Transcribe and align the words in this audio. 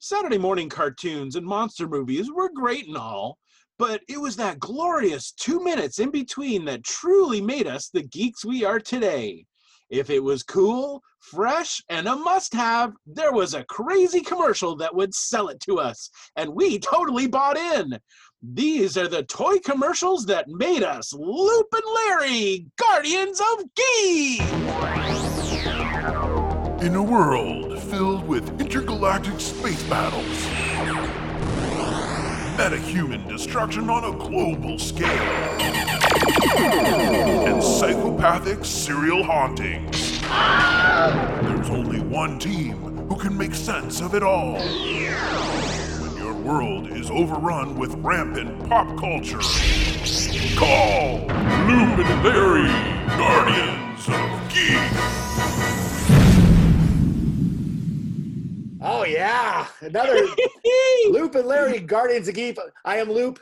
Saturday 0.00 0.38
morning 0.38 0.68
cartoons 0.68 1.34
and 1.34 1.44
monster 1.44 1.88
movies 1.88 2.30
were 2.30 2.48
great 2.54 2.86
and 2.86 2.96
all, 2.96 3.36
but 3.80 4.00
it 4.08 4.20
was 4.20 4.36
that 4.36 4.60
glorious 4.60 5.32
two 5.32 5.58
minutes 5.62 5.98
in 5.98 6.12
between 6.12 6.64
that 6.64 6.84
truly 6.84 7.40
made 7.40 7.66
us 7.66 7.88
the 7.88 8.02
geeks 8.02 8.44
we 8.44 8.64
are 8.64 8.78
today. 8.78 9.44
If 9.90 10.08
it 10.08 10.22
was 10.22 10.44
cool, 10.44 11.02
fresh, 11.18 11.82
and 11.88 12.06
a 12.06 12.14
must 12.14 12.54
have, 12.54 12.92
there 13.06 13.32
was 13.32 13.54
a 13.54 13.64
crazy 13.64 14.20
commercial 14.20 14.76
that 14.76 14.94
would 14.94 15.12
sell 15.14 15.48
it 15.48 15.58
to 15.62 15.80
us, 15.80 16.10
and 16.36 16.54
we 16.54 16.78
totally 16.78 17.26
bought 17.26 17.56
in. 17.56 17.98
These 18.40 18.96
are 18.96 19.08
the 19.08 19.24
toy 19.24 19.58
commercials 19.58 20.26
that 20.26 20.46
made 20.46 20.84
us 20.84 21.12
Loop 21.12 21.66
and 21.72 21.82
Larry, 21.94 22.66
Guardians 22.76 23.40
of 23.40 23.64
Geek! 23.74 24.42
In 26.80 26.94
a 26.94 27.02
world 27.02 27.77
filled 27.98 28.28
with 28.28 28.60
intergalactic 28.60 29.40
space 29.40 29.82
battles, 29.90 30.46
metahuman 32.56 33.28
destruction 33.28 33.90
on 33.90 34.04
a 34.04 34.16
global 34.16 34.78
scale, 34.78 35.08
and 37.48 37.60
psychopathic 37.60 38.64
serial 38.64 39.24
hauntings, 39.24 40.20
there's 40.22 41.70
only 41.70 42.00
one 42.02 42.38
team 42.38 42.76
who 43.08 43.16
can 43.16 43.36
make 43.36 43.52
sense 43.52 44.00
of 44.00 44.14
it 44.14 44.22
all. 44.22 44.60
When 46.00 46.16
your 46.18 46.34
world 46.34 46.92
is 46.92 47.10
overrun 47.10 47.76
with 47.76 47.94
rampant 47.96 48.68
pop 48.68 48.86
culture, 48.96 49.40
call 50.56 51.26
Larry, 52.22 52.68
Guardians 53.18 54.06
of 54.06 54.48
Geek. 54.54 55.87
Oh 58.80 59.04
yeah, 59.04 59.66
another 59.80 60.14
Loop 61.10 61.34
and 61.34 61.46
Larry, 61.46 61.80
Guardians 61.80 62.28
of 62.28 62.34
Geek. 62.34 62.58
I 62.84 62.96
am 62.98 63.10
Loop, 63.10 63.40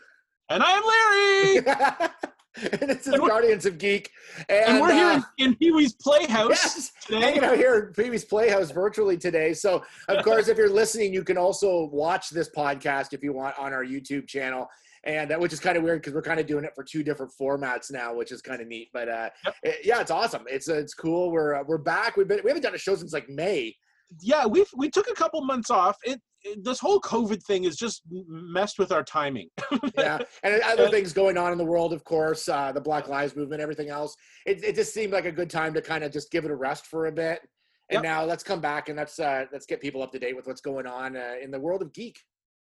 And 0.49 0.63
I'm 0.63 0.83
Larry! 0.83 1.57
and 2.73 2.91
this 2.91 3.07
is 3.07 3.15
And 3.15 3.27
Guardians 3.29 3.67
of 3.67 3.77
Geek. 3.77 4.11
And, 4.49 4.65
and 4.73 4.81
we're 4.81 4.93
here 4.93 5.07
uh, 5.07 5.21
in, 5.39 5.49
in 5.49 5.57
Pee 5.57 5.73
Wee's 5.73 5.93
Playhouse 5.95 6.49
yes, 6.51 6.93
today. 7.05 7.21
hanging 7.21 7.45
out 7.45 7.57
here 7.57 7.79
in 7.89 7.93
Pee 8.05 8.09
Wee's 8.11 8.25
Playhouse 8.25 8.71
virtually 8.71 9.19
today. 9.19 9.53
So, 9.53 9.85
of 10.09 10.25
course, 10.25 10.49
if 10.49 10.57
you're 10.57 10.71
listening, 10.71 11.13
you 11.13 11.23
can 11.23 11.37
also 11.37 11.91
watch 11.93 12.31
this 12.31 12.49
podcast 12.57 13.13
if 13.13 13.23
you 13.23 13.33
want 13.35 13.59
on 13.59 13.73
our 13.75 13.85
YouTube 13.85 14.27
channel. 14.27 14.69
And 15.05 15.31
uh, 15.33 15.37
which 15.37 15.53
is 15.53 15.61
kind 15.61 15.77
of 15.77 15.85
weird 15.85 16.01
because 16.01 16.15
we're 16.15 16.23
kind 16.23 16.41
of 16.41 16.47
doing 16.47 16.65
it 16.65 16.73
for 16.75 16.83
two 16.83 17.05
different 17.05 17.31
formats 17.41 17.93
now, 17.93 18.13
which 18.13 18.33
is 18.33 18.43
kind 18.43 18.61
of 18.61 18.67
neat. 18.67 18.89
But 18.93 19.09
uh, 19.09 19.31
Yep. 19.45 19.55
it- 19.63 19.81
yeah, 19.87 20.01
it's 20.01 20.11
awesome. 20.11 20.43
It's 20.49 20.69
uh, 20.69 20.75
it's 20.75 20.95
cool. 20.95 21.31
We're 21.31 21.55
uh, 21.55 21.63
we're 21.65 21.79
back. 21.79 22.17
We've 22.17 22.27
been 22.27 22.41
we 22.43 22.51
haven't 22.51 22.63
done 22.65 22.75
a 22.75 22.79
show 22.79 22.97
since 22.97 23.13
like 23.13 23.29
May. 23.29 23.77
Yeah, 24.21 24.47
we 24.47 24.65
we 24.77 24.91
took 24.91 25.09
a 25.11 25.15
couple 25.15 25.43
months 25.45 25.71
off. 25.71 25.97
It, 26.05 26.21
it 26.43 26.65
this 26.65 26.79
whole 26.79 27.01
COVID 27.01 27.43
thing 27.43 27.65
has 27.65 27.77
just 27.77 28.03
messed 28.29 28.79
with 28.79 28.93
our 28.93 29.03
timing. 29.03 29.49
yeah, 29.99 30.19
and 30.43 30.63
other 30.63 30.89
things 30.89 31.13
going 31.13 31.37
on 31.37 31.53
in 31.53 31.59
the 31.59 31.65
world, 31.65 31.93
of 31.93 32.05
course, 32.05 32.49
uh, 32.49 32.73
the 32.73 32.81
Black 32.81 33.09
Lives 33.09 33.37
Movement, 33.37 33.61
everything 33.61 33.89
else. 33.89 34.15
It, 34.47 34.63
it 34.63 34.75
just 34.75 34.95
seemed 34.95 35.13
like 35.13 35.27
a 35.27 35.33
good 35.33 35.51
time 35.51 35.75
to 35.75 35.83
kind 35.83 36.05
of 36.05 36.13
just 36.13 36.31
give 36.31 36.45
it 36.45 36.51
a 36.51 36.57
rest 36.57 36.87
for 36.87 37.07
a 37.07 37.13
bit. 37.13 37.41
And 37.89 37.99
Yep. 37.99 38.03
now 38.03 38.25
let's 38.25 38.43
come 38.43 38.61
back 38.61 38.89
and 38.89 38.97
let's 38.97 39.19
uh, 39.19 39.45
let's 39.53 39.67
get 39.67 39.81
people 39.81 40.03
up 40.03 40.11
to 40.13 40.19
date 40.19 40.35
with 40.35 40.47
what's 40.47 40.61
going 40.61 40.87
on 40.87 41.17
uh, 41.17 41.35
in 41.43 41.51
the 41.51 41.61
world 41.61 41.83
of 41.83 41.93
geek. 41.93 42.19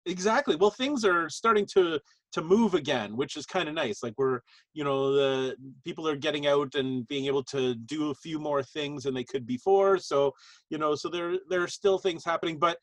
Exactly. 0.06 0.56
Well, 0.56 0.72
things 0.72 1.04
are 1.06 1.30
starting 1.30 1.66
to 1.74 2.00
to 2.34 2.42
move 2.42 2.76
again, 2.76 3.18
which 3.18 3.36
is 3.36 3.46
kind 3.46 3.68
of 3.68 3.76
nice. 3.76 4.02
Like 4.02 4.14
we're, 4.18 4.40
you 4.74 4.86
know, 4.86 5.12
the 5.12 5.56
people 5.84 6.08
are 6.08 6.16
getting 6.16 6.48
out 6.48 6.76
and 6.76 7.06
being 7.10 7.26
able 7.26 7.44
to 7.46 7.76
do 7.76 8.10
a 8.10 8.16
few 8.16 8.40
more 8.40 8.64
things 8.64 9.04
than 9.04 9.14
they 9.14 9.26
could 9.26 9.46
before. 9.46 9.98
So, 9.98 10.32
you 10.70 10.78
know, 10.78 10.96
so 10.96 11.10
there 11.10 11.36
there 11.50 11.62
are 11.62 11.68
still 11.68 11.98
things 11.98 12.24
happening, 12.24 12.58
but 12.58 12.78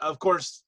of 0.00 0.18
course 0.18 0.64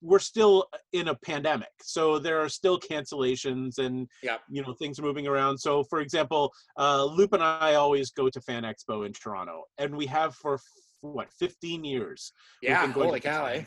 we're 0.00 0.18
still 0.18 0.66
in 0.94 1.08
a 1.08 1.14
pandemic 1.14 1.68
so 1.82 2.18
there 2.18 2.40
are 2.40 2.48
still 2.48 2.80
cancellations 2.80 3.78
and 3.78 4.08
Yep. 4.22 4.40
you 4.50 4.62
know 4.62 4.72
things 4.72 4.98
are 4.98 5.02
moving 5.02 5.26
around 5.26 5.56
so 5.58 5.84
for 5.84 6.00
example 6.00 6.52
uh 6.78 7.04
loop 7.04 7.32
and 7.34 7.42
i 7.42 7.74
always 7.74 8.10
go 8.10 8.28
to 8.28 8.40
fan 8.40 8.64
expo 8.64 9.06
in 9.06 9.12
toronto 9.12 9.62
and 9.78 9.94
we 9.94 10.06
have 10.06 10.34
for 10.34 10.58
what 11.02 11.30
15 11.38 11.84
years 11.84 12.32
We've 12.62 12.70
Yeah, 12.70 12.82
been 12.82 12.92
going 12.92 13.08
holy 13.08 13.20
cow! 13.20 13.62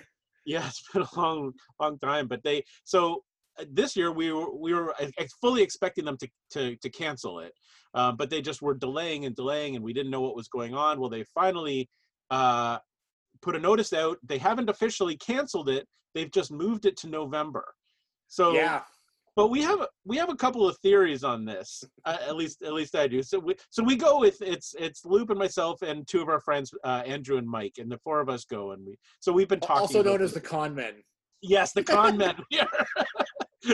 Yeah 0.45 0.65
it's 0.67 0.83
been 0.93 1.03
a 1.03 1.19
long 1.19 1.51
long 1.79 1.97
time 1.99 2.27
but 2.27 2.41
they 2.43 2.63
so 2.83 3.23
uh, 3.59 3.65
this 3.71 3.95
year 3.95 4.11
we 4.11 4.31
were 4.31 4.55
we 4.55 4.73
were 4.73 4.93
uh, 5.01 5.07
fully 5.41 5.61
expecting 5.61 6.05
them 6.05 6.17
to 6.17 6.27
to, 6.51 6.75
to 6.77 6.89
cancel 6.89 7.39
it 7.39 7.53
um, 7.93 8.15
but 8.15 8.29
they 8.29 8.41
just 8.41 8.61
were 8.61 8.73
delaying 8.73 9.25
and 9.25 9.35
delaying 9.35 9.75
and 9.75 9.83
we 9.83 9.93
didn't 9.93 10.11
know 10.11 10.21
what 10.21 10.35
was 10.35 10.47
going 10.47 10.73
on. 10.73 10.99
Well 10.99 11.09
they 11.09 11.23
finally 11.33 11.89
uh 12.29 12.77
put 13.41 13.55
a 13.55 13.59
notice 13.59 13.93
out. 13.93 14.17
They 14.23 14.37
haven't 14.37 14.69
officially 14.69 15.17
canceled 15.17 15.69
it. 15.69 15.87
They've 16.13 16.31
just 16.31 16.51
moved 16.51 16.85
it 16.85 16.97
to 16.97 17.07
november. 17.07 17.65
So 18.27 18.53
Yeah, 18.53 18.81
but 19.39 19.49
we 19.49 19.61
have 19.61 19.87
we 20.03 20.17
have 20.17 20.27
a 20.27 20.35
couple 20.35 20.67
of 20.67 20.77
theories 20.79 21.23
on 21.23 21.45
this 21.45 21.81
uh, 22.03 22.17
at 22.27 22.35
least 22.35 22.61
at 22.61 22.73
least 22.73 22.93
i 22.93 23.07
do 23.07 23.23
so 23.23 23.39
we 23.39 23.55
so 23.69 23.81
we 23.81 23.95
go 23.95 24.19
with 24.19 24.41
it's 24.41 24.75
it's 24.77 25.05
loop 25.05 25.29
and 25.29 25.39
myself 25.39 25.81
and 25.81 26.05
two 26.09 26.21
of 26.21 26.27
our 26.27 26.41
friends 26.41 26.73
uh, 26.83 27.03
andrew 27.05 27.37
and 27.37 27.47
mike 27.47 27.75
and 27.77 27.89
the 27.89 27.97
four 27.99 28.19
of 28.19 28.27
us 28.27 28.43
go 28.43 28.71
and 28.71 28.85
we 28.85 28.97
so 29.21 29.31
we've 29.31 29.47
been 29.47 29.61
talking 29.61 29.81
also 29.81 30.03
known 30.03 30.21
as 30.21 30.33
the 30.33 30.41
con 30.41 30.75
men. 30.75 30.93
yes 31.41 31.71
the 31.71 31.81
con 31.81 32.17
men 32.17 32.35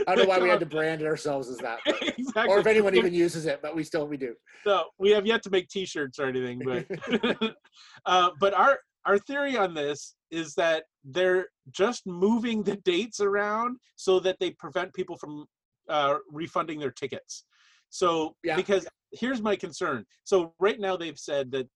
I 0.07 0.15
don't 0.15 0.23
know 0.23 0.25
why 0.25 0.39
we 0.39 0.49
had 0.49 0.59
to 0.59 0.65
brand 0.77 1.03
ourselves 1.03 1.47
as 1.47 1.57
that, 1.57 1.77
but- 1.85 2.01
exactly 2.17 2.47
or 2.53 2.59
if 2.59 2.65
anyone 2.65 2.95
even 2.95 3.13
uses 3.13 3.45
it, 3.45 3.59
but 3.61 3.75
we 3.75 3.83
still 3.83 4.07
we 4.07 4.17
do. 4.17 4.35
so 4.63 4.85
we 4.99 5.09
have 5.11 5.25
yet 5.25 5.41
to 5.43 5.49
make 5.49 5.67
t-shirts 5.69 6.19
or 6.19 6.25
anything 6.25 6.59
but 6.63 7.55
uh, 8.05 8.29
but 8.39 8.53
our 8.53 8.79
our 9.05 9.17
theory 9.19 9.55
on 9.55 9.73
this 9.73 10.15
is 10.31 10.55
that 10.55 10.83
they're 11.03 11.47
just 11.71 12.05
moving 12.05 12.63
the 12.63 12.75
dates 12.77 13.19
around 13.19 13.77
so 13.95 14.19
that 14.19 14.37
they 14.39 14.51
prevent 14.51 14.93
people 14.93 15.17
from 15.17 15.45
uh, 15.89 16.15
refunding 16.31 16.79
their 16.79 16.91
tickets 16.91 17.45
so 17.89 18.35
Yeah. 18.43 18.55
because 18.55 18.87
here's 19.11 19.41
my 19.41 19.55
concern 19.55 20.05
so 20.23 20.53
right 20.59 20.79
now 20.79 20.95
they've 20.97 21.19
said 21.19 21.51
that 21.51 21.67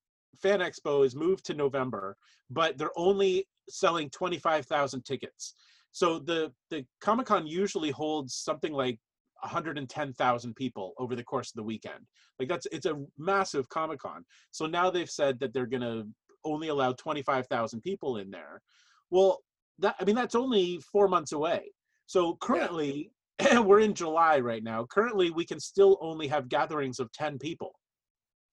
fan 0.41 0.59
expo 0.59 1.05
is 1.05 1.15
moved 1.15 1.45
to 1.45 1.53
november 1.53 2.15
but 2.49 2.77
they're 2.77 2.97
only 2.97 3.47
selling 3.69 4.09
25000 4.09 5.03
tickets 5.03 5.55
so 5.91 6.19
the 6.19 6.51
the 6.69 6.85
comic-con 7.01 7.47
usually 7.47 7.91
holds 7.91 8.35
something 8.35 8.73
like 8.73 8.99
110,000 9.41 10.55
people 10.55 10.93
over 10.97 11.15
the 11.15 11.23
course 11.23 11.49
of 11.49 11.55
the 11.55 11.63
weekend. 11.63 12.05
Like 12.39 12.49
that's 12.49 12.67
it's 12.71 12.85
a 12.85 13.01
massive 13.17 13.69
Comic 13.69 13.99
Con. 13.99 14.23
So 14.51 14.65
now 14.65 14.89
they've 14.89 15.09
said 15.09 15.39
that 15.39 15.53
they're 15.53 15.65
going 15.65 15.81
to 15.81 16.07
only 16.43 16.69
allow 16.69 16.93
25,000 16.93 17.81
people 17.81 18.17
in 18.17 18.29
there. 18.31 18.61
Well, 19.09 19.39
that 19.79 19.95
I 19.99 20.03
mean 20.03 20.15
that's 20.15 20.35
only 20.35 20.79
4 20.91 21.07
months 21.07 21.31
away. 21.31 21.71
So 22.05 22.37
currently 22.41 23.11
we're 23.63 23.79
in 23.81 23.93
July 23.93 24.39
right 24.39 24.63
now. 24.63 24.85
Currently 24.89 25.31
we 25.31 25.45
can 25.45 25.59
still 25.59 25.97
only 26.01 26.27
have 26.27 26.49
gatherings 26.49 26.99
of 26.99 27.11
10 27.13 27.37
people. 27.39 27.71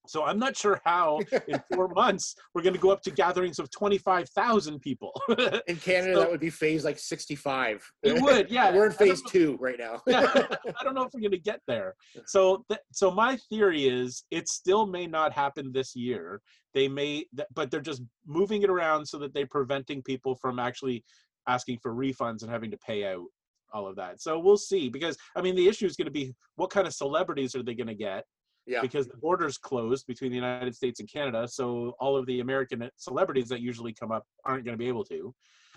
So 0.09 0.23
I'm 0.25 0.39
not 0.39 0.57
sure 0.57 0.81
how 0.85 1.19
in 1.49 1.61
4 1.75 1.89
months 1.89 2.37
we're 2.55 2.63
going 2.63 2.75
to 2.75 2.81
go 2.81 2.91
up 2.91 3.03
to 3.03 3.11
gatherings 3.11 3.59
of 3.59 3.69
25,000 3.73 4.79
people. 4.81 5.11
In 5.67 5.75
Canada, 5.77 6.15
So- 6.15 6.21
that 6.21 6.31
would 6.31 6.39
be 6.39 6.49
phase 6.51 6.85
like 6.85 6.97
sixty-five. 6.99 7.85
it 8.05 8.23
would, 8.23 8.49
yeah. 8.49 8.71
We're 8.73 8.87
in 8.87 8.93
phase 8.93 9.21
two 9.23 9.57
right 9.61 9.75
now. 9.81 10.01
yeah, 10.07 10.31
I 10.79 10.85
don't 10.85 10.95
know 10.95 11.03
if 11.03 11.11
we're 11.13 11.21
going 11.23 11.33
to 11.33 11.39
get 11.39 11.61
there. 11.67 11.97
So, 12.27 12.65
th- 12.69 12.81
so 12.93 13.11
my 13.11 13.37
theory 13.49 13.89
is 13.89 14.23
it 14.31 14.49
still 14.49 14.87
may 14.87 15.09
not 15.09 15.33
happen 15.33 15.73
this 15.73 15.97
year. 15.97 16.41
They 16.73 16.87
may, 16.87 17.27
th- 17.37 17.49
but 17.53 17.73
they're 17.73 17.81
just 17.81 18.03
moving 18.27 18.63
it 18.63 18.71
around 18.71 19.07
so 19.07 19.19
that 19.19 19.35
they're 19.35 19.49
preventing 19.49 20.03
people 20.03 20.37
from 20.37 20.61
actually 20.61 21.05
asking 21.49 21.79
for 21.83 21.93
refunds 21.93 22.43
and 22.43 22.51
having 22.51 22.71
to 22.71 22.79
pay 22.79 23.05
out 23.07 23.25
all 23.72 23.87
of 23.87 23.97
that. 23.97 24.21
So 24.21 24.38
we'll 24.38 24.56
see. 24.56 24.88
Because 24.88 25.16
I 25.37 25.43
mean, 25.43 25.54
the 25.54 25.69
issue 25.69 25.87
is 25.87 25.97
going 25.97 26.06
to 26.06 26.12
be 26.12 26.34
what 26.56 26.71
kind 26.71 26.87
of 26.87 26.94
celebrities 26.94 27.54
are 27.54 27.62
they 27.62 27.75
going 27.75 27.88
to 27.88 27.94
get? 27.94 28.25
yeah. 28.66 28.81
Because 28.81 29.06
the 29.06 29.16
border's 29.16 29.59
closed 29.59 30.06
between 30.06 30.31
the 30.31 30.37
United 30.37 30.75
States 30.75 31.00
and 31.00 31.10
Canada, 31.10 31.47
so 31.47 31.94
all 32.00 32.16
of 32.16 32.27
the 32.27 32.41
American 32.41 32.82
uh, 32.82 32.88
celebrities 32.97 33.49
that 33.49 33.60
usually 33.60 33.93
come 33.93 34.10
up 34.10 34.25
aren't 34.44 34.65
going 34.65 34.75
to 34.77 34.78
be 34.78 34.88
able 34.88 35.04
to. 35.04 35.34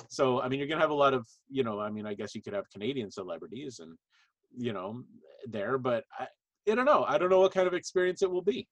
So 0.10 0.42
I 0.42 0.50
mean, 0.50 0.60
you're 0.60 0.68
going 0.68 0.80
to 0.80 0.84
have 0.84 0.92
a 0.92 0.96
lot 0.96 1.14
of, 1.14 1.28
you 1.50 1.64
know, 1.64 1.80
I 1.80 1.90
mean, 1.90 2.06
I 2.06 2.16
guess 2.16 2.34
you 2.34 2.42
could 2.42 2.54
have 2.54 2.70
Canadian 2.72 3.12
celebrities 3.12 3.80
and, 3.80 3.96
you 4.58 4.74
know, 4.74 5.04
there, 5.48 5.78
but 5.78 6.04
I, 6.20 6.28
I 6.70 6.76
don't 6.76 6.86
know. 6.86 7.06
I 7.08 7.18
don't 7.18 7.30
know 7.30 7.40
what 7.40 7.54
kind 7.54 7.68
of 7.68 7.74
experience 7.74 8.22
it 8.22 8.32
will 8.32 8.42
be. 8.42 8.68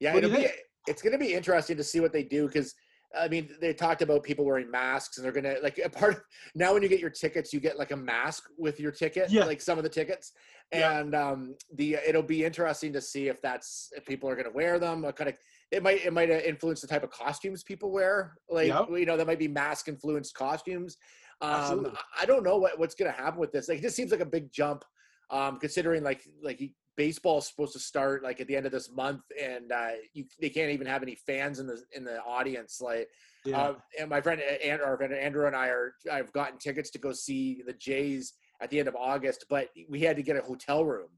Yeah, 0.00 0.14
What 0.14 0.24
it'll 0.24 0.36
be, 0.36 0.48
it's 0.88 1.02
going 1.02 1.12
to 1.12 1.18
be 1.18 1.34
interesting 1.34 1.76
to 1.76 1.84
see 1.84 2.00
what 2.00 2.12
they 2.12 2.22
do 2.22 2.46
because 2.46 2.74
I 3.18 3.28
mean 3.28 3.48
they 3.60 3.72
talked 3.72 4.02
about 4.02 4.22
people 4.22 4.44
wearing 4.44 4.70
masks 4.70 5.16
and 5.16 5.24
they're 5.24 5.32
gonna 5.32 5.56
like 5.62 5.78
a 5.84 5.88
part 5.88 6.14
of, 6.14 6.20
now 6.54 6.74
when 6.74 6.82
you 6.82 6.88
get 6.88 7.00
your 7.00 7.10
tickets 7.10 7.52
you 7.52 7.60
get 7.60 7.78
like 7.78 7.90
a 7.92 7.96
mask 7.96 8.44
with 8.58 8.78
your 8.80 8.92
ticket 8.92 9.30
Yeah. 9.30 9.44
like 9.44 9.60
some 9.60 9.78
of 9.78 9.84
the 9.84 9.90
tickets 9.90 10.32
Yeah. 10.72 10.98
and 11.00 11.14
um 11.14 11.54
the 11.74 11.94
it'll 12.06 12.22
be 12.22 12.44
interesting 12.44 12.92
to 12.92 13.00
see 13.00 13.28
if 13.28 13.40
that's 13.42 13.90
if 13.96 14.04
people 14.04 14.28
are 14.28 14.36
gonna 14.36 14.50
wear 14.52 14.78
them 14.78 15.02
what 15.02 15.16
kind 15.16 15.30
of 15.30 15.36
it 15.72 15.82
might 15.82 16.04
it 16.04 16.12
might 16.12 16.30
uh, 16.30 16.34
influence 16.34 16.80
the 16.80 16.86
type 16.86 17.02
of 17.02 17.10
costumes 17.10 17.62
people 17.62 17.90
wear 17.90 18.36
like 18.48 18.68
Yep. 18.68 18.88
you 18.90 19.06
know 19.06 19.16
that 19.16 19.26
might 19.26 19.38
be 19.38 19.48
mask 19.48 19.88
influenced 19.88 20.34
costumes 20.34 20.96
um 21.40 21.50
Absolutely. 21.50 21.90
I- 22.20 22.26
don't 22.26 22.42
know 22.44 22.56
what, 22.58 22.78
what's 22.78 22.94
gonna 22.94 23.12
happen 23.12 23.40
with 23.40 23.52
this 23.52 23.68
like 23.68 23.78
it 23.78 23.82
just 23.82 23.96
seems 23.96 24.10
like 24.10 24.20
a 24.20 24.26
big 24.26 24.50
jump 24.52 24.84
um 25.30 25.58
considering 25.58 26.02
like 26.04 26.22
like 26.42 26.60
you- 26.98 27.08
is 27.08 27.16
supposed 27.46 27.72
to 27.72 27.78
start 27.78 28.22
like 28.22 28.40
at 28.40 28.46
the 28.46 28.56
end 28.56 28.66
of 28.66 28.72
this 28.72 28.90
month, 28.90 29.22
and 29.40 29.72
uh, 29.72 29.90
you, 30.14 30.24
they 30.40 30.48
can't 30.48 30.70
even 30.70 30.86
have 30.86 31.02
any 31.02 31.14
fans 31.14 31.58
in 31.58 31.66
the 31.66 31.82
in 31.92 32.04
the 32.04 32.20
audience. 32.22 32.80
Like, 32.80 33.08
Yeah. 33.44 33.60
uh, 33.60 33.74
and 33.98 34.08
my 34.10 34.20
friend 34.20 34.40
uh, 34.40 34.54
and 34.64 34.80
our 34.82 34.96
friend 34.96 35.12
Andrew 35.12 35.46
and 35.46 35.56
I 35.56 35.68
are 35.68 35.94
I've 36.10 36.32
gotten 36.32 36.58
tickets 36.58 36.90
to 36.90 36.98
go 36.98 37.12
see 37.12 37.62
the 37.66 37.72
Jays 37.74 38.34
at 38.60 38.70
the 38.70 38.78
end 38.78 38.88
of 38.88 38.96
August, 38.96 39.44
but 39.50 39.68
we 39.88 40.00
had 40.00 40.16
to 40.16 40.22
get 40.22 40.36
a 40.36 40.40
hotel 40.42 40.84
room. 40.84 41.08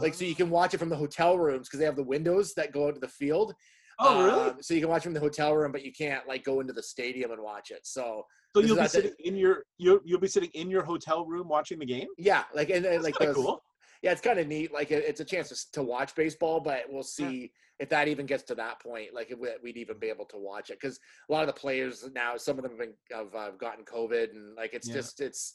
Like, 0.00 0.14
so 0.14 0.24
you 0.24 0.34
can 0.34 0.48
watch 0.48 0.72
it 0.72 0.78
from 0.78 0.88
the 0.88 0.96
hotel 0.96 1.38
rooms 1.38 1.68
because 1.68 1.78
they 1.78 1.84
have 1.84 1.96
the 1.96 2.02
windows 2.02 2.54
that 2.54 2.72
go 2.72 2.88
out 2.88 2.94
to 2.94 3.00
the 3.00 3.08
field. 3.08 3.52
Oh, 3.98 4.24
really? 4.24 4.50
Um, 4.52 4.56
so 4.62 4.72
you 4.72 4.80
can 4.80 4.88
watch 4.88 5.02
from 5.02 5.12
the 5.12 5.20
hotel 5.20 5.54
room, 5.54 5.70
but 5.70 5.84
you 5.84 5.92
can't 5.92 6.26
like 6.26 6.44
go 6.44 6.60
into 6.60 6.72
the 6.72 6.82
stadium 6.82 7.30
and 7.30 7.42
watch 7.42 7.70
it. 7.70 7.80
So 7.82 8.24
so 8.56 8.62
you'll 8.62 8.76
be 8.76 8.80
at 8.80 8.84
the- 8.84 8.88
sitting 8.88 9.12
in 9.18 9.36
your 9.36 9.64
you'll 9.76 10.00
you'll 10.02 10.18
be 10.18 10.28
sitting 10.28 10.48
in 10.54 10.70
your 10.70 10.82
hotel 10.82 11.26
room 11.26 11.46
watching 11.46 11.78
the 11.78 11.84
game. 11.84 12.08
yeah, 12.16 12.44
like 12.54 12.70
and, 12.70 12.86
and 12.86 12.94
That's 12.94 13.04
like 13.04 13.18
those, 13.18 13.34
cool. 13.34 13.62
Yeah, 14.02 14.12
it's 14.12 14.20
kind 14.20 14.38
of 14.38 14.46
neat. 14.48 14.72
Like 14.72 14.90
it- 14.90 15.04
it's 15.06 15.20
a 15.20 15.24
chance 15.24 15.48
to, 15.48 15.72
to 15.72 15.82
watch 15.82 16.14
baseball, 16.14 16.60
but 16.60 16.84
we'll 16.88 17.02
see 17.02 17.52
if 17.78 17.88
that 17.90 18.08
even 18.08 18.26
gets 18.26 18.42
to 18.44 18.54
that 18.56 18.80
point. 18.80 19.14
Like 19.14 19.30
if 19.30 19.38
we, 19.38 19.48
we'd 19.62 19.76
even 19.76 19.98
be 19.98 20.08
able 20.08 20.26
to 20.26 20.36
watch 20.38 20.70
it 20.70 20.78
because 20.80 20.98
a 21.28 21.32
lot 21.32 21.42
of 21.42 21.46
the 21.54 21.60
players 21.60 22.08
now, 22.14 22.36
some 22.36 22.58
of 22.58 22.62
them 22.62 22.72
have, 22.72 22.80
been, 22.80 22.94
have 23.12 23.34
uh, 23.34 23.50
gotten 23.58 23.84
COVID, 23.84 24.30
and 24.32 24.54
like 24.56 24.74
it's 24.74 24.88
Yeah. 24.88 24.94
just 24.94 25.20
it's 25.20 25.54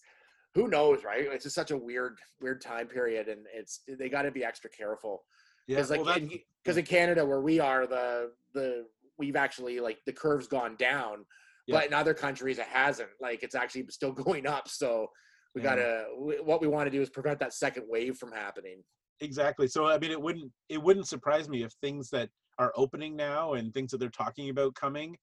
who 0.56 0.68
knows, 0.68 1.04
right? 1.04 1.28
It's 1.32 1.44
just 1.44 1.56
such 1.56 1.72
a 1.72 1.78
weird 1.78 2.18
weird 2.42 2.62
time 2.62 2.88
period, 2.88 3.28
and 3.28 3.46
it's 3.54 3.82
they 3.88 4.10
got 4.10 4.24
to 4.24 4.32
be 4.32 4.44
extra 4.44 4.70
careful. 4.70 5.24
Yeah, 5.68 5.76
because 5.78 5.90
like 5.92 6.06
well, 6.06 6.16
in, 6.18 6.32
cause 6.66 6.78
in 6.78 6.86
Canada 6.86 7.26
where 7.26 7.42
we 7.42 7.60
are, 7.60 7.86
the 7.86 8.32
the 8.54 8.86
we've 9.18 9.36
actually 9.36 9.80
like 9.82 9.98
the 10.06 10.14
curve's 10.14 10.48
gone 10.48 10.76
down, 10.78 11.26
Yeah. 11.68 11.76
but 11.78 11.88
in 11.88 11.94
other 11.94 12.14
countries 12.14 12.60
it 12.60 12.68
hasn't. 12.68 13.10
Like 13.20 13.44
it's 13.44 13.56
actually 13.56 13.88
still 13.90 14.12
going 14.26 14.48
up. 14.48 14.68
So 14.70 15.08
we 15.58 15.64
Yeah. 15.64 15.76
gotta 15.76 16.06
we, 16.20 16.36
what 16.42 16.62
we 16.62 16.68
want 16.68 16.86
to 16.88 16.92
do 16.92 17.02
is 17.02 17.10
prevent 17.10 17.40
that 17.40 17.52
second 17.54 17.86
wave 17.90 18.16
from 18.18 18.32
happening. 18.32 18.84
exactly. 19.22 19.68
So 19.68 19.88
I 19.88 19.98
mean, 19.98 20.12
it 20.12 20.22
wouldn't 20.22 20.52
it 20.70 20.82
wouldn't 20.82 21.08
surprise 21.08 21.50
me 21.50 21.64
if 21.64 21.72
things 21.82 22.10
that 22.12 22.30
are 22.60 22.72
opening 22.76 23.16
now 23.16 23.54
and 23.54 23.74
things 23.74 23.90
that 23.92 23.98
they're 24.00 24.10
talking 24.10 24.50
about 24.50 24.76
coming 24.76 25.18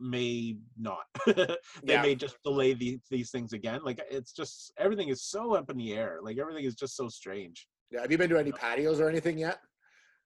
may 0.00 0.56
not. 0.78 1.04
they 1.26 1.56
Yeah. 1.84 2.02
may 2.02 2.14
just 2.14 2.36
delay 2.44 2.72
the, 2.74 2.98
these 3.10 3.30
things 3.30 3.52
again. 3.52 3.80
Like 3.84 4.00
it's 4.10 4.32
just 4.32 4.72
everything 4.78 5.08
is 5.08 5.22
so 5.22 5.54
up 5.54 5.68
in 5.70 5.76
the 5.76 5.92
air. 5.92 6.18
Like 6.22 6.38
everything 6.38 6.64
is 6.64 6.74
just 6.74 6.96
so 6.96 7.08
strange. 7.08 7.68
Yeah, 7.90 8.00
have 8.00 8.10
you 8.10 8.18
been 8.18 8.30
to 8.30 8.38
any 8.38 8.52
patios 8.52 9.00
or 9.00 9.08
anything 9.10 9.36
yet? 9.38 9.58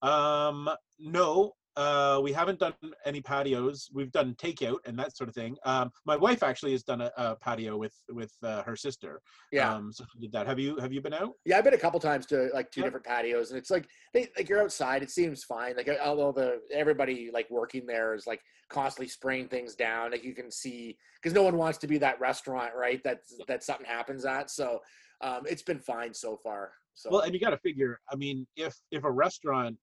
Um, 0.02 0.70
no, 1.00 1.54
uh, 1.78 2.20
we 2.22 2.32
haven't 2.32 2.58
done 2.58 2.74
any 3.06 3.20
patios. 3.20 3.88
We've 3.94 4.10
done 4.10 4.34
takeout 4.34 4.78
and 4.86 4.98
that 4.98 5.16
sort 5.16 5.28
of 5.30 5.34
thing. 5.34 5.56
Um, 5.64 5.90
my 6.04 6.16
wife 6.16 6.42
actually 6.42 6.72
has 6.72 6.82
done 6.82 7.00
a, 7.00 7.10
a 7.16 7.36
patio 7.36 7.76
with 7.76 7.94
with 8.10 8.32
uh, 8.42 8.62
her 8.64 8.76
sister. 8.76 9.20
Yeah, 9.52 9.72
Um, 9.74 9.92
so 9.92 10.04
she 10.12 10.18
did 10.20 10.32
that. 10.32 10.46
Have 10.46 10.58
you 10.58 10.76
have 10.78 10.92
you 10.92 11.00
been 11.00 11.14
out? 11.14 11.32
yeah, 11.44 11.56
I've 11.56 11.64
been 11.64 11.74
a 11.74 11.78
couple 11.78 12.00
times 12.00 12.26
to 12.26 12.50
like 12.52 12.70
two 12.72 12.80
Yeah. 12.80 12.86
different 12.86 13.06
patios, 13.06 13.50
and 13.50 13.58
it's 13.58 13.70
like 13.70 13.86
they 14.12 14.28
like 14.36 14.48
you're 14.48 14.60
outside. 14.62 15.02
It 15.02 15.10
seems 15.10 15.44
fine. 15.44 15.76
Like 15.76 15.88
although 16.02 16.32
the 16.32 16.60
everybody 16.72 17.30
like 17.32 17.48
working 17.50 17.86
there 17.86 18.14
is 18.14 18.26
like 18.26 18.40
constantly 18.68 19.08
spraying 19.08 19.48
things 19.48 19.74
down. 19.74 20.10
Like 20.10 20.24
you 20.24 20.34
can 20.34 20.50
see 20.50 20.98
because 21.22 21.32
no 21.34 21.42
one 21.44 21.56
wants 21.56 21.78
to 21.78 21.86
be 21.86 21.98
that 21.98 22.20
restaurant, 22.20 22.72
right? 22.76 23.00
That 23.04 23.20
that 23.46 23.62
something 23.62 23.86
happens 23.86 24.24
at. 24.24 24.50
So 24.50 24.80
um, 25.20 25.42
it's 25.46 25.62
been 25.62 25.78
fine 25.80 26.12
so 26.12 26.36
far. 26.42 26.72
So 26.94 27.10
Well, 27.12 27.20
and 27.20 27.32
you 27.34 27.40
got 27.40 27.50
to 27.50 27.58
figure. 27.58 28.00
I 28.12 28.16
mean, 28.16 28.46
if 28.56 28.74
if 28.90 29.04
a 29.04 29.10
restaurant 29.10 29.76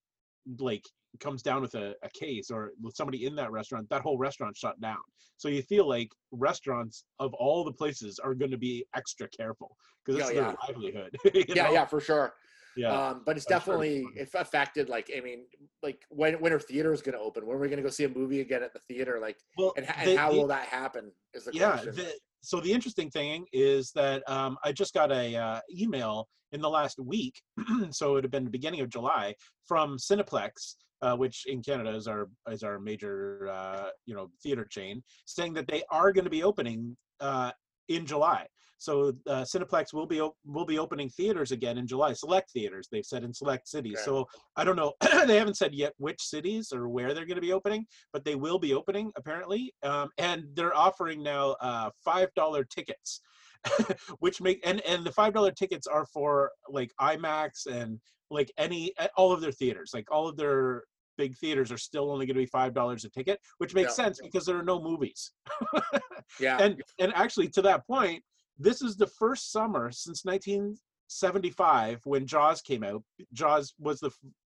like 0.59 0.83
comes 1.19 1.41
down 1.41 1.61
with 1.61 1.75
a, 1.75 1.93
a 2.03 2.09
case 2.09 2.49
or 2.51 2.71
with 2.81 2.95
somebody 2.95 3.25
in 3.25 3.35
that 3.35 3.51
restaurant, 3.51 3.89
that 3.89 4.01
whole 4.01 4.17
restaurant 4.17 4.55
shut 4.55 4.79
down. 4.81 4.97
So 5.37 5.49
you 5.49 5.61
feel 5.61 5.87
like 5.87 6.09
restaurants 6.31 7.03
of 7.19 7.33
all 7.33 7.63
the 7.63 7.71
places 7.71 8.19
are 8.19 8.33
going 8.33 8.51
to 8.51 8.57
be 8.57 8.85
extra 8.95 9.27
careful 9.29 9.75
because 10.05 10.21
it's 10.21 10.31
Yeah, 10.33 10.41
their 10.41 10.55
livelihood. 10.67 11.17
yeah, 11.49 11.63
know? 11.65 11.71
yeah, 11.73 11.85
for 11.85 11.99
sure. 11.99 12.33
yeah. 12.77 12.91
Um, 13.09 13.23
but 13.25 13.35
it's 13.37 13.45
I'm 13.45 13.59
sure 13.59 13.59
definitely 13.59 14.03
fun. 14.03 14.13
if 14.17 14.35
affected. 14.35 14.89
Like 14.89 15.11
I 15.15 15.21
mean, 15.21 15.45
like 15.83 16.03
when 16.09 16.35
when 16.35 16.53
are 16.53 16.59
theaters 16.59 17.01
going 17.01 17.17
to 17.17 17.21
open? 17.21 17.45
When 17.45 17.57
are 17.57 17.59
we 17.59 17.67
going 17.67 17.77
to 17.77 17.83
go 17.83 17.89
see 17.89 18.05
a 18.05 18.09
movie 18.09 18.41
again 18.41 18.63
at 18.63 18.73
the 18.73 18.79
theater? 18.87 19.19
Like, 19.21 19.37
well, 19.57 19.73
and, 19.77 19.85
the- 19.85 20.17
how 20.17 20.31
the- 20.31 20.37
will 20.39 20.47
that 20.47 20.67
happen? 20.67 21.11
Is 21.33 21.45
the 21.45 21.51
yeah 21.53 21.71
question. 21.71 21.95
the, 21.95 22.13
so 22.45 22.59
the 22.59 22.71
interesting 22.71 23.09
thing 23.09 23.45
is 23.51 23.91
that 23.91 24.27
um, 24.29 24.57
i 24.63 24.71
just 24.71 24.93
got 24.93 25.11
a 25.11 25.35
uh, 25.35 25.59
email 25.75 26.27
in 26.51 26.61
the 26.61 26.69
last 26.69 26.99
week 26.99 27.41
so 27.91 28.11
it 28.11 28.13
would 28.13 28.23
have 28.23 28.31
been 28.31 28.43
the 28.43 28.49
beginning 28.49 28.81
of 28.81 28.89
july 28.89 29.33
from 29.65 29.97
cineplex 29.97 30.75
uh, 31.01 31.15
which 31.15 31.45
in 31.47 31.61
canada 31.61 31.93
is 31.93 32.07
our 32.07 32.29
is 32.51 32.63
our 32.63 32.79
major 32.79 33.49
uh, 33.51 33.89
you 34.05 34.15
know 34.15 34.29
theater 34.41 34.65
chain 34.65 35.03
saying 35.25 35.53
that 35.53 35.67
they 35.67 35.83
are 35.91 36.11
going 36.13 36.25
to 36.25 36.31
be 36.31 36.43
opening 36.43 36.95
uh, 37.19 37.51
in 37.89 38.05
july 38.05 38.45
so 38.77 39.13
uh, 39.27 39.43
cineplex 39.43 39.93
will 39.93 40.05
be 40.05 40.19
op- 40.21 40.35
will 40.45 40.65
be 40.65 40.77
opening 40.79 41.09
theaters 41.09 41.51
again 41.51 41.77
in 41.77 41.87
july 41.87 42.11
select 42.13 42.51
theaters 42.51 42.87
they've 42.91 43.05
said 43.05 43.23
in 43.23 43.33
select 43.33 43.67
cities 43.67 43.95
Okay. 43.97 44.05
so 44.05 44.25
i 44.57 44.63
don't 44.63 44.75
know 44.75 44.93
they 45.27 45.37
haven't 45.37 45.57
said 45.57 45.73
yet 45.73 45.93
which 45.97 46.21
cities 46.21 46.71
or 46.73 46.89
where 46.89 47.13
they're 47.13 47.25
going 47.25 47.35
to 47.35 47.41
be 47.41 47.53
opening 47.53 47.85
but 48.13 48.23
they 48.25 48.35
will 48.35 48.59
be 48.59 48.73
opening 48.73 49.11
apparently 49.15 49.73
um, 49.83 50.09
and 50.17 50.43
they're 50.55 50.75
offering 50.75 51.23
now 51.23 51.55
uh, 51.61 51.89
five 52.03 52.29
dollar 52.35 52.63
tickets 52.63 53.21
which 54.19 54.41
make 54.41 54.59
and 54.65 54.81
and 54.81 55.03
the 55.05 55.11
five 55.11 55.33
dollar 55.33 55.51
tickets 55.51 55.87
are 55.87 56.05
for 56.05 56.51
like 56.69 56.91
imax 56.99 57.65
and 57.65 57.99
like 58.29 58.51
any 58.57 58.93
all 59.17 59.31
of 59.31 59.41
their 59.41 59.51
theaters 59.51 59.91
like 59.93 60.09
all 60.11 60.27
of 60.27 60.35
their 60.37 60.83
big 61.17 61.35
theaters 61.37 61.71
are 61.71 61.77
still 61.77 62.11
only 62.11 62.25
going 62.25 62.35
to 62.35 62.41
be 62.41 62.45
five 62.45 62.73
dollars 62.73 63.05
a 63.05 63.09
ticket 63.09 63.39
which 63.59 63.73
makes 63.73 63.97
Yeah. 63.97 64.05
sense 64.05 64.19
because 64.21 64.45
there 64.45 64.57
are 64.57 64.63
no 64.63 64.81
movies 64.81 65.31
yeah, 66.39 66.57
and 66.59 66.81
and 66.99 67.13
actually 67.15 67.47
to 67.49 67.61
that 67.63 67.85
point 67.87 68.21
this 68.57 68.81
is 68.81 68.95
the 68.97 69.07
first 69.07 69.51
summer 69.51 69.91
since 69.91 70.23
1975 70.25 72.01
when 72.05 72.25
jaws 72.25 72.61
came 72.61 72.83
out 72.83 73.03
jaws 73.33 73.73
was 73.79 73.99
the 73.99 74.11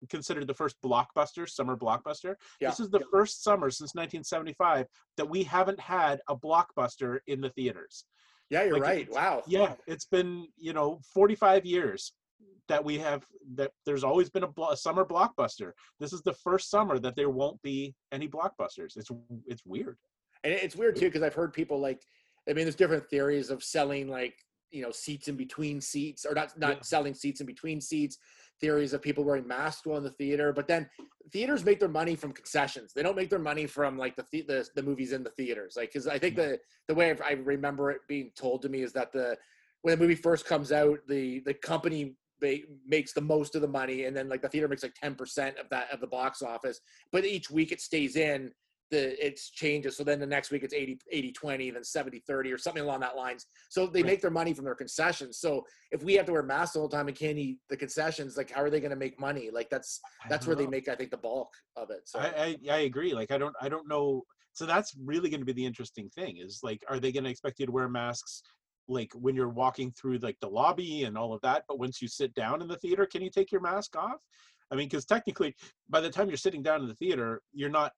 considered 0.09 0.47
the 0.47 0.53
first 0.53 0.75
blockbuster 0.83 1.47
summer 1.50 1.75
blockbuster 1.77 2.35
Yeah. 2.59 2.69
this 2.69 2.79
is 2.79 2.89
the 2.89 3.03
first 3.11 3.44
summer 3.44 3.69
since 3.69 3.95
1975 3.95 4.88
that 5.17 5.29
we 5.29 5.44
haven't 5.44 5.79
had 5.79 6.19
a 6.27 6.35
blockbuster 6.35 7.19
in 7.27 7.41
the 7.41 7.50
theaters 7.50 8.05
yeah, 8.50 8.63
you're 8.63 8.73
like, 8.73 8.83
right. 8.83 9.11
Wow. 9.11 9.44
yeah 9.47 9.73
it's 9.88 10.05
been 10.05 10.47
you 10.57 10.73
know 10.73 11.00
45 11.13 11.65
years 11.65 12.13
that 12.67 12.83
we 12.83 12.97
have 13.00 13.25
that 13.55 13.71
there's 13.85 14.03
always 14.03 14.29
been 14.29 14.44
a, 14.44 14.47
blo- 14.47 14.69
a 14.69 14.77
summer 14.77 15.05
blockbuster 15.05 15.71
this 16.00 16.13
is 16.13 16.21
the 16.21 16.33
first 16.33 16.69
summer 16.69 17.00
that 17.00 17.15
there 17.15 17.29
won't 17.29 17.61
be 17.61 17.95
any 18.11 18.27
blockbusters 18.27 18.95
it's 18.97 19.09
it's 19.47 19.65
weird 19.65 19.97
And 20.44 20.53
it's 20.53 20.75
weird 20.75 20.95
too 20.97 21.05
because 21.07 21.23
I've 21.23 21.33
heard 21.33 21.53
people 21.53 21.79
like, 21.79 22.01
I 22.49 22.53
mean, 22.53 22.65
there's 22.65 22.75
different 22.75 23.09
theories 23.09 23.49
of 23.49 23.63
selling 23.63 24.07
like 24.09 24.35
you 24.71 24.81
know 24.81 24.91
seats 24.91 25.27
in 25.27 25.35
between 25.35 25.79
seats 25.79 26.25
or 26.25 26.33
not 26.33 26.57
not 26.57 26.77
Yeah. 26.77 26.81
selling 26.81 27.13
seats 27.13 27.41
in 27.41 27.47
between 27.47 27.79
seats. 27.81 28.17
Theories 28.61 28.93
of 28.93 29.01
people 29.01 29.23
wearing 29.25 29.47
masks 29.47 29.85
while 29.85 29.97
in 29.97 30.03
the 30.03 30.11
theater, 30.11 30.53
but 30.53 30.67
then 30.67 30.89
theaters 31.31 31.65
make 31.65 31.79
their 31.79 31.89
money 31.89 32.15
from 32.15 32.31
concessions. 32.31 32.93
They 32.93 33.03
don't 33.03 33.15
make 33.15 33.29
their 33.29 33.39
money 33.39 33.65
from 33.65 33.97
like 33.97 34.15
the 34.15 34.25
the, 34.31 34.41
the, 34.43 34.69
the 34.75 34.83
movies 34.83 35.11
in 35.11 35.23
the 35.23 35.31
theaters. 35.31 35.73
Like 35.75 35.89
because 35.91 36.07
I 36.07 36.17
think 36.17 36.35
the 36.35 36.59
the 36.87 36.95
way 36.95 37.15
I 37.23 37.33
remember 37.33 37.91
it 37.91 38.01
being 38.07 38.31
told 38.35 38.61
to 38.63 38.69
me 38.69 38.81
is 38.81 38.93
that 38.93 39.11
the 39.11 39.37
when 39.81 39.97
the 39.97 40.01
movie 40.01 40.15
first 40.15 40.45
comes 40.45 40.71
out, 40.71 41.00
the 41.07 41.39
the 41.41 41.53
company 41.53 42.15
makes 42.85 43.13
the 43.13 43.21
most 43.21 43.55
of 43.55 43.62
the 43.62 43.67
money, 43.67 44.05
and 44.05 44.15
then 44.15 44.27
like 44.29 44.41
the 44.41 44.50
theater 44.50 44.67
makes 44.67 44.83
like 44.83 44.95
ten 44.95 45.15
percent 45.15 45.57
of 45.57 45.69
that 45.69 45.91
of 45.91 46.00
the 46.00 46.07
box 46.07 46.41
office. 46.41 46.79
But 47.12 47.25
each 47.25 47.50
week 47.50 47.71
it 47.71 47.81
stays 47.81 48.15
in 48.15 48.51
the 48.93 49.25
it's 49.25 49.50
changes. 49.50 49.97
So 49.97 50.03
then 50.03 50.19
the 50.19 50.27
next 50.27 50.51
week 50.51 50.63
it's 50.63 50.73
80, 50.73 51.00
80 51.12 51.31
20, 51.31 51.71
then 51.71 51.83
70 51.83 52.19
30 52.27 52.51
or 52.51 52.57
something 52.59 52.83
along 52.83 53.00
that 53.00 53.15
lines. 53.15 53.47
So 53.69 53.88
they 53.88 54.01
Right. 54.03 54.12
make 54.12 54.21
their 54.21 54.31
money 54.31 54.53
from 54.53 54.65
their 54.65 54.75
concessions. 54.75 55.39
So 55.39 55.65
if 55.91 56.03
we 56.03 56.13
have 56.13 56.27
to 56.27 56.31
wear 56.31 56.43
masks 56.43 56.73
the 56.73 56.79
whole 56.79 56.89
time 56.89 57.07
and 57.07 57.17
can't 57.17 57.38
eat 57.38 57.57
the 57.69 57.77
concessions, 57.77 58.38
like 58.38 58.51
how 58.51 58.62
are 58.62 58.69
they 58.69 58.79
going 58.79 58.91
to 58.91 58.95
make 58.95 59.19
money? 59.19 59.50
Like 59.51 59.69
that's 59.69 60.00
that's 60.29 60.45
where 60.45 60.55
they 60.55 60.67
make 60.67 60.88
I 60.88 60.95
think 60.95 61.09
the 61.09 61.17
bulk 61.17 61.50
of 61.75 61.89
it. 61.89 62.01
So 62.05 62.19
I, 62.19 62.57
I 62.69 62.71
I 62.71 62.77
agree. 62.81 63.13
Like 63.13 63.31
I 63.31 63.38
don't 63.39 63.55
I 63.59 63.67
don't 63.67 63.88
know. 63.88 64.23
So 64.53 64.67
that's 64.67 64.95
really 65.03 65.29
going 65.31 65.41
to 65.41 65.45
be 65.45 65.53
the 65.53 65.65
interesting 65.65 66.09
thing. 66.09 66.38
Is 66.38 66.59
like, 66.62 66.83
are 66.88 67.00
they 67.00 67.12
going 67.12 67.23
to 67.23 67.31
expect 67.31 67.59
you 67.59 67.65
to 67.65 67.71
wear 67.71 67.89
masks 67.89 68.43
like 68.88 69.12
when 69.15 69.33
you're 69.35 69.50
walking 69.50 69.91
through 69.91 70.19
like 70.19 70.38
the 70.41 70.47
lobby 70.47 71.05
and 71.05 71.17
all 71.17 71.33
of 71.33 71.41
that? 71.41 71.63
But 71.67 71.79
once 71.79 72.01
you 72.03 72.07
sit 72.07 72.35
down 72.35 72.62
in 72.62 72.67
the 72.67 72.77
theater, 72.77 73.07
can 73.07 73.23
you 73.23 73.31
take 73.31 73.51
your 73.51 73.62
mask 73.62 73.95
off? 73.95 74.19
I 74.71 74.75
mean, 74.75 74.88
because 74.88 75.05
technically, 75.05 75.55
by 75.89 76.01
the 76.01 76.09
time 76.09 76.27
you're 76.29 76.38
sitting 76.38 76.63
down 76.63 76.81
in 76.81 76.88
the 76.88 76.95
theater, 76.95 77.41
you're 77.51 77.69
not 77.69 77.91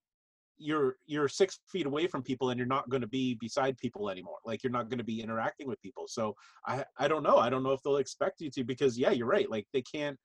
you're 0.57 0.95
you're 1.05 1.27
six 1.27 1.59
feet 1.71 1.85
away 1.85 2.07
from 2.07 2.23
people 2.23 2.49
and 2.49 2.57
you're 2.57 2.67
not 2.67 2.89
going 2.89 3.01
to 3.01 3.07
be 3.07 3.35
beside 3.35 3.77
people 3.77 4.09
anymore. 4.09 4.37
Like 4.45 4.63
you're 4.63 4.71
not 4.71 4.89
going 4.89 4.97
to 4.97 5.03
be 5.03 5.21
interacting 5.21 5.67
with 5.67 5.81
people. 5.81 6.05
So 6.07 6.35
i 6.65 6.83
i 6.97 7.07
don't 7.07 7.23
know. 7.23 7.37
I 7.37 7.49
don't 7.49 7.63
know 7.63 7.71
if 7.71 7.81
they'll 7.83 7.97
expect 7.97 8.41
you 8.41 8.49
to 8.51 8.63
because 8.63 8.97
yeah 8.97 9.11
you're 9.11 9.27
right. 9.27 9.49
Like 9.49 9.67
they 9.73 9.81
can't 9.81 10.17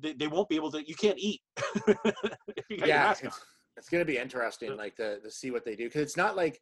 they, 0.00 0.12
they 0.12 0.26
won't 0.26 0.48
be 0.48 0.56
able 0.56 0.70
to 0.72 0.86
you 0.86 0.94
can't 0.94 1.18
eat. 1.18 1.40
You 2.68 2.86
yeah, 2.86 3.10
it's, 3.10 3.40
it's 3.76 3.88
going 3.88 4.00
to 4.00 4.10
be 4.10 4.16
interesting, 4.16 4.76
like 4.76 4.96
to, 4.96 5.20
to 5.20 5.30
see 5.30 5.50
what 5.50 5.64
they 5.64 5.76
do. 5.76 5.84
Because 5.84 6.02
it's 6.02 6.16
not 6.16 6.36
like 6.36 6.60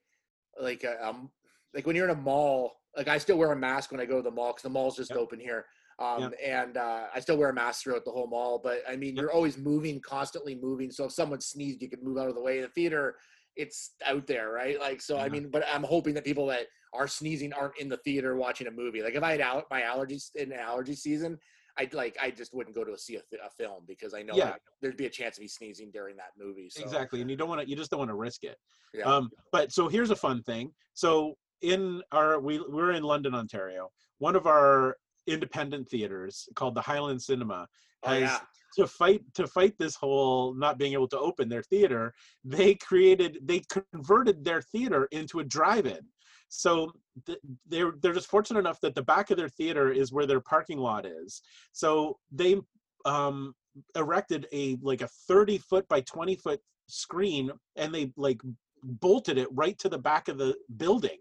like 0.61 0.83
a, 0.85 1.07
um 1.07 1.30
like 1.75 1.87
when 1.87 1.95
you're 1.97 2.07
in 2.09 2.16
a 2.16 2.21
mall. 2.21 2.73
Like 2.97 3.07
I 3.07 3.19
still 3.19 3.38
wear 3.38 3.52
a 3.52 3.57
mask 3.57 3.92
when 3.92 4.00
I 4.00 4.04
go 4.04 4.16
to 4.16 4.23
the 4.23 4.33
mall 4.33 4.49
because 4.49 4.64
the 4.64 4.71
mall's 4.71 4.97
just 4.97 5.11
Yep. 5.11 5.19
open 5.19 5.38
here. 5.38 5.66
Um, 6.00 6.33
and 6.42 6.76
uh, 6.78 7.04
I 7.14 7.21
still 7.21 7.37
wear 7.37 7.50
a 7.50 7.54
mask 7.54 7.83
throughout 7.83 8.04
the 8.07 8.11
whole 8.11 8.26
mall. 8.26 8.59
But 8.62 8.83
I 8.88 8.97
mean, 8.97 9.16
you're 9.16 9.33
always 9.33 9.59
moving, 9.59 10.00
constantly 10.00 10.54
moving. 10.54 10.90
So 10.90 11.04
if 11.04 11.12
someone 11.12 11.40
sneezed, 11.40 11.83
you 11.83 11.90
could 11.90 12.02
move 12.02 12.16
out 12.16 12.28
of 12.28 12.35
the 12.35 12.42
way. 12.42 12.61
The 12.62 12.69
theater, 12.69 13.16
it's 13.54 13.92
out 14.07 14.26
there, 14.26 14.50
right? 14.50 14.80
Like 14.80 15.02
so. 15.02 15.19
I 15.19 15.28
mean, 15.28 15.50
but 15.50 15.64
I'm 15.73 15.83
hoping 15.85 16.14
that 16.14 16.25
people 16.25 16.47
that 16.47 16.66
are 16.95 17.07
sneezing 17.07 17.52
aren't 17.52 17.78
in 17.78 17.88
the 17.88 17.99
theater 17.99 18.35
watching 18.37 18.66
a 18.66 18.71
movie. 18.71 19.02
Like 19.02 19.14
if 19.14 19.23
I 19.23 19.33
had 19.33 19.40
al- 19.42 19.66
my 19.71 19.83
allergies 19.83 20.35
in 20.35 20.52
allergy 20.52 20.95
season, 20.95 21.38
I'd 21.76 21.92
like 21.95 22.16
I 22.21 22.30
just 22.30 22.54
wouldn't 22.54 22.75
go 22.75 22.83
to 22.85 22.97
see 22.99 23.16
a, 23.16 23.23
th- 23.30 23.42
a 23.47 23.50
film 23.50 23.85
because 23.87 24.14
I 24.14 24.23
know 24.23 24.35
Yeah. 24.35 24.54
there'd 24.80 24.97
be 24.97 25.07
a 25.07 25.11
chance 25.11 25.37
of 25.37 25.42
me 25.42 25.49
sneezing 25.49 25.90
during 25.92 26.16
that 26.16 26.30
movie. 26.38 26.69
So. 26.71 26.83
exactly 26.83 27.21
and 27.21 27.30
you 27.30 27.37
don't 27.37 27.49
want 27.49 27.61
to 27.61 27.69
you 27.69 27.76
just 27.76 27.90
don't 27.90 27.99
want 27.99 28.11
to 28.11 28.16
risk 28.16 28.42
it 28.45 28.57
Yeah. 28.92 29.04
um 29.04 29.30
but 29.52 29.71
so 29.73 29.88
here's 29.88 30.11
a 30.11 30.16
fun 30.16 30.42
thing 30.42 30.73
so 30.95 31.37
in 31.62 32.02
our 32.11 32.40
we 32.40 32.59
we're 32.69 32.90
in 32.92 33.02
london 33.04 33.35
ontario 33.35 33.90
one 34.19 34.35
of 34.35 34.47
our 34.47 34.97
independent 35.30 35.88
theaters 35.88 36.49
called 36.54 36.75
the 36.75 36.80
highland 36.80 37.20
cinema 37.20 37.66
Oh, 38.02 38.12
has 38.12 38.20
yeah. 38.20 38.38
to 38.76 38.87
fight 38.87 39.22
to 39.34 39.46
fight 39.46 39.75
this 39.78 39.94
whole 39.94 40.54
not 40.54 40.78
being 40.78 40.94
able 40.94 41.08
to 41.08 41.18
open 41.18 41.49
their 41.49 41.62
theater 41.62 42.14
they 42.44 42.75
created 42.75 43.38
they 43.42 43.62
converted 43.92 44.44
their 44.44 44.62
theater 44.62 45.06
into 45.10 45.40
a 45.40 45.44
drive-in. 45.44 46.00
So 46.49 46.92
th- 47.26 47.38
they're 47.68 47.92
they're 48.00 48.14
just 48.14 48.30
fortunate 48.30 48.60
enough 48.60 48.80
that 48.80 48.94
the 48.94 49.02
back 49.02 49.30
of 49.30 49.37
their 49.37 49.49
theater 49.49 49.92
is 49.92 50.12
where 50.12 50.26
their 50.26 50.40
parking 50.40 50.78
lot 50.78 51.04
is. 51.06 51.42
So 51.72 52.18
they 52.32 52.56
um 53.04 53.54
erected 53.96 54.46
a 54.52 54.78
like 54.82 55.02
a 55.02 55.08
30 55.28 55.58
foot 55.58 55.87
by 55.88 56.00
20 56.00 56.37
foot 56.37 56.60
screen 56.88 57.50
and 57.76 57.94
they 57.94 58.12
like 58.16 58.40
bolted 58.82 59.37
it 59.37 59.49
right 59.52 59.78
to 59.78 59.88
the 59.88 59.99
back 59.99 60.28
of 60.28 60.38
the 60.38 60.56
building. 60.76 61.18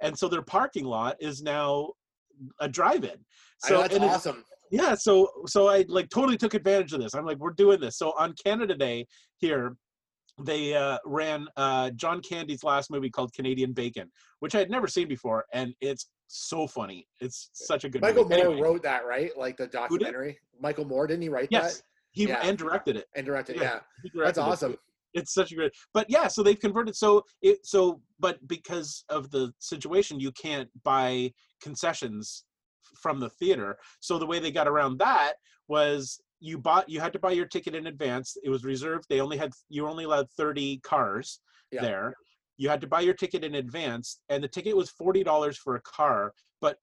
And 0.00 0.18
so 0.18 0.28
their 0.28 0.42
parking 0.42 0.84
lot 0.86 1.16
is 1.20 1.42
now 1.42 1.92
a 2.60 2.68
drive-in 2.68 3.16
so 3.58 3.80
that's 3.80 3.94
and 3.94 4.04
awesome. 4.04 4.44
yeah 4.70 4.94
so 4.94 5.28
so 5.46 5.68
i 5.68 5.84
like 5.88 6.08
totally 6.10 6.36
took 6.36 6.54
advantage 6.54 6.92
of 6.92 7.00
this 7.00 7.14
i'm 7.14 7.24
like 7.24 7.38
we're 7.38 7.50
doing 7.52 7.80
this 7.80 7.96
so 7.98 8.12
on 8.18 8.34
canada 8.44 8.74
day 8.74 9.06
here 9.38 9.76
they 10.42 10.74
uh, 10.74 10.98
ran 11.04 11.46
uh, 11.56 11.90
john 11.90 12.20
candy's 12.20 12.64
last 12.64 12.90
movie 12.90 13.08
called 13.10 13.32
canadian 13.34 13.72
bacon 13.72 14.10
which 14.40 14.54
i 14.54 14.58
had 14.58 14.70
never 14.70 14.86
seen 14.88 15.06
before 15.08 15.44
and 15.52 15.72
it's 15.80 16.08
so 16.26 16.66
funny 16.66 17.06
it's 17.20 17.50
such 17.52 17.84
a 17.84 17.88
good 17.88 18.02
Michael 18.02 18.24
movie. 18.24 18.36
Moore 18.36 18.46
Anyway, 18.46 18.60
wrote 18.62 18.82
that, 18.82 19.06
right? 19.06 19.30
Like 19.36 19.56
the 19.58 19.66
documentary. 19.66 20.38
Michael 20.58 20.86
Moore 20.86 21.06
didn't 21.06 21.22
he 21.22 21.28
write 21.28 21.48
yes 21.50 21.76
that 21.76 21.82
he 22.12 22.26
Yeah. 22.26 22.40
and 22.42 22.56
directed 22.58 22.96
it 22.96 23.06
and 23.14 23.24
directed? 23.26 23.56
Yeah. 23.56 23.62
Yeah, 23.62 23.80
He 24.02 24.08
that's 24.08 24.14
directed 24.14 24.40
it. 24.40 24.44
awesome. 24.44 24.76
it's 25.12 25.34
such 25.34 25.52
a 25.52 25.54
great 25.54 25.70
but 25.92 26.06
yeah 26.08 26.26
so 26.26 26.42
they've 26.42 26.58
converted 26.58 26.96
so 26.96 27.22
it 27.42 27.64
so 27.64 28.00
but 28.18 28.38
because 28.48 29.04
of 29.10 29.30
the 29.30 29.52
situation 29.60 30.18
you 30.18 30.32
can't 30.32 30.68
buy 30.82 31.30
concessions 31.64 32.44
from 33.02 33.18
the 33.18 33.30
theater. 33.30 33.76
So 34.00 34.18
the 34.18 34.26
way 34.26 34.38
they 34.38 34.52
got 34.52 34.68
around 34.68 34.98
that 34.98 35.32
was 35.66 36.20
you 36.40 36.58
bought 36.58 36.88
you 36.88 37.00
had 37.00 37.12
to 37.14 37.18
buy 37.18 37.32
your 37.32 37.46
ticket 37.46 37.74
in 37.74 37.86
advance. 37.86 38.36
It 38.44 38.50
was 38.50 38.64
reserved. 38.64 39.06
They 39.08 39.20
only 39.20 39.38
had 39.38 39.52
you 39.70 39.82
were 39.82 39.88
only 39.88 40.04
allowed 40.04 40.28
30 40.36 40.78
cars 40.92 41.40
Yeah. 41.72 41.80
there. 41.82 42.14
You 42.58 42.68
had 42.68 42.82
to 42.82 42.86
buy 42.86 43.00
your 43.00 43.14
ticket 43.14 43.42
in 43.44 43.54
advance 43.56 44.20
and 44.28 44.44
the 44.44 44.48
ticket 44.56 44.76
was 44.76 44.92
$40 44.92 45.56
for 45.56 45.74
a 45.76 45.80
car 45.82 46.32
but 46.60 46.76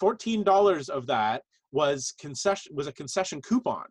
$14 0.00 0.88
of 0.90 1.06
that 1.06 1.42
was 1.72 2.12
concession 2.20 2.70
was 2.78 2.86
a 2.86 2.92
concession 2.92 3.40
coupon 3.42 3.86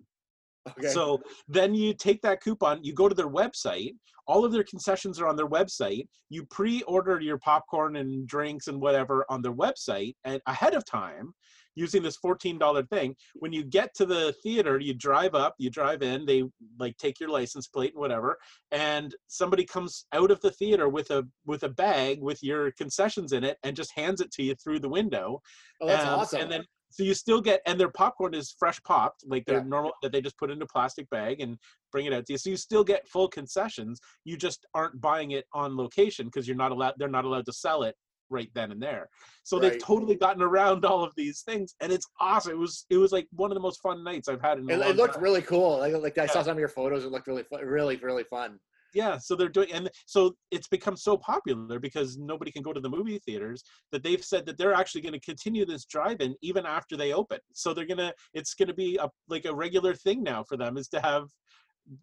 Okay. 0.78 0.88
so 0.90 1.22
then 1.48 1.74
you 1.74 1.94
take 1.94 2.22
that 2.22 2.42
coupon, 2.42 2.84
you 2.84 2.94
go 2.94 3.08
to 3.10 3.16
their 3.16 3.30
website. 3.30 3.94
All 4.28 4.44
of 4.44 4.52
their 4.52 4.66
concessions 4.66 5.22
are 5.22 5.28
on 5.28 5.38
their 5.38 5.48
website. 5.48 6.08
You 6.30 6.46
pre-order 6.48 7.20
your 7.22 7.38
popcorn 7.38 7.96
and 7.96 8.28
drinks 8.28 8.68
and 8.68 8.82
whatever 8.82 9.26
on 9.30 9.42
their 9.42 9.54
website 9.54 10.16
and 10.26 10.42
ahead 10.48 10.74
of 10.74 10.84
time 10.86 11.34
using 11.76 12.02
this 12.02 12.18
$14 12.18 12.90
thing. 12.90 13.16
When 13.36 13.54
you 13.54 13.64
get 13.64 13.94
to 13.96 14.06
the 14.06 14.34
theater, 14.44 14.80
you 14.80 14.94
drive 14.96 15.36
up, 15.36 15.54
you 15.60 15.70
drive 15.70 16.02
in, 16.02 16.26
they 16.26 16.44
like 16.80 16.98
take 16.98 17.20
your 17.20 17.30
license 17.30 17.68
plate 17.68 17.94
and 17.94 18.02
whatever, 18.02 18.38
and 18.72 19.16
somebody 19.28 19.64
comes 19.64 20.06
out 20.12 20.32
of 20.32 20.42
the 20.42 20.52
theater 20.52 20.90
with 20.90 21.12
a 21.12 21.24
with 21.46 21.64
a 21.64 21.70
bag 21.70 22.20
with 22.22 22.42
your 22.44 22.72
concessions 22.72 23.32
in 23.32 23.44
it 23.44 23.58
and 23.64 23.76
just 23.76 23.92
hands 23.96 24.20
it 24.22 24.32
to 24.32 24.44
you 24.44 24.56
through 24.56 24.80
the 24.80 24.90
window. 24.90 25.40
oh, 25.82 25.88
that's 25.88 26.04
Um, 26.04 26.20
awesome. 26.20 26.42
And 26.42 26.52
then 26.52 26.64
so 26.90 27.04
you 27.04 27.14
still 27.14 27.42
get 27.42 27.62
and 27.66 27.80
their 27.80 27.90
popcorn 27.90 28.34
is 28.34 28.56
fresh 28.58 28.82
popped, 28.84 29.24
like 29.28 29.46
their 29.46 29.58
Yeah. 29.58 29.64
normal 29.64 29.94
that 30.02 30.12
they 30.12 30.22
just 30.22 30.38
put 30.38 30.50
in 30.52 30.62
a 30.62 30.66
plastic 30.66 31.10
bag 31.10 31.42
and 31.42 31.58
bring 31.92 32.06
it 32.06 32.14
out 32.14 32.26
to 32.28 32.34
you. 32.34 32.38
So 32.38 32.50
you 32.50 32.58
still 32.58 32.84
get 32.84 33.08
full 33.08 33.28
concessions. 33.28 34.00
You 34.24 34.38
just 34.38 34.66
aren't 34.74 35.00
buying 35.02 35.32
it 35.32 35.46
on 35.54 35.76
location 35.78 36.28
because 36.28 36.48
you're 36.48 36.58
not 36.58 36.72
allowed 36.72 36.96
they're 36.98 37.08
not 37.10 37.26
allowed 37.26 37.46
to 37.48 37.54
sell 37.54 37.84
it 37.84 37.96
right 38.30 38.50
then 38.54 38.72
and 38.72 38.82
there. 38.82 39.10
So 39.44 39.58
they've 39.58 39.82
totally 39.82 40.16
gotten 40.16 40.42
around 40.42 40.84
all 40.86 41.04
of 41.04 41.14
these 41.16 41.42
things 41.42 41.76
and 41.82 41.92
it's 41.92 42.08
awesome. 42.20 42.52
It 42.54 42.58
was 42.58 42.86
it 42.90 42.98
was 42.98 43.12
like 43.12 43.28
one 43.32 43.52
of 43.52 43.56
the 43.56 43.62
most 43.62 43.82
fun 43.82 44.04
nights 44.04 44.28
I've 44.28 44.42
had 44.42 44.60
in 44.60 44.70
a 44.70 44.74
it, 44.74 44.80
it 44.80 44.96
looked 44.96 45.16
time. 45.16 45.24
really 45.24 45.42
cool. 45.42 45.80
Like, 45.80 45.94
like 45.94 46.18
I 46.18 46.26
saw 46.26 46.42
some 46.42 46.54
of 46.54 46.60
your 46.60 46.68
photos. 46.70 47.04
It 47.04 47.12
looked 47.12 47.28
really. 47.28 47.46
Really, 47.52 47.98
really 47.98 48.24
fun. 48.24 48.60
Yeah 48.94 49.18
so 49.18 49.36
they're 49.36 49.50
doing 49.50 49.72
and 49.72 49.90
so 50.06 50.36
it's 50.52 50.68
become 50.68 50.96
so 50.96 51.18
popular 51.18 51.80
because 51.80 52.18
nobody 52.18 52.52
can 52.52 52.62
go 52.62 52.74
to 52.74 52.80
the 52.80 52.90
movie 52.90 53.20
theaters 53.20 53.64
that 53.92 54.04
they've 54.04 54.24
said 54.24 54.46
that 54.46 54.58
they're 54.58 54.74
actually 54.74 55.02
going 55.02 55.14
to 55.14 55.20
continue 55.20 55.66
this 55.66 55.86
drive-in 55.86 56.36
even 56.42 56.66
after 56.66 56.98
they 56.98 57.14
open. 57.14 57.40
So 57.54 57.74
they're 57.74 57.86
gonna 57.86 58.14
it's 58.34 58.54
gonna 58.54 58.74
be 58.74 58.98
a 58.98 59.10
like 59.28 59.46
a 59.46 59.56
regular 59.56 59.94
thing 59.94 60.24
now 60.24 60.44
for 60.44 60.58
them 60.58 60.78
is 60.78 60.88
to 60.90 61.02
have 61.02 61.28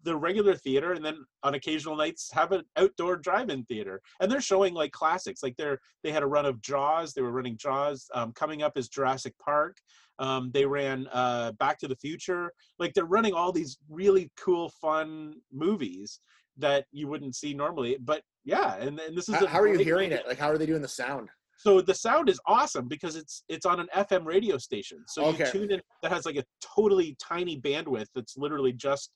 the 0.03 0.15
regular 0.15 0.55
theater 0.55 0.93
and 0.93 1.05
then 1.05 1.23
on 1.43 1.53
occasional 1.53 1.95
nights 1.95 2.31
have 2.33 2.51
an 2.51 2.63
outdoor 2.75 3.17
drive-in 3.17 3.63
theater. 3.65 4.01
And 4.19 4.31
they're 4.31 4.41
showing 4.41 4.73
like 4.73 4.91
classics 4.91 5.43
like 5.43 5.55
they're 5.57 5.79
they 6.03 6.11
had 6.11 6.23
a 6.23 6.27
run 6.27 6.45
of 6.45 6.61
jaws 6.61 7.13
they 7.13 7.21
were 7.21 7.31
running 7.31 7.57
jaws 7.57 8.07
um, 8.13 8.31
coming 8.33 8.63
up 8.63 8.77
is 8.77 8.89
jurassic 8.89 9.33
park. 9.37 9.77
Um, 10.17 10.49
they 10.53 10.65
ran 10.65 11.07
uh, 11.11 11.51
back 11.53 11.77
to 11.79 11.87
the 11.87 11.95
future. 11.95 12.51
Like 12.79 12.93
they're 12.93 13.05
running 13.05 13.33
all 13.33 13.51
these 13.51 13.77
really 13.89 14.31
cool 14.37 14.69
fun 14.81 15.35
movies 15.51 16.19
that 16.57 16.85
you 16.91 17.07
wouldn't 17.07 17.35
see 17.35 17.53
normally 17.53 17.97
but 18.01 18.21
yeah 18.43 18.75
and, 18.75 18.99
and 18.99 19.17
this 19.17 19.27
is 19.29 19.35
How, 19.35 19.45
how 19.47 19.59
are 19.61 19.67
you 19.67 19.79
hearing 19.79 20.11
way- 20.11 20.17
it? 20.17 20.27
Like, 20.27 20.37
how 20.39 20.49
are 20.49 20.57
they 20.57 20.65
doing 20.65 20.81
the 20.81 20.87
sound? 20.87 21.29
so 21.57 21.79
the 21.81 21.93
sound 21.95 22.27
is 22.29 22.39
awesome 22.47 22.87
because 22.87 23.15
it's 23.15 23.43
it's 23.49 23.65
on 23.65 23.79
an 23.79 23.87
FM 23.95 24.25
radio 24.25 24.57
station. 24.57 24.99
So 25.07 25.25
Okay. 25.27 25.45
you 25.45 25.51
tune 25.51 25.71
in 25.71 25.81
that 26.03 26.11
has 26.11 26.25
like 26.25 26.35
a 26.35 26.43
totally 26.75 27.15
tiny 27.23 27.59
bandwidth 27.59 28.07
that's 28.13 28.35
literally 28.37 28.73
just 28.73 29.11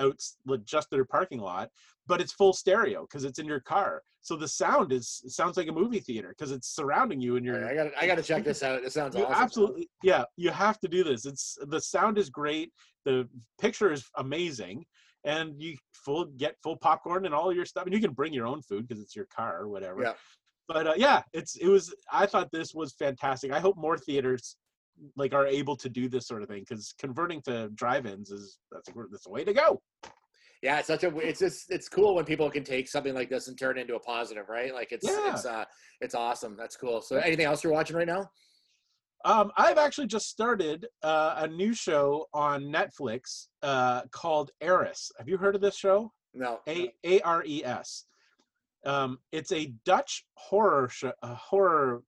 out 0.00 0.20
like, 0.44 0.64
just 0.64 0.90
their 0.90 1.04
parking 1.04 1.38
lot, 1.38 1.70
but 2.08 2.20
it's 2.20 2.32
full 2.32 2.52
stereo 2.52 3.02
because 3.02 3.22
it's 3.24 3.38
in 3.38 3.46
your 3.46 3.60
car. 3.60 4.02
So 4.22 4.34
the 4.34 4.48
sound 4.48 4.92
is 4.92 5.22
sounds 5.28 5.56
like 5.56 5.68
a 5.68 5.72
movie 5.72 6.00
theater 6.00 6.30
because 6.36 6.50
it's 6.50 6.74
surrounding 6.74 7.20
you 7.20 7.36
and 7.36 7.46
you're 7.46 7.64
I 7.64 7.74
got 7.76 7.86
I 8.00 8.06
got 8.08 8.16
to 8.16 8.22
check 8.24 8.42
this 8.42 8.64
out. 8.64 8.82
It 8.82 8.92
sounds 8.92 9.14
awesome. 9.14 9.42
absolutely 9.42 9.88
yeah 10.02 10.24
you 10.36 10.50
have 10.50 10.80
to 10.80 10.88
do 10.88 11.04
this 11.04 11.26
it's 11.26 11.56
the 11.68 11.80
sound 11.80 12.18
is 12.18 12.28
great 12.28 12.72
the 13.04 13.28
picture 13.60 13.92
is 13.92 14.04
amazing 14.16 14.84
and 15.24 15.60
you 15.60 15.76
full 15.92 16.26
get 16.36 16.56
full 16.62 16.76
popcorn 16.76 17.24
and 17.26 17.34
all 17.34 17.52
your 17.52 17.64
stuff 17.64 17.84
and 17.84 17.94
you 17.94 18.00
can 18.00 18.12
bring 18.12 18.32
your 18.32 18.46
own 18.46 18.60
food 18.62 18.86
because 18.86 19.02
it's 19.02 19.16
your 19.16 19.26
car 19.26 19.58
or 19.60 19.68
whatever 19.68 20.02
Yeah. 20.02 20.12
but 20.68 20.86
uh, 20.86 20.94
yeah 20.96 21.22
it's 21.32 21.56
it 21.56 21.68
was 21.68 21.94
i 22.12 22.26
thought 22.26 22.50
this 22.52 22.74
was 22.74 22.92
fantastic 22.92 23.50
i 23.52 23.58
hope 23.58 23.76
more 23.76 23.96
theaters 23.96 24.56
like 25.16 25.34
are 25.34 25.46
able 25.46 25.76
to 25.76 25.88
do 25.88 26.08
this 26.08 26.26
sort 26.28 26.42
of 26.42 26.48
thing 26.48 26.60
because 26.68 26.94
converting 26.98 27.42
to 27.42 27.68
drive-ins 27.70 28.30
is 28.30 28.58
that's, 28.70 28.88
that's 29.10 29.24
the 29.24 29.30
way 29.30 29.44
to 29.44 29.52
go 29.52 29.80
Yeah, 30.62 30.78
it's 30.78 30.86
such 30.88 31.04
a 31.04 31.14
it's 31.18 31.40
just 31.40 31.70
it's 31.70 31.88
cool 31.90 32.14
when 32.14 32.24
people 32.24 32.48
can 32.50 32.64
take 32.64 32.88
something 32.88 33.12
like 33.14 33.28
this 33.28 33.48
and 33.48 33.58
turn 33.58 33.76
it 33.76 33.82
into 33.82 33.96
a 33.96 34.00
positive, 34.00 34.48
right? 34.48 34.72
Like 34.72 34.92
it's 34.92 35.06
Yeah. 35.06 35.30
it's 35.34 35.44
uh 35.44 35.64
it's 36.00 36.14
awesome. 36.14 36.56
That's 36.56 36.74
cool. 36.76 37.02
So 37.02 37.16
anything 37.16 37.44
else 37.44 37.62
you're 37.62 37.72
watching 37.72 37.96
right 37.96 38.06
now? 38.06 38.30
Um, 39.24 39.50
I've 39.56 39.78
actually 39.78 40.06
just 40.06 40.28
started 40.28 40.86
uh, 41.02 41.36
a 41.38 41.48
new 41.48 41.72
show 41.72 42.26
on 42.34 42.64
Netflix 42.64 43.46
uh, 43.62 44.02
called 44.10 44.50
Ares. 44.62 45.10
Have 45.18 45.28
you 45.28 45.38
heard 45.38 45.54
of 45.54 45.62
this 45.62 45.76
show? 45.76 46.12
No. 46.34 46.60
A 46.68 46.92
A 47.04 47.20
R 47.22 47.42
E 47.46 47.64
S. 47.64 48.04
Um, 48.84 49.18
it's 49.32 49.50
a 49.52 49.72
Dutch 49.86 50.26
horror 50.34 50.88
show, 50.90 51.12
a 51.22 51.34
horror 51.34 52.02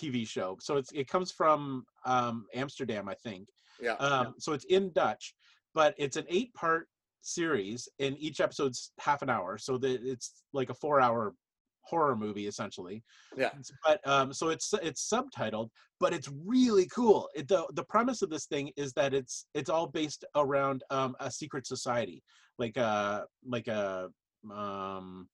TV 0.00 0.26
show. 0.26 0.56
So 0.60 0.76
it's 0.76 0.90
it 0.92 1.08
comes 1.08 1.30
from 1.30 1.84
um, 2.06 2.46
Amsterdam, 2.54 3.06
I 3.06 3.14
think. 3.14 3.48
Yeah. 3.80 3.94
Um, 3.94 4.34
so 4.38 4.52
it's 4.54 4.64
in 4.66 4.92
Dutch, 4.92 5.34
but 5.74 5.94
it's 5.98 6.16
an 6.16 6.24
eight-part 6.30 6.88
series, 7.20 7.86
and 7.98 8.16
each 8.18 8.40
episode's 8.40 8.92
half 8.98 9.20
an 9.20 9.28
hour. 9.28 9.58
So 9.58 9.76
that 9.78 10.00
it's 10.02 10.42
like 10.54 10.70
a 10.70 10.74
four-hour 10.74 11.34
horror 11.82 12.16
movie 12.16 12.46
essentially. 12.46 13.02
Yeah. 13.36 13.50
But 13.84 14.06
um, 14.06 14.32
so 14.32 14.48
it's 14.48 14.72
it's 14.82 15.08
subtitled, 15.08 15.68
but 16.00 16.12
it's 16.12 16.30
really 16.46 16.86
cool. 16.86 17.28
It, 17.34 17.48
the 17.48 17.66
the 17.74 17.84
premise 17.84 18.22
of 18.22 18.30
this 18.30 18.46
thing 18.46 18.70
is 18.76 18.92
that 18.94 19.14
it's 19.14 19.46
it's 19.54 19.70
all 19.70 19.86
based 19.86 20.24
around 20.36 20.82
um, 20.90 21.14
a 21.20 21.30
secret 21.30 21.66
society, 21.66 22.22
like 22.58 22.76
a 22.76 23.24
like 23.44 23.68
a 23.68 24.08
um 24.52 25.28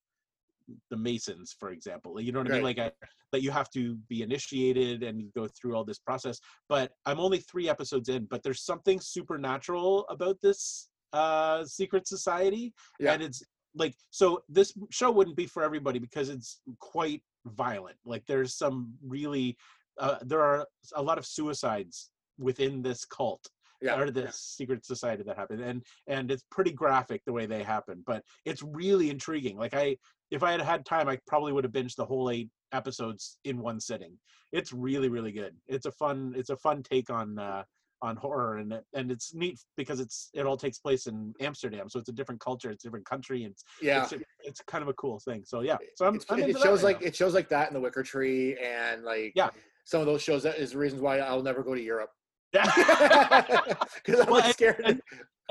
the 0.91 0.97
masons 0.97 1.55
for 1.59 1.71
example 1.71 2.21
you 2.21 2.31
know 2.31 2.39
what 2.39 2.51
i 2.51 2.53
mean 2.53 2.63
like 2.63 2.77
a, 2.77 2.91
that 3.31 3.41
you 3.41 3.51
have 3.51 3.69
to 3.71 3.95
be 4.07 4.21
initiated 4.21 5.01
and 5.03 5.19
you 5.19 5.31
go 5.35 5.47
through 5.47 5.75
all 5.75 5.83
this 5.83 5.97
process 5.97 6.39
but 6.67 6.91
i'm 7.07 7.19
only 7.19 7.39
three 7.39 7.67
episodes 7.67 8.07
in 8.09 8.25
but 8.25 8.43
there's 8.43 8.61
something 8.63 8.99
supernatural 8.99 10.05
about 10.09 10.37
this 10.41 10.89
uh 11.13 11.65
secret 11.65 12.07
society 12.07 12.71
Yeah. 12.99 13.13
and 13.13 13.23
it's 13.23 13.41
like 13.75 13.93
so 14.09 14.41
this 14.49 14.73
show 14.89 15.11
wouldn't 15.11 15.35
be 15.37 15.45
for 15.45 15.63
everybody 15.63 15.99
because 15.99 16.29
it's 16.29 16.61
quite 16.79 17.21
violent 17.45 17.97
like 18.05 18.23
there's 18.27 18.55
some 18.55 18.93
really 19.05 19.57
uh, 19.99 20.17
there 20.21 20.41
are 20.41 20.65
a 20.95 21.01
lot 21.01 21.17
of 21.17 21.25
suicides 21.25 22.09
within 22.37 22.81
this 22.81 23.05
cult 23.05 23.49
Yeah. 23.81 23.99
or 23.99 24.11
this 24.11 24.37
secret 24.57 24.85
society 24.85 25.23
that 25.23 25.37
happened 25.37 25.61
and 25.61 25.83
and 26.07 26.31
it's 26.31 26.43
pretty 26.51 26.71
graphic 26.71 27.21
the 27.25 27.33
way 27.33 27.45
they 27.45 27.63
happen 27.63 28.03
but 28.05 28.23
it's 28.45 28.63
really 28.63 29.09
intriguing 29.09 29.57
like 29.57 29.73
i 29.73 29.97
if 30.31 30.41
i 30.43 30.51
had 30.51 30.61
had 30.61 30.85
time 30.85 31.07
i 31.09 31.17
probably 31.27 31.53
would 31.53 31.63
have 31.63 31.73
binged 31.73 31.95
the 31.95 32.05
whole 32.05 32.29
eight 32.29 32.49
episodes 32.71 33.37
in 33.43 33.57
one 33.59 33.79
sitting 33.79 34.13
it's 34.51 34.71
really 34.73 35.09
really 35.09 35.31
good 35.31 35.55
it's 35.67 35.85
a 35.85 35.91
fun 35.91 36.33
it's 36.35 36.49
a 36.49 36.57
fun 36.57 36.81
take 36.83 37.09
on 37.09 37.37
uh 37.39 37.63
on 38.01 38.15
horror 38.15 38.57
and 38.57 38.71
it, 38.73 38.83
and 38.93 39.11
it's 39.11 39.33
neat 39.33 39.59
because 39.75 39.99
it's 39.99 40.29
it 40.33 40.45
all 40.45 40.55
takes 40.57 40.77
place 40.79 41.07
in 41.07 41.33
Amsterdam, 41.41 41.89
so 41.89 41.99
it's 41.99 42.09
a 42.09 42.13
different 42.13 42.39
culture, 42.41 42.71
it's 42.71 42.83
a 42.85 42.87
different 42.87 43.05
country, 43.05 43.43
and 43.43 43.51
it's 43.51 43.63
Yeah. 43.81 44.03
it's, 44.03 44.13
it's 44.43 44.61
kind 44.67 44.81
of 44.81 44.87
a 44.87 44.93
cool 44.93 45.19
thing. 45.19 45.43
So 45.45 45.61
yeah, 45.61 45.77
so 45.95 46.05
I'm, 46.05 46.19
I'm 46.29 46.39
it 46.39 46.57
shows 46.57 46.83
right 46.83 46.93
like 46.93 47.01
now. 47.01 47.07
it 47.07 47.15
shows 47.15 47.33
like 47.33 47.49
that 47.49 47.67
in 47.67 47.73
the 47.73 47.79
Wicker 47.79 48.03
Tree 48.03 48.57
and 48.57 49.03
like 49.03 49.33
Yeah. 49.35 49.49
some 49.85 49.99
of 50.01 50.07
those 50.07 50.21
shows 50.21 50.43
that 50.43 50.57
is 50.57 50.71
the 50.71 50.77
reasons 50.77 51.01
why 51.01 51.19
I'll 51.19 51.43
never 51.43 51.61
go 51.63 51.75
to 51.75 51.81
Europe 51.81 52.09
yeah. 52.53 52.63
because 54.05 54.21
I'm 54.21 54.31
Well, 54.31 54.43
and- 54.43 54.53
scared. 54.53 54.81
and- 54.85 55.01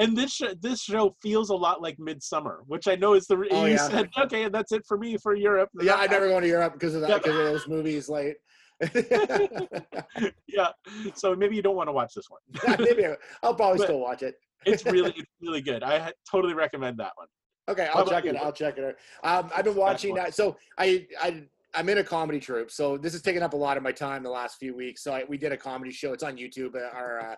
and 0.00 0.16
this 0.16 0.30
show, 0.32 0.54
this 0.60 0.80
show 0.80 1.16
feels 1.20 1.50
a 1.50 1.56
lot 1.56 1.82
like 1.82 1.96
Midsommar, 1.98 2.58
which 2.68 2.86
I 2.86 2.94
know 2.94 3.14
is 3.14 3.26
the 3.26 3.34
Oh, 3.50 3.64
you 3.64 3.72
yeah. 3.72 3.88
said 3.88 4.08
okay, 4.26 4.44
and 4.44 4.54
that's 4.54 4.70
it 4.70 4.84
for 4.86 4.96
me 4.96 5.16
for 5.16 5.34
Europe. 5.34 5.70
yeah, 5.80 5.96
I 5.96 6.06
never 6.06 6.28
go 6.28 6.38
to 6.38 6.46
Europe 6.46 6.74
because 6.74 6.94
of 6.94 7.00
that 7.00 7.20
because 7.20 7.36
of 7.36 7.44
those 7.46 7.66
movies. 7.66 8.08
Like, 8.08 8.38
yeah, 10.46 10.68
so 11.14 11.34
maybe 11.34 11.56
you 11.56 11.62
don't 11.62 11.76
want 11.76 11.88
to 11.88 11.92
watch 11.92 12.14
this 12.14 12.26
one. 12.30 12.40
maybe 12.78 13.04
I'll 13.42 13.54
probably 13.54 13.78
But- 13.78 13.84
still 13.86 14.00
watch 14.00 14.22
it. 14.22 14.36
It's 14.66 14.84
really 14.84 15.10
it's 15.16 15.30
really 15.40 15.60
good. 15.60 15.82
I 15.82 16.12
totally 16.30 16.54
recommend 16.54 16.98
that 16.98 17.12
one. 17.16 17.28
Okay, 17.68 17.88
I'll 17.94 18.06
check 18.06 18.24
it. 18.24 18.34
I'll 18.36 18.52
check 18.52 18.78
it. 18.78 18.96
out. 19.22 19.44
Um, 19.44 19.50
I've 19.54 19.64
been 19.64 19.74
watching 19.76 20.14
that. 20.14 20.34
So 20.34 20.56
I, 20.78 21.06
I, 21.20 21.42
I'm 21.74 21.88
in 21.90 21.98
a 21.98 22.04
comedy 22.04 22.40
troupe. 22.40 22.70
So 22.70 22.96
this 22.96 23.12
has 23.12 23.20
taken 23.20 23.42
up 23.42 23.52
a 23.52 23.56
lot 23.56 23.76
of 23.76 23.82
my 23.82 23.92
time 23.92 24.22
the 24.22 24.30
last 24.30 24.56
few 24.58 24.74
weeks. 24.74 25.04
So 25.04 25.12
I, 25.12 25.24
we 25.28 25.36
did 25.36 25.52
a 25.52 25.56
comedy 25.56 25.92
show. 25.92 26.14
It's 26.14 26.22
on 26.22 26.36
YouTube. 26.38 26.74
uh, 26.74 26.88
Our, 26.96 27.20
uh, 27.20 27.36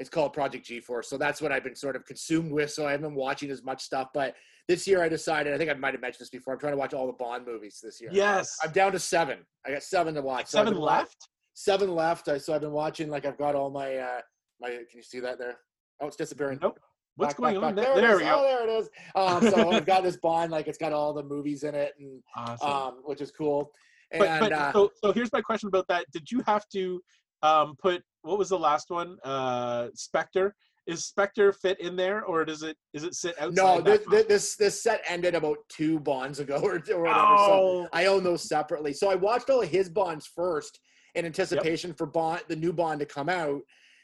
it's 0.00 0.08
called 0.10 0.32
Project 0.32 0.66
G-Force. 0.66 1.08
So 1.08 1.16
that's 1.18 1.40
what 1.42 1.52
I've 1.52 1.62
been 1.62 1.76
sort 1.76 1.94
of 1.94 2.04
consumed 2.06 2.50
with. 2.50 2.70
So 2.72 2.86
I 2.86 2.92
haven't 2.92 3.10
been 3.10 3.14
watching 3.14 3.50
as 3.50 3.62
much 3.62 3.82
stuff. 3.82 4.08
But 4.14 4.34
this 4.66 4.86
year 4.86 5.02
I 5.02 5.08
decided. 5.08 5.52
I 5.52 5.58
think 5.58 5.70
I 5.70 5.74
might 5.74 5.92
have 5.92 6.00
mentioned 6.00 6.20
this 6.22 6.30
before. 6.30 6.54
I'm 6.54 6.58
trying 6.58 6.72
to 6.72 6.78
watch 6.78 6.94
all 6.94 7.06
the 7.06 7.12
Bond 7.12 7.46
movies 7.46 7.78
this 7.82 8.00
year. 8.00 8.10
Yes, 8.12 8.56
I'm 8.64 8.72
down 8.72 8.92
to 8.92 8.98
seven. 8.98 9.40
I 9.66 9.72
got 9.72 9.82
seven 9.82 10.14
to 10.14 10.22
watch. 10.22 10.46
Seven 10.46 10.78
wa- 10.78 10.86
left. 10.86 11.28
Seven 11.52 11.94
left. 11.94 12.28
I, 12.28 12.38
so 12.38 12.54
I've 12.54 12.62
been 12.62 12.72
watching. 12.72 13.10
Like 13.10 13.26
I've 13.26 13.36
got 13.38 13.54
all 13.54 13.70
my, 13.70 13.96
uh, 13.96 14.20
my. 14.60 14.70
Can 14.70 14.86
you 14.94 15.02
see 15.02 15.20
that 15.20 15.38
there? 15.38 15.58
Oh, 16.00 16.06
it's 16.06 16.16
disappearing. 16.16 16.58
Nope. 16.62 16.80
What's 17.16 17.34
Back, 17.34 17.38
going 17.38 17.54
back, 17.56 17.64
on? 17.64 17.74
back. 17.74 17.84
There, 17.84 17.94
There, 17.96 18.02
there 18.08 18.16
we 18.16 18.22
go. 18.22 18.36
Oh, 18.38 18.42
there 18.42 18.68
it 18.68 18.80
is. 18.80 18.88
Um, 19.14 19.50
so 19.50 19.70
I've 19.76 19.84
got 19.84 20.02
this 20.02 20.16
Bond. 20.16 20.50
Like 20.50 20.66
it's 20.66 20.78
got 20.78 20.94
all 20.94 21.12
the 21.12 21.22
movies 21.22 21.62
in 21.64 21.74
it, 21.74 21.92
and 22.00 22.22
Awesome. 22.34 22.68
um, 22.70 22.94
which 23.04 23.20
is 23.20 23.30
cool. 23.30 23.70
And 24.12 24.20
but 24.20 24.40
but 24.40 24.52
uh, 24.52 24.72
so 24.72 24.90
so 25.04 25.12
here's 25.12 25.30
my 25.32 25.42
question 25.42 25.66
about 25.68 25.86
that. 25.88 26.06
Did 26.12 26.30
you 26.30 26.42
have 26.46 26.66
to 26.72 27.02
um 27.42 27.74
put 27.78 28.02
what 28.22 28.38
was 28.38 28.48
the 28.48 28.58
last 28.58 28.90
one? 28.90 29.16
Uh 29.24 29.88
Spectre. 29.94 30.54
Is 30.86 31.04
Spectre 31.06 31.52
fit 31.52 31.78
in 31.80 31.94
there 31.94 32.24
or 32.24 32.44
does 32.44 32.62
it 32.62 32.76
is 32.92 33.04
it 33.04 33.14
sit 33.14 33.34
outside? 33.40 33.54
no, 33.54 33.80
this, 33.80 34.04
box? 34.06 34.24
this 34.28 34.56
this 34.56 34.82
set 34.82 35.02
ended 35.08 35.34
about 35.34 35.58
two 35.68 36.00
Bonds 36.00 36.40
ago 36.40 36.56
or, 36.62 36.82
or 36.92 37.02
whatever. 37.02 37.36
So 37.36 37.52
Oh, 37.52 37.88
I 37.92 38.06
own 38.06 38.24
those 38.24 38.48
separately. 38.48 38.92
So 38.92 39.10
I 39.10 39.14
watched 39.14 39.50
all 39.50 39.62
of 39.62 39.68
his 39.68 39.88
Bonds 39.88 40.26
first 40.34 40.80
in 41.14 41.26
anticipation 41.26 41.92
for 41.92 42.06
Bond, 42.06 42.42
the 42.48 42.56
new 42.56 42.72
Bond 42.72 43.00
to 43.00 43.06
come 43.06 43.28
out, 43.28 43.60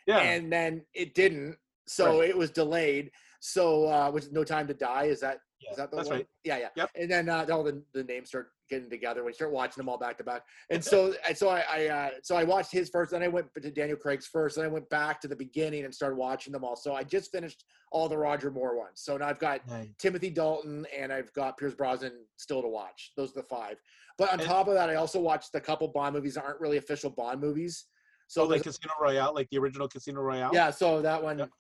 yeah. 0.07 0.19
and 0.19 0.53
then 0.53 0.83
it 0.95 1.15
didn't. 1.15 1.57
So 1.87 2.21
it 2.21 2.37
was 2.37 2.51
delayed. 2.51 3.11
So 3.41 3.87
uh, 3.87 4.11
which 4.11 4.25
is 4.25 4.33
No 4.33 4.45
Time 4.45 4.67
to 4.67 4.75
Die. 4.75 5.05
Is 5.05 5.21
that 5.21 5.39
yeah, 5.61 5.71
Is 5.71 5.77
that 5.77 5.91
the 5.91 5.97
that's 5.97 6.09
one? 6.09 6.19
right. 6.19 6.27
Yeah, 6.45 6.59
yeah. 6.59 6.69
Yep. 6.77 6.91
And 6.97 7.11
then 7.11 7.29
uh, 7.29 7.47
all 7.51 7.63
the, 7.65 7.83
the 7.95 8.05
names 8.05 8.29
start 8.29 8.51
getting 8.69 8.91
together 8.91 9.23
when 9.23 9.31
you 9.31 9.35
start 9.35 9.53
watching 9.53 9.81
them 9.81 9.89
all 9.89 9.97
back 9.99 10.19
to 10.19 10.25
back. 10.25 10.43
And 10.71 10.85
so 10.93 11.15
and 11.27 11.37
so 11.37 11.49
I, 11.49 11.65
I 11.71 11.87
uh, 11.87 12.11
so 12.23 12.37
I 12.37 12.45
watched 12.45 12.73
his 12.73 12.91
first, 12.91 13.11
then 13.13 13.23
I 13.23 13.29
went 13.29 13.47
to 13.55 13.71
Daniel 13.71 13.97
Craig's 13.97 14.27
first, 14.27 14.57
then 14.57 14.65
I 14.65 14.69
went 14.69 14.89
back 14.91 15.21
to 15.23 15.29
the 15.29 15.37
beginning 15.37 15.85
and 15.85 15.95
started 15.95 16.17
watching 16.17 16.53
them 16.53 16.65
all. 16.65 16.77
So 16.77 16.95
I 16.95 17.03
just 17.05 17.31
finished 17.33 17.65
all 17.93 18.09
the 18.09 18.19
Roger 18.19 18.51
Moore 18.51 18.77
ones. 18.77 19.01
So 19.03 19.17
now 19.17 19.27
I've 19.29 19.39
got 19.39 19.67
Nice. 19.69 19.89
Timothy 19.99 20.31
Dalton 20.31 20.87
and 20.97 21.13
I've 21.13 21.33
got 21.33 21.57
Pierce 21.57 21.75
Brosnan 21.75 22.13
still 22.37 22.61
to 22.63 22.69
watch. 22.69 23.13
Those 23.17 23.31
are 23.31 23.41
the 23.41 23.43
five. 23.45 23.77
But 24.19 24.33
on 24.33 24.41
And- 24.41 24.49
top 24.49 24.69
of 24.69 24.75
that, 24.75 24.91
I 24.91 24.95
also 24.97 25.21
watched 25.21 25.55
a 25.55 25.61
couple 25.61 25.89
Bond 25.89 26.15
movies 26.15 26.35
that 26.35 26.45
aren't 26.45 26.61
really 26.61 26.77
official 26.79 27.11
Bond 27.11 27.41
movies. 27.41 27.87
So 28.29 28.43
So 28.45 28.49
like 28.51 28.63
Casino 28.65 28.93
Royale, 29.01 29.33
like 29.35 29.49
the 29.51 29.59
original 29.59 29.89
Casino 29.89 30.21
Royale. 30.21 30.51
yeah, 30.53 30.71
so 30.71 31.01
that 31.03 31.23
one 31.23 31.39
Yep. 31.39 31.51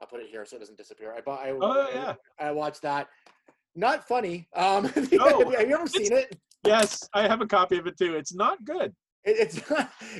I'll 0.00 0.06
put 0.06 0.20
it 0.20 0.28
here 0.30 0.44
so 0.44 0.56
it 0.56 0.60
doesn't 0.60 0.78
disappear. 0.78 1.14
I 1.16 1.20
bought 1.20 1.40
I, 1.40 1.50
Oh 1.50 1.88
yeah. 1.92 2.14
I 2.38 2.50
watched 2.52 2.82
that. 2.82 3.08
Not 3.74 4.06
funny. 4.06 4.48
Um, 4.54 4.84
No, 5.12 5.50
have 5.50 5.68
you 5.68 5.74
ever 5.74 5.86
seen 5.86 6.12
it? 6.12 6.36
Yes, 6.64 7.08
I 7.14 7.22
have 7.28 7.40
a 7.40 7.46
copy 7.46 7.78
of 7.78 7.86
it 7.86 7.96
too. 7.96 8.14
It's 8.14 8.34
not 8.34 8.64
good. 8.64 8.94
it? 9.24 9.36
It's 9.38 9.60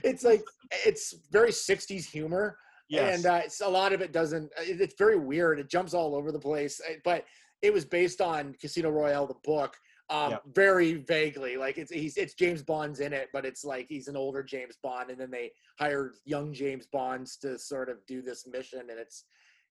it's 0.05 0.25
like 0.25 0.43
it's 0.85 1.15
very 1.31 1.51
'60s 1.51 2.05
humor, 2.07 2.57
Yes. 2.89 3.17
and 3.17 3.27
uh, 3.27 3.41
it's, 3.45 3.61
a 3.61 3.69
lot 3.69 3.93
of 3.93 4.01
it 4.01 4.13
doesn't. 4.13 4.51
It, 4.59 4.81
it's 4.81 4.95
very 4.99 5.19
weird. 5.19 5.59
It 5.59 5.69
jumps 5.69 5.93
all 5.95 6.15
over 6.15 6.31
the 6.33 6.39
place. 6.39 6.81
uh, 6.89 6.95
But 7.05 7.25
it 7.63 7.73
was 7.73 7.85
based 7.85 8.21
on 8.21 8.55
Casino 8.61 8.91
Royale, 8.91 9.27
the 9.27 9.35
book, 9.45 9.75
um, 10.11 10.33
Yep. 10.33 10.43
very 10.55 10.93
vaguely. 10.95 11.57
Like 11.57 11.79
it's 11.79 11.91
he's 11.91 12.17
it's 12.17 12.35
James 12.35 12.63
Bond's 12.63 13.01
in 13.01 13.13
it, 13.13 13.29
but 13.33 13.45
it's 13.45 13.65
like 13.65 13.87
he's 13.89 14.09
an 14.09 14.17
older 14.17 14.43
James 14.43 14.77
Bond, 14.83 15.11
and 15.11 15.21
then 15.21 15.31
they 15.31 15.51
hired 15.81 16.15
young 16.25 16.53
James 16.53 16.87
Bonds 16.87 17.37
to 17.39 17.59
sort 17.59 17.89
of 17.89 17.97
do 18.07 18.23
this 18.23 18.47
mission, 18.47 18.81
and 18.91 18.99
it's 19.01 19.25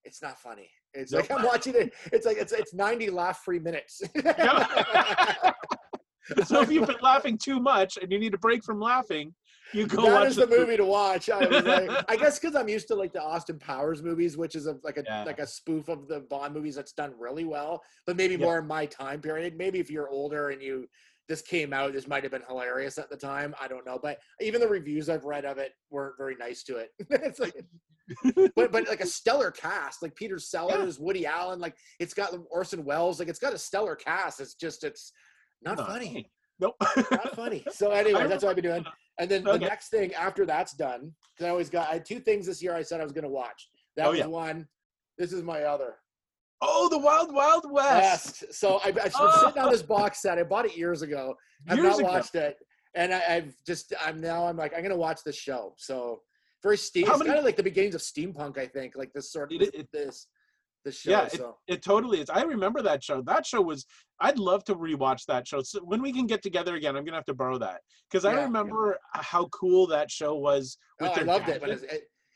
it's 0.05 0.21
not 0.21 0.39
funny. 0.39 0.69
It's 0.93 1.11
like 1.11 1.29
I'm 1.31 1.43
watching 1.43 1.73
it. 1.75 1.93
It's 2.13 2.25
like 2.25 2.37
it's 2.37 2.53
it's 2.53 2.73
90 2.73 3.09
laugh 3.09 3.41
free 3.43 3.59
minutes. 3.59 4.01
so 6.45 6.61
if 6.61 6.71
you've 6.71 6.87
been 6.87 6.95
laughing 7.01 7.37
too 7.37 7.59
much 7.59 7.97
and 8.01 8.11
you 8.11 8.19
need 8.19 8.33
a 8.33 8.37
break 8.37 8.63
from 8.63 8.79
laughing, 8.79 9.33
you 9.73 9.87
go 9.87 10.03
that 10.03 10.13
watch 10.13 10.27
is 10.29 10.35
the 10.37 10.47
movie 10.47 10.77
to 10.77 10.85
watch. 10.85 11.29
I, 11.29 11.45
was 11.45 11.65
like, 11.65 12.05
I 12.07 12.15
guess 12.15 12.39
because 12.39 12.55
I'm 12.55 12.69
used 12.69 12.87
to 12.87 12.95
like 12.95 13.11
the 13.13 13.21
Austin 13.21 13.59
Powers 13.59 14.01
movies, 14.01 14.37
which 14.37 14.55
is 14.55 14.67
a, 14.67 14.77
like 14.83 14.97
a 14.97 15.03
Yeah. 15.05 15.23
like 15.25 15.39
a 15.39 15.47
spoof 15.47 15.89
of 15.89 16.07
the 16.07 16.21
Bond 16.21 16.53
movies 16.53 16.75
that's 16.75 16.93
done 16.93 17.13
really 17.17 17.45
well, 17.45 17.83
but 18.05 18.15
maybe 18.15 18.35
Yeah. 18.35 18.45
more 18.45 18.59
in 18.59 18.67
my 18.67 18.85
time 18.85 19.21
period. 19.21 19.57
Maybe 19.57 19.79
if 19.79 19.91
you're 19.91 20.09
older 20.09 20.49
and 20.49 20.61
you 20.61 20.87
this 21.27 21.41
came 21.41 21.73
out, 21.73 21.93
this 21.93 22.07
might 22.07 22.21
have 22.21 22.31
been 22.31 22.43
hilarious 22.47 22.99
at 22.99 23.09
the 23.09 23.17
time. 23.17 23.55
I 23.59 23.67
don't 23.67 23.83
know, 23.85 23.99
but 24.01 24.19
even 24.39 24.61
the 24.61 24.67
reviews 24.67 25.09
I've 25.09 25.25
read 25.25 25.43
of 25.43 25.57
it 25.57 25.71
weren't 25.89 26.15
very 26.19 26.35
nice 26.35 26.61
to 26.65 26.77
it. 26.77 26.91
it's 27.09 27.39
like, 27.39 27.55
but 28.55 28.71
but 28.71 28.87
like 28.87 29.01
a 29.01 29.05
stellar 29.19 29.51
cast, 29.51 30.01
like 30.01 30.15
Peter 30.15 30.37
Sellers, 30.39 30.99
Woody 30.99 31.25
Allen, 31.25 31.59
like 31.59 31.75
it's 31.99 32.13
got 32.13 32.33
Orson 32.51 32.83
Welles, 32.85 33.19
like 33.19 33.27
it's 33.29 33.39
got 33.39 33.53
a 33.53 33.57
stellar 33.57 33.95
cast. 33.95 34.39
It's 34.39 34.55
just 34.55 34.83
it's 34.83 35.11
not 35.61 35.77
Not 35.77 35.87
funny 35.87 36.31
Nope. 36.59 36.75
not 37.11 37.35
funny. 37.35 37.65
So 37.71 37.91
anyway, 37.91 38.27
that's 38.27 38.43
what 38.43 38.49
I've 38.51 38.55
been 38.55 38.65
doing. 38.65 38.85
And 39.17 39.31
then 39.31 39.43
Okay. 39.47 39.53
the 39.59 39.59
next 39.65 39.87
thing 39.89 40.13
after 40.13 40.45
that's 40.45 40.73
done, 40.73 41.13
'cause 41.37 41.45
I 41.45 41.49
always 41.49 41.69
got 41.69 41.87
I 41.89 41.93
had 41.93 42.05
two 42.05 42.19
things 42.19 42.45
this 42.47 42.61
year 42.61 42.75
I 42.75 42.81
said 42.81 42.99
I 42.99 43.03
was 43.05 43.13
going 43.13 43.23
to 43.23 43.29
watch. 43.29 43.69
That 43.95 44.07
Oh, 44.07 44.09
was 44.09 44.19
yeah. 44.19 44.25
one. 44.25 44.67
This 45.17 45.31
is 45.31 45.41
my 45.41 45.63
other. 45.63 45.95
oh, 46.61 46.89
the 46.89 46.97
Wild 46.97 47.33
Wild 47.33 47.65
West. 47.71 48.43
So 48.53 48.79
I've, 48.83 48.97
I've 48.97 49.13
been 49.13 49.31
sitting 49.31 49.57
on 49.61 49.71
this 49.71 49.81
box 49.81 50.21
set. 50.21 50.37
I 50.37 50.43
bought 50.43 50.65
it 50.65 50.75
years 50.75 51.01
ago. 51.01 51.33
I've 51.69 51.77
Years 51.77 51.97
not 51.97 51.99
ago. 52.01 52.09
watched 52.11 52.35
it, 52.35 52.57
and 52.93 53.13
I, 53.13 53.21
I've 53.35 53.55
just 53.65 53.93
I'm 54.05 54.19
now 54.19 54.45
I'm 54.47 54.57
like 54.57 54.73
I'm 54.73 54.81
going 54.81 54.89
to 54.91 54.97
watch 54.97 55.21
this 55.25 55.37
show. 55.37 55.73
So 55.77 56.19
very 56.65 56.77
steam. 56.77 57.05
How 57.05 57.13
It's 57.13 57.19
many- 57.19 57.29
kind 57.29 57.39
of 57.39 57.45
like 57.45 57.55
the 57.55 57.63
beginnings 57.63 57.93
of 57.95 58.01
steampunk. 58.01 58.57
I 58.57 58.65
think 58.65 58.95
like 58.95 59.13
this 59.13 59.31
sort 59.31 59.53
of 59.53 59.61
It- 59.61 59.73
it- 59.75 59.91
this 59.93 60.27
this 60.83 60.99
show. 60.99 61.09
Yeah, 61.11 61.25
it, 61.25 61.31
so 61.31 61.57
it 61.67 61.81
totally 61.83 62.19
is. 62.21 62.29
I 62.29 62.43
remember 62.43 62.81
that 62.83 63.03
show. 63.03 63.21
That 63.21 63.43
show 63.45 63.61
was. 63.61 63.85
I'd 64.19 64.37
love 64.37 64.63
to 64.65 64.75
rewatch 64.75 65.25
that 65.27 65.47
show. 65.47 65.61
So 65.63 65.79
when 65.83 66.01
we 66.01 66.11
can 66.13 66.27
get 66.27 66.41
together 66.43 66.75
again, 66.75 66.95
I'm 66.95 67.03
gonna 67.05 67.17
have 67.17 67.25
to 67.25 67.33
borrow 67.33 67.57
that 67.59 67.81
because 68.09 68.23
I 68.25 68.33
Yeah. 68.33 68.43
remember 68.43 68.99
how 69.13 69.45
cool 69.47 69.87
that 69.87 70.09
show 70.11 70.35
was. 70.35 70.77
With 70.99 71.11
oh, 71.11 71.13
I 71.21 71.21
loved 71.23 71.49
it. 71.49 71.59
But 71.61 71.79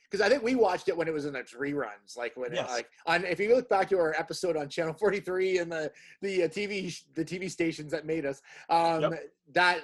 because 0.10 0.22
I 0.26 0.30
think 0.30 0.42
we 0.42 0.56
watched 0.56 0.90
it 0.90 0.98
when 0.98 1.08
it 1.08 1.14
was 1.14 1.26
in 1.26 1.36
its 1.36 1.54
reruns, 1.54 2.18
like 2.18 2.36
when 2.38 2.52
Yes. 2.54 2.68
it, 2.70 2.74
like 2.74 2.90
on 3.06 3.24
if 3.26 3.40
you 3.40 3.54
look 3.56 3.70
back 3.70 3.88
to 3.90 3.98
our 4.00 4.14
episode 4.18 4.58
on 4.58 4.68
Channel 4.68 4.94
43 4.96 5.60
and 5.60 5.72
the 5.72 5.92
the 6.22 6.44
uh, 6.44 6.48
TV 6.48 7.00
the 7.14 7.24
TV 7.26 7.50
stations 7.52 7.92
that 7.92 8.06
made 8.06 8.26
us, 8.26 8.42
um, 8.70 9.02
Yep. 9.02 9.24
that 9.54 9.84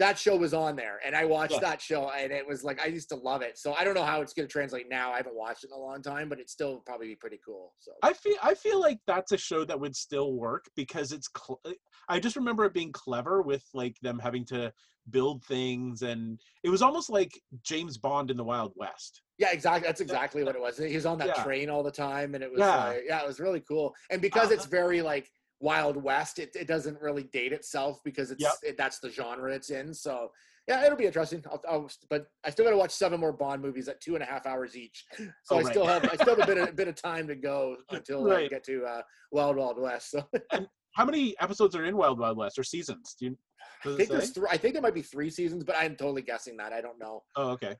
that 0.00 0.18
show 0.18 0.34
was 0.34 0.54
on 0.54 0.76
there, 0.76 0.98
and 1.04 1.14
I 1.14 1.26
watched 1.26 1.52
Yeah. 1.52 1.60
that 1.60 1.80
show, 1.80 2.10
and 2.10 2.32
it 2.32 2.46
was 2.46 2.64
like 2.64 2.80
I 2.80 2.86
used 2.86 3.10
to 3.10 3.16
love 3.16 3.42
it. 3.42 3.58
So 3.58 3.74
I 3.74 3.84
don't 3.84 3.94
know 3.94 4.02
how 4.02 4.22
it's 4.22 4.32
going 4.32 4.48
to 4.48 4.52
translate 4.52 4.88
now. 4.88 5.12
I 5.12 5.18
haven't 5.18 5.36
watched 5.36 5.62
it 5.62 5.68
in 5.68 5.78
a 5.78 5.78
long 5.80 6.02
time, 6.02 6.28
but 6.30 6.40
it's 6.40 6.52
still 6.52 6.82
probably 6.86 7.06
be 7.08 7.16
pretty 7.16 7.38
cool. 7.44 7.74
So 7.78 7.92
I 8.02 8.14
feel 8.14 8.36
I 8.42 8.54
feel 8.54 8.80
like 8.80 8.98
that's 9.06 9.32
a 9.32 9.38
show 9.38 9.64
that 9.66 9.78
would 9.78 9.94
still 9.94 10.32
work 10.32 10.64
because 10.74 11.12
it's. 11.12 11.28
Cl- 11.36 11.60
I 12.08 12.18
just 12.18 12.34
remember 12.34 12.64
it 12.64 12.72
being 12.74 12.92
clever 12.92 13.42
with 13.42 13.62
like 13.74 13.94
them 14.00 14.18
having 14.18 14.44
to 14.46 14.72
build 15.10 15.44
things, 15.44 16.00
and 16.02 16.40
it 16.64 16.70
was 16.70 16.80
almost 16.80 17.10
like 17.10 17.38
James 17.62 17.98
Bond 17.98 18.30
in 18.30 18.38
the 18.38 18.44
Wild 18.44 18.72
West. 18.76 19.20
Yeah, 19.38 19.52
exactly. 19.52 19.86
That's 19.86 20.00
exactly 20.00 20.44
what 20.44 20.54
it 20.54 20.60
was. 20.60 20.78
He 20.78 20.94
was 20.94 21.06
on 21.06 21.18
that 21.18 21.28
Yeah. 21.36 21.42
train 21.44 21.68
all 21.68 21.82
the 21.82 21.90
time, 21.90 22.34
and 22.34 22.42
it 22.42 22.50
was 22.50 22.60
Yeah. 22.60 22.84
like, 22.88 23.02
yeah, 23.06 23.20
it 23.22 23.26
was 23.26 23.38
really 23.38 23.60
cool. 23.60 23.94
And 24.10 24.20
because 24.22 24.46
Uh-huh. 24.46 24.54
it's 24.54 24.66
very 24.66 25.02
like 25.02 25.30
Wild 25.60 26.02
West, 26.02 26.38
it, 26.38 26.50
it 26.56 26.66
doesn't 26.66 27.00
really 27.00 27.24
date 27.24 27.52
itself 27.52 28.00
because 28.04 28.30
it's 28.30 28.42
Yep. 28.42 28.52
it, 28.62 28.76
that's 28.78 28.98
the 28.98 29.10
genre 29.10 29.52
it's 29.52 29.70
in. 29.70 29.92
So 29.92 30.30
yeah, 30.66 30.84
it'll 30.84 30.96
be 30.98 31.06
interesting. 31.06 31.42
I'll, 31.50 31.62
I'll, 31.68 31.90
but 32.08 32.26
I 32.44 32.50
still 32.50 32.64
got 32.64 32.70
to 32.70 32.76
watch 32.76 32.92
seven 32.92 33.20
more 33.20 33.32
Bond 33.32 33.60
movies 33.60 33.88
at 33.88 34.00
two 34.00 34.14
and 34.14 34.22
a 34.22 34.26
half 34.26 34.46
hours 34.46 34.76
each. 34.76 35.04
So 35.44 35.56
Oh, 35.56 35.58
I 35.58 35.62
right. 35.62 35.70
still 35.70 35.86
have 35.86 36.04
I 36.04 36.16
still 36.16 36.36
have 36.36 36.44
a 36.44 36.46
bit 36.46 36.58
of, 36.58 36.68
a 36.68 36.72
bit 36.72 36.88
of 36.88 36.94
time 36.94 37.26
to 37.28 37.34
go 37.34 37.76
until 37.90 38.30
I 38.30 38.48
get 38.48 38.64
to 38.64 38.84
uh, 38.84 39.02
Wild 39.32 39.56
Wild 39.56 39.78
West. 39.80 40.10
So 40.10 40.28
How 40.94 41.04
many 41.04 41.38
episodes 41.40 41.76
are 41.76 41.84
in 41.84 41.96
Wild 41.96 42.18
Wild 42.18 42.36
West 42.36 42.58
or 42.58 42.64
seasons? 42.64 43.14
Do 43.18 43.26
you? 43.26 43.38
I 43.84 43.96
think 43.96 44.08
there's 44.08 44.30
three. 44.30 44.48
I 44.50 44.56
think 44.56 44.74
there 44.74 44.82
might 44.82 44.94
be 44.94 45.02
three 45.02 45.30
seasons, 45.30 45.62
but 45.64 45.76
I'm 45.78 45.94
totally 45.96 46.22
guessing 46.22 46.56
that. 46.56 46.72
I 46.72 46.80
don't 46.80 46.98
know. 46.98 47.22
Oh, 47.36 47.50
okay. 47.50 47.74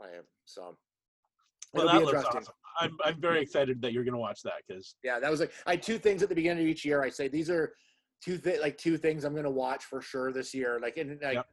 I 0.00 0.06
am 0.08 0.24
so. 0.44 0.76
Well, 1.74 1.86
It'll 1.86 1.88
that 1.88 1.98
be 1.98 2.04
looks 2.04 2.14
interesting. 2.24 2.40
awesome. 2.42 2.54
I'm 2.80 2.96
I'm 3.04 3.20
very 3.20 3.40
excited 3.40 3.80
that 3.82 3.92
you're 3.92 4.04
gonna 4.04 4.18
watch 4.18 4.42
that 4.42 4.54
because 4.66 4.96
Yeah, 5.02 5.18
that 5.20 5.30
was 5.30 5.40
like 5.40 5.52
I 5.66 5.72
had 5.72 5.82
two 5.82 5.98
things 5.98 6.22
at 6.22 6.28
the 6.28 6.34
beginning 6.34 6.64
of 6.64 6.68
each 6.68 6.84
year. 6.84 7.02
I 7.02 7.10
say 7.10 7.28
these 7.28 7.50
are 7.50 7.74
two 8.22 8.38
th- 8.38 8.60
like 8.60 8.78
two 8.78 8.96
things 8.96 9.24
I'm 9.24 9.34
gonna 9.34 9.50
watch 9.50 9.84
for 9.84 10.00
sure 10.00 10.32
this 10.32 10.54
year. 10.54 10.78
Like 10.80 10.96
and 10.96 11.20
like 11.22 11.34
Yep. 11.34 11.46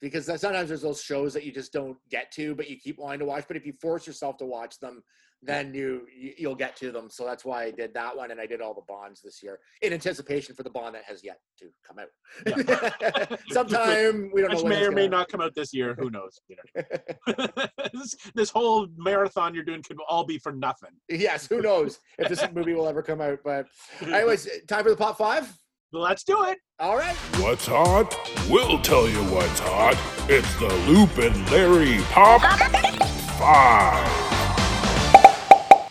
Because 0.00 0.26
that- 0.26 0.40
sometimes 0.40 0.68
there's 0.68 0.82
those 0.82 1.02
shows 1.02 1.34
that 1.34 1.44
you 1.44 1.52
just 1.52 1.72
don't 1.72 1.96
get 2.10 2.30
to, 2.32 2.54
but 2.54 2.68
you 2.70 2.76
keep 2.78 2.98
wanting 2.98 3.20
to 3.20 3.26
watch. 3.26 3.44
But 3.48 3.56
if 3.56 3.66
you 3.66 3.72
force 3.80 4.06
yourself 4.06 4.36
to 4.38 4.44
watch 4.46 4.78
them, 4.80 5.02
then 5.40 5.72
you 5.72 6.04
you- 6.12 6.34
you'll 6.36 6.54
get 6.56 6.74
to 6.76 6.90
them. 6.90 7.08
So 7.08 7.24
that's 7.24 7.44
why 7.44 7.62
I 7.64 7.70
did 7.70 7.94
that 7.94 8.16
one, 8.16 8.32
and 8.32 8.40
I 8.40 8.46
did 8.46 8.60
all 8.60 8.74
the 8.74 8.82
bonds 8.88 9.20
this 9.22 9.40
year 9.40 9.60
in 9.82 9.92
anticipation 9.92 10.54
for 10.56 10.64
the 10.64 10.70
bond 10.70 10.96
that 10.96 11.04
has 11.04 11.22
yet 11.22 11.38
to 11.60 11.66
come 11.86 11.98
out. 12.00 12.08
Sometime 13.50 14.30
we 14.32 14.40
don't 14.40 14.50
know 14.50 14.56
Which 14.56 14.64
when 14.64 14.70
may 14.72 14.84
or 14.84 14.90
may 14.90 15.02
gonna- 15.06 15.16
not 15.18 15.28
come 15.28 15.40
out 15.40 15.54
this 15.54 15.72
year. 15.72 15.94
Who 15.98 16.10
knows? 16.10 16.40
You 16.48 16.56
know. 16.74 17.46
this, 17.94 18.16
this 18.34 18.50
whole 18.50 18.88
marathon 18.96 19.54
you're 19.54 19.64
doing 19.64 19.82
could 19.82 19.98
all 20.08 20.24
be 20.24 20.38
for 20.38 20.52
nothing. 20.52 20.90
yes, 21.08 21.46
who 21.46 21.60
knows 21.62 22.00
if 22.18 22.28
this 22.28 22.44
movie 22.52 22.74
will 22.74 22.88
ever 22.88 23.02
come 23.02 23.20
out? 23.20 23.38
But 23.44 23.66
anyways, 24.02 24.48
time 24.66 24.82
for 24.84 24.90
the 24.90 24.96
pop 24.96 25.18
five. 25.18 25.52
Let's 25.92 26.24
do 26.24 26.44
it. 26.44 26.58
All 26.80 26.96
right. 26.96 27.16
What's 27.40 27.66
hot? 27.66 28.14
We'll 28.48 28.80
tell 28.80 29.08
you 29.08 29.18
what's 29.34 29.58
hot. 29.58 29.96
It's 30.30 30.54
the 30.60 30.68
Loop 30.90 31.18
and 31.18 31.50
Larry 31.50 31.98
Pop 32.04 32.40
5. 32.40 32.48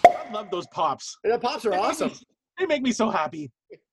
I 0.06 0.30
love 0.32 0.50
those 0.50 0.66
pops. 0.68 1.18
The 1.26 1.38
pops 1.40 1.66
are 1.66 1.72
They 1.72 1.78
make 1.78 1.84
me- 1.84 1.90
awesome. 1.90 2.12
They 2.58 2.66
make 2.66 2.82
me 2.82 2.92
so 2.92 3.10
happy. 3.12 3.52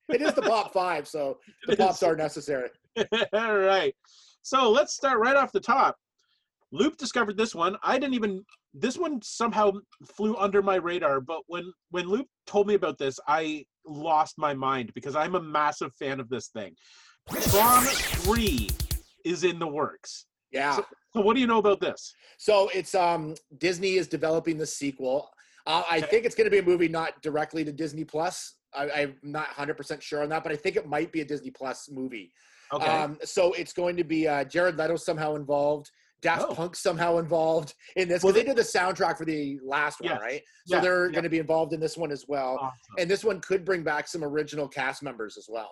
It 0.08 0.22
is 0.22 0.32
the 0.32 0.40
pop 0.40 0.72
five, 0.72 1.06
so 1.06 1.36
the 1.66 1.76
pops 1.76 2.02
are 2.02 2.16
necessary. 2.16 2.70
All 3.34 3.58
right. 3.58 3.94
So 4.40 4.70
let's 4.70 4.94
start 4.94 5.18
right 5.18 5.36
off 5.36 5.52
the 5.52 5.60
top. 5.60 5.96
Loop 6.72 6.96
discovered 6.96 7.36
this 7.36 7.54
one. 7.54 7.76
I 7.82 7.98
didn't 7.98 8.14
even 8.14 8.44
this 8.72 8.98
one 8.98 9.20
somehow 9.22 9.72
flew 10.16 10.36
under 10.36 10.62
my 10.62 10.76
radar, 10.76 11.20
but 11.20 11.42
when 11.46 11.72
when 11.90 12.08
Loop 12.08 12.26
told 12.46 12.66
me 12.66 12.74
about 12.74 12.98
this, 12.98 13.18
I 13.28 13.64
lost 13.86 14.38
my 14.38 14.54
mind 14.54 14.92
because 14.94 15.14
I'm 15.14 15.34
a 15.34 15.40
massive 15.42 15.92
fan 15.94 16.20
of 16.20 16.28
this 16.28 16.48
thing. 16.48 16.74
Tron 17.50 17.84
3 17.84 18.68
is 19.24 19.44
in 19.44 19.58
the 19.58 19.66
works. 19.66 20.26
Yeah. 20.50 20.76
So 20.76 21.20
what 21.20 21.34
do 21.34 21.40
you 21.40 21.46
know 21.46 21.58
about 21.58 21.80
this? 21.80 22.12
So 22.38 22.68
it's 22.74 22.94
um 22.94 23.34
Disney 23.58 23.94
is 23.94 24.08
developing 24.08 24.58
the 24.58 24.66
sequel. 24.66 25.30
Uh, 25.66 25.82
I 25.90 25.98
Okay. 25.98 26.06
think 26.08 26.26
it's 26.26 26.34
going 26.34 26.44
to 26.44 26.50
be 26.50 26.58
a 26.58 26.62
movie 26.62 26.88
not 26.88 27.22
directly 27.22 27.64
to 27.64 27.72
Disney 27.72 28.04
Plus. 28.04 28.56
I, 28.74 28.90
I'm 28.90 29.16
not 29.22 29.46
100% 29.48 30.02
sure 30.02 30.22
on 30.22 30.28
that, 30.28 30.42
but 30.42 30.52
I 30.52 30.56
think 30.56 30.76
it 30.76 30.86
might 30.86 31.10
be 31.10 31.22
a 31.22 31.24
Disney 31.24 31.50
Plus 31.50 31.88
movie. 31.90 32.32
Okay. 32.70 32.84
Um, 32.86 33.16
so 33.24 33.54
it's 33.54 33.72
going 33.72 33.96
to 33.96 34.04
be 34.04 34.28
uh, 34.28 34.44
Jared 34.44 34.76
Leto 34.76 34.96
somehow 34.96 35.36
involved, 35.36 35.90
Daft 36.24 36.46
Oh. 36.48 36.54
Punk 36.54 36.74
somehow 36.74 37.18
involved 37.18 37.74
in 37.96 38.08
this. 38.08 38.22
Well, 38.24 38.32
Well, 38.32 38.40
they 38.42 38.46
did 38.48 38.56
the 38.56 38.62
soundtrack 38.62 39.18
for 39.18 39.24
the 39.26 39.60
last 39.62 40.00
one, 40.00 40.10
Yes. 40.10 40.20
right? 40.22 40.42
So 40.66 40.76
Yeah, 40.76 40.80
they're 40.82 41.06
yeah. 41.06 41.12
going 41.12 41.22
to 41.24 41.28
be 41.30 41.38
involved 41.38 41.72
in 41.74 41.80
this 41.80 41.96
one 41.96 42.10
as 42.10 42.24
well. 42.26 42.56
Awesome. 42.60 42.76
And 42.98 43.10
this 43.10 43.22
one 43.22 43.40
could 43.40 43.64
bring 43.64 43.82
back 43.84 44.08
some 44.08 44.24
original 44.24 44.66
cast 44.66 45.02
members 45.02 45.36
as 45.36 45.46
well. 45.48 45.70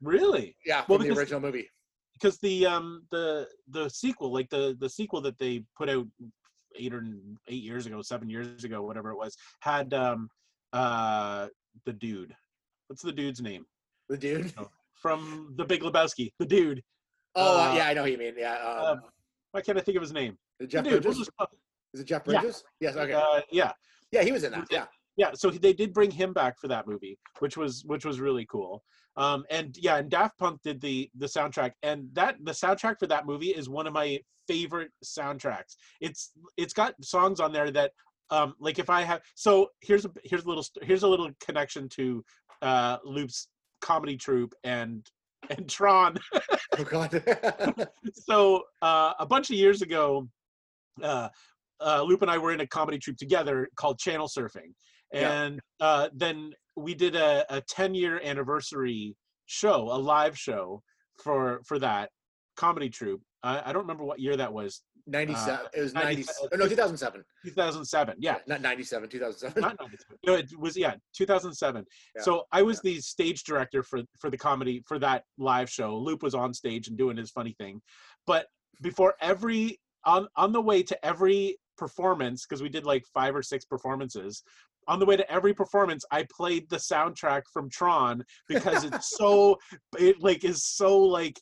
really? 0.00 0.56
Yeah, 0.66 0.84
Well, 0.88 0.98
from 0.98 1.08
the 1.08 1.14
original 1.16 1.40
movie. 1.40 1.68
because 2.14 2.36
the 2.40 2.66
um 2.66 3.06
the 3.12 3.48
the 3.68 3.88
sequel 3.88 4.32
like 4.32 4.50
the 4.50 4.76
the 4.80 4.88
sequel 4.90 5.20
that 5.20 5.38
they 5.38 5.64
put 5.78 5.88
out 5.88 6.06
eight 6.76 6.92
or 6.92 7.04
eight 7.46 7.62
years 7.62 7.86
ago 7.86 8.02
seven 8.02 8.28
years 8.28 8.64
ago 8.64 8.82
whatever 8.82 9.10
it 9.12 9.16
was 9.16 9.36
had 9.60 9.94
um 9.94 10.28
uh 10.72 11.46
the 11.86 11.92
dude 11.92 12.34
what's 12.88 13.02
the 13.02 13.12
dude's 13.12 13.40
name 13.40 13.64
The 14.08 14.16
dude. 14.16 14.52
from 15.02 15.54
the 15.56 15.64
big 15.64 15.82
lebowski 15.82 16.32
the 16.40 16.46
dude 16.46 16.82
Oh, 17.36 17.58
uh, 17.60 17.70
Uh, 17.70 17.74
yeah, 17.76 17.86
I 17.88 17.94
know 17.94 18.04
who 18.04 18.10
you 18.10 18.18
mean. 18.18 18.34
Yeah. 18.36 18.56
Um, 18.58 18.84
um, 18.98 19.00
why 19.52 19.60
can't 19.60 19.78
i 19.78 19.80
think 19.80 19.96
of 19.96 20.02
his 20.02 20.12
name 20.12 20.36
Jeff 20.66 20.84
dude, 20.84 21.02
Bridges. 21.02 21.28
Is 21.94 22.00
it 22.00 22.04
Jeff 22.04 22.24
Bridges? 22.24 22.64
Yeah. 22.80 22.90
Yes. 22.90 22.96
Okay. 22.96 23.12
uh, 23.12 23.40
yeah 23.50 23.72
yeah, 24.10 24.22
he 24.22 24.30
was 24.32 24.44
in 24.44 24.52
that. 24.52 24.66
yeah. 24.70 24.84
Yeah. 25.16 25.28
yeah 25.28 25.30
so 25.34 25.50
they 25.50 25.72
did 25.72 25.92
bring 25.94 26.10
him 26.10 26.32
back 26.32 26.58
for 26.58 26.68
that 26.68 26.86
movie 26.86 27.18
which 27.38 27.56
was 27.56 27.82
which 27.86 28.04
was 28.04 28.20
really 28.20 28.46
cool 28.50 28.82
um 29.16 29.44
and 29.50 29.76
yeah 29.78 29.96
and 29.96 30.10
daft 30.10 30.38
punk 30.38 30.60
did 30.62 30.80
the 30.80 31.10
the 31.18 31.26
soundtrack 31.26 31.72
and 31.82 32.08
that 32.12 32.36
the 32.44 32.52
soundtrack 32.52 32.98
for 32.98 33.06
that 33.06 33.26
movie 33.26 33.50
is 33.50 33.68
one 33.68 33.86
of 33.86 33.92
my 33.92 34.18
favorite 34.48 34.90
soundtracks 35.04 35.76
it's 36.00 36.32
it's 36.56 36.72
got 36.72 36.94
songs 37.02 37.40
on 37.40 37.52
there 37.52 37.70
that 37.70 37.92
um 38.30 38.54
like 38.58 38.78
if 38.78 38.90
i 38.90 39.02
have 39.02 39.20
so 39.34 39.68
here's 39.80 40.04
a 40.04 40.10
here's 40.24 40.44
a 40.44 40.48
little 40.48 40.64
here's 40.82 41.02
a 41.02 41.08
little 41.08 41.30
connection 41.44 41.88
to 41.88 42.24
uh 42.62 42.96
loop's 43.04 43.48
comedy 43.80 44.16
troupe 44.16 44.54
and 44.64 45.06
and 45.50 45.68
tron 45.68 46.16
Oh 46.78 46.84
God. 46.84 47.22
so 48.14 48.62
uh, 48.80 49.12
a 49.18 49.26
bunch 49.26 49.50
of 49.50 49.56
years 49.56 49.82
ago, 49.82 50.26
uh, 51.02 51.28
uh, 51.84 52.02
Loop 52.02 52.22
and 52.22 52.30
I 52.30 52.38
were 52.38 52.52
in 52.52 52.60
a 52.60 52.66
comedy 52.66 52.98
troupe 52.98 53.18
together 53.18 53.68
called 53.76 53.98
Channel 53.98 54.28
Surfing, 54.28 54.72
Yeah. 55.12 55.30
and 55.32 55.60
uh, 55.80 56.08
then 56.14 56.52
we 56.76 56.94
did 56.94 57.14
a, 57.16 57.44
a 57.54 57.60
10 57.68 57.94
year 57.94 58.20
anniversary 58.24 59.14
show, 59.46 59.82
a 59.92 59.98
live 59.98 60.38
show 60.38 60.82
for 61.22 61.60
for 61.66 61.78
that 61.78 62.08
comedy 62.56 62.88
troupe. 62.88 63.20
I, 63.42 63.62
I 63.66 63.72
don't 63.72 63.82
remember 63.82 64.04
what 64.04 64.20
year 64.20 64.36
that 64.36 64.52
was. 64.52 64.82
97. 65.06 65.54
Uh, 65.54 65.68
it 65.74 65.80
was 65.80 65.94
90. 65.94 66.06
97. 66.06 66.50
Oh, 66.52 66.56
no, 66.56 66.68
2007. 66.68 67.24
2007. 67.44 68.16
Yeah, 68.18 68.36
Not 68.46 68.60
97. 68.60 69.08
2007. 69.08 69.60
not 69.60 69.76
97. 69.80 70.18
No, 70.26 70.34
it 70.34 70.58
was 70.58 70.76
yeah, 70.76 70.94
2007. 71.14 71.84
Yeah, 72.14 72.22
So 72.22 72.44
I 72.52 72.62
was 72.62 72.80
the 72.80 73.00
stage 73.00 73.44
director 73.44 73.82
for 73.82 74.02
for 74.18 74.30
the 74.30 74.38
comedy 74.38 74.82
for 74.86 74.98
that 75.00 75.24
live 75.38 75.68
show. 75.68 75.96
Loop 75.96 76.22
was 76.22 76.34
on 76.34 76.54
stage 76.54 76.88
and 76.88 76.96
doing 76.96 77.16
his 77.16 77.30
funny 77.30 77.54
thing, 77.58 77.80
but 78.26 78.46
before 78.80 79.14
every 79.20 79.80
on 80.04 80.28
on 80.36 80.52
the 80.52 80.60
way 80.60 80.82
to 80.82 81.06
every 81.06 81.56
performance 81.76 82.46
because 82.46 82.62
we 82.62 82.68
did 82.68 82.84
like 82.84 83.04
five 83.12 83.34
or 83.34 83.42
six 83.42 83.64
performances. 83.64 84.42
On 84.88 84.98
the 84.98 85.06
way 85.06 85.16
to 85.16 85.30
every 85.30 85.54
performance, 85.54 86.04
I 86.10 86.26
played 86.36 86.68
the 86.68 86.76
soundtrack 86.76 87.42
from 87.52 87.70
Tron 87.70 88.24
because 88.48 88.82
it's 88.84 89.16
so 89.16 89.58
it 89.98 90.20
like 90.20 90.44
is 90.44 90.64
so 90.64 90.98
like 90.98 91.40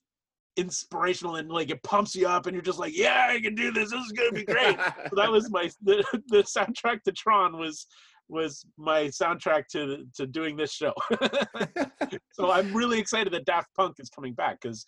inspirational 0.57 1.37
and 1.37 1.49
like 1.51 1.71
it 1.71 1.83
pumps 1.83 2.15
you 2.15 2.27
up 2.27 2.47
and 2.47 2.55
you're 2.55 2.63
just 2.63 2.79
like 2.79 2.97
yeah 2.97 3.29
I 3.31 3.41
can 3.41 3.55
do 3.55 3.71
this 3.71 3.91
this 3.91 4.05
is 4.05 4.13
gonna 4.13 4.33
be 4.33 4.45
great 4.45 4.77
so 5.09 5.17
that 5.17 5.31
was 5.31 5.51
my 5.51 5.71
the, 5.83 6.05
the 6.29 6.43
soundtrack 6.43 7.03
to 7.05 7.13
Tron 7.13 7.57
was 7.57 7.87
was 8.31 8.65
my 8.79 9.05
soundtrack 9.05 9.67
to 9.73 10.07
to 10.15 10.27
doing 10.27 10.57
this 10.57 10.73
show. 10.73 10.95
so 12.33 12.51
I'm 12.51 12.73
really 12.73 12.99
excited 12.99 13.33
that 13.33 13.45
Daft 13.45 13.69
Punk 13.77 13.97
is 13.99 14.09
coming 14.09 14.33
back 14.33 14.61
because 14.61 14.87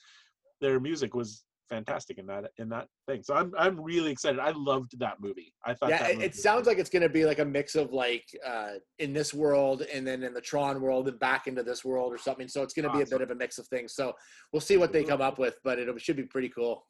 their 0.61 0.81
music 0.81 1.14
was 1.14 1.44
fantastic 1.72 2.18
in 2.18 2.26
that 2.26 2.50
in 2.58 2.68
that 2.68 2.87
thing. 3.08 3.22
So 3.22 3.35
I'm 3.35 3.52
I'm 3.58 3.80
really 3.80 4.11
excited. 4.11 4.38
I 4.38 4.50
loved 4.50 4.98
that 4.98 5.20
movie. 5.20 5.54
I 5.64 5.74
thought 5.74 5.90
yeah, 5.90 5.98
that 5.98 6.11
it, 6.11 6.14
movie 6.14 6.26
it 6.26 6.32
was 6.32 6.42
sounds 6.42 6.64
great. 6.64 6.72
like 6.72 6.80
it's 6.80 6.90
going 6.90 7.02
to 7.02 7.08
be 7.08 7.24
like 7.24 7.38
a 7.38 7.44
mix 7.44 7.74
of 7.74 7.92
like 7.92 8.24
uh, 8.46 8.72
in 8.98 9.12
this 9.12 9.32
world 9.32 9.82
and 9.92 10.06
then 10.06 10.22
in 10.22 10.35
the 10.35 10.40
Tron 10.40 10.80
world 10.80 11.08
and 11.08 11.18
back 11.18 11.46
into 11.46 11.62
this 11.62 11.85
world 11.85 12.12
or 12.12 12.18
something. 12.18 12.48
So 12.48 12.62
it's 12.62 12.74
going 12.74 12.88
to 12.88 12.96
be 12.96 13.02
a 13.02 13.06
bit 13.06 13.22
of 13.22 13.30
a 13.30 13.35
mix 13.35 13.58
of 13.58 13.66
things. 13.68 13.94
So 13.94 14.12
we'll 14.52 14.61
see 14.61 14.76
what 14.76 14.92
they 14.92 15.02
come 15.02 15.22
up 15.22 15.38
with, 15.38 15.56
but 15.64 15.78
it 15.78 15.88
should 16.00 16.16
be 16.16 16.24
pretty 16.24 16.50
cool. 16.50 16.87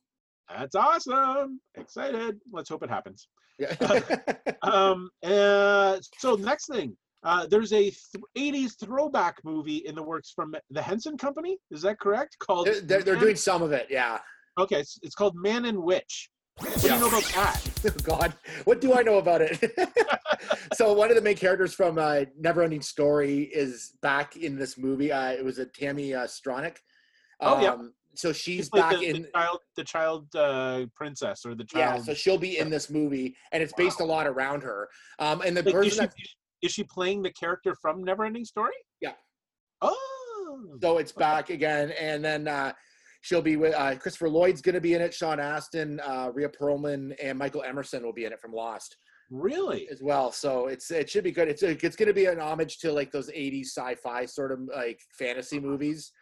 that's 0.49 0.75
awesome. 0.75 1.61
Excited. 1.77 2.39
Let's 2.53 2.69
hope 2.69 2.83
it 2.83 2.91
happens. 2.91 3.29
Yeah. 3.59 3.75
Um. 4.63 5.11
Uh. 5.25 5.99
So 6.19 6.35
next 6.35 6.67
thing. 6.67 6.97
Uh, 7.25 7.47
there's 7.47 7.73
a 7.73 7.83
th- 7.83 7.95
80s 8.37 8.73
throwback 8.85 9.37
movie 9.45 9.77
in 9.87 9.95
the 9.95 10.03
works 10.03 10.33
from 10.35 10.55
the 10.71 10.83
Henson 10.83 11.17
Company. 11.17 11.57
Is 11.71 11.83
that 11.83 12.01
correct? 12.01 12.37
Called 12.41 12.67
they're, 12.67 12.81
they're, 12.81 13.03
they're 13.03 13.17
doing 13.17 13.37
some 13.37 13.63
of 13.63 13.71
it. 13.71 13.87
Yeah. 13.89 14.19
Okay, 14.59 14.81
it's, 14.81 14.99
it's 15.03 15.15
called 15.15 15.35
Man 15.37 15.65
and 15.65 15.83
Witch. 15.83 16.31
What 16.59 16.81
do 16.81 16.89
you 16.89 16.99
know 17.01 17.09
about 17.09 17.25
that? 17.35 17.69
Oh, 17.85 17.91
God, 18.05 18.35
what 18.65 18.81
do 18.81 18.95
I 18.95 19.03
know 19.03 19.19
about 19.19 19.41
it? 19.43 19.59
so 20.75 20.93
one 20.93 21.11
of 21.11 21.17
the 21.17 21.23
main 21.23 21.37
characters 21.37 21.75
from 21.75 21.99
uh, 21.99 22.27
Neverending 22.41 22.85
Story 22.85 23.51
is 23.53 23.97
back 24.03 24.37
in 24.37 24.57
this 24.57 24.79
movie. 24.79 25.11
Uh, 25.11 25.31
it 25.31 25.45
was 25.45 25.59
a 25.59 25.67
Tami 25.67 26.15
uh, 26.15 26.29
Stronach. 26.29 26.77
Oh, 27.41 27.61
yeah. 27.61 27.77
So 28.15 28.33
she's 28.33 28.73
like 28.73 28.83
back 28.83 29.01
the, 29.01 29.07
in. 29.07 29.23
the 29.23 29.29
child, 29.35 29.59
the 29.77 29.85
child 29.85 30.37
uh, 30.37 30.87
princess 30.95 31.45
or 31.45 31.57
the 31.57 31.65
child. 31.65 31.97
Yeah, 31.97 32.03
so 32.03 32.15
she'll 32.15 32.39
be 32.39 32.59
in 32.59 32.71
this 32.71 32.89
movie, 32.89 33.35
and 33.51 33.63
it's 33.63 33.73
based 33.73 34.01
a 34.01 34.05
lot 34.05 34.29
around 34.29 34.63
her. 34.63 34.89
Um, 35.19 35.41
and 35.41 35.57
the 35.57 35.63
Like, 35.63 35.87
is, 35.87 35.95
she, 35.95 35.99
that 35.99 36.15
is 36.63 36.73
she 36.73 36.85
playing 36.85 37.23
the 37.23 37.33
character 37.33 37.75
from 37.81 38.05
Neverending 38.05 38.47
Story? 38.47 38.75
Yeah. 39.01 39.15
Oh. 39.81 39.97
so 40.81 40.99
it's 40.99 41.11
back 41.11 41.51
again, 41.51 41.91
and 41.99 42.25
then 42.25 42.47
uh, 42.47 42.73
she'll 43.23 43.43
be 43.43 43.57
with 43.57 43.75
uh, 43.75 43.97
Christopher 43.97 44.29
Lloyd's 44.29 44.61
going 44.61 44.75
to 44.75 44.81
be 44.81 44.95
in 44.95 45.01
it. 45.01 45.15
Sean 45.15 45.41
Astin, 45.41 46.01
uh, 46.01 46.31
Rhea 46.35 46.49
Perlman, 46.49 47.15
and 47.23 47.39
Michael 47.39 47.63
Emerson 47.63 48.05
will 48.05 48.13
be 48.13 48.27
in 48.27 48.33
it 48.33 48.41
from 48.41 48.53
Lost 48.53 48.97
Really? 49.31 49.89
as 49.91 50.03
well. 50.03 50.31
So 50.31 50.67
it's 50.67 50.91
it 50.91 51.09
should 51.09 51.25
be 51.25 51.33
good. 51.33 51.49
It's 51.49 51.63
it's 51.63 51.97
going 51.97 52.09
to 52.09 52.13
be 52.13 52.27
an 52.27 52.39
homage 52.39 52.79
to 52.81 52.93
like 52.93 53.11
those 53.11 53.31
'80s 53.31 53.69
sci-fi 53.69 54.27
sort 54.27 54.53
of 54.53 54.61
like 54.77 55.01
fantasy 55.19 55.59
movies. 55.59 56.13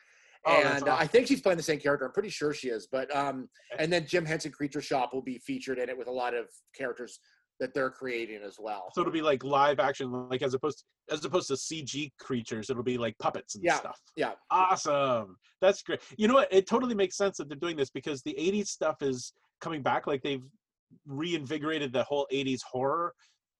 Oh, 0.46 0.62
and 0.64 0.88
uh, 0.88 0.96
I 0.98 1.06
think 1.06 1.26
she's 1.26 1.40
playing 1.42 1.58
the 1.58 1.62
same 1.62 1.80
character. 1.80 2.06
I'm 2.06 2.12
pretty 2.12 2.30
sure 2.30 2.54
she 2.54 2.68
is. 2.68 2.86
But 2.90 3.14
um, 3.14 3.48
and 3.78 3.92
then 3.92 4.06
Jim 4.06 4.24
Henson 4.24 4.52
Creature 4.52 4.82
Shop 4.82 5.12
will 5.12 5.22
be 5.22 5.38
featured 5.38 5.78
in 5.78 5.88
it 5.88 5.98
with 5.98 6.06
a 6.06 6.12
lot 6.12 6.34
of 6.34 6.46
characters 6.76 7.18
that 7.60 7.74
they're 7.74 7.90
creating 7.90 8.40
as 8.42 8.56
well. 8.58 8.90
So 8.94 9.02
it'll 9.02 9.12
be 9.12 9.22
like 9.22 9.44
live 9.44 9.78
action, 9.78 10.10
like 10.28 10.42
as 10.42 10.54
opposed 10.54 10.84
as 11.10 11.24
opposed 11.24 11.48
to 11.48 11.54
CG 11.54 12.10
creatures, 12.18 12.70
it'll 12.70 12.82
be 12.82 12.98
like 12.98 13.16
puppets 13.18 13.54
and 13.54 13.64
Yeah, 13.64 13.76
stuff. 13.78 14.00
yeah. 14.16 14.32
Awesome. 14.50 15.36
That's 15.60 15.82
great. 15.82 16.00
You 16.16 16.26
know 16.26 16.34
what? 16.34 16.52
It 16.52 16.66
totally 16.66 16.94
makes 16.94 17.16
sense 17.16 17.36
that 17.36 17.48
they're 17.48 17.58
doing 17.58 17.76
this 17.76 17.90
because 17.90 18.22
the 18.22 18.34
80s 18.38 18.68
stuff 18.68 18.96
is 19.02 19.32
coming 19.60 19.82
back. 19.82 20.06
Like 20.06 20.22
they've 20.22 20.42
reinvigorated 21.06 21.92
the 21.92 22.02
whole 22.02 22.26
80s 22.32 22.60
horror 22.68 23.14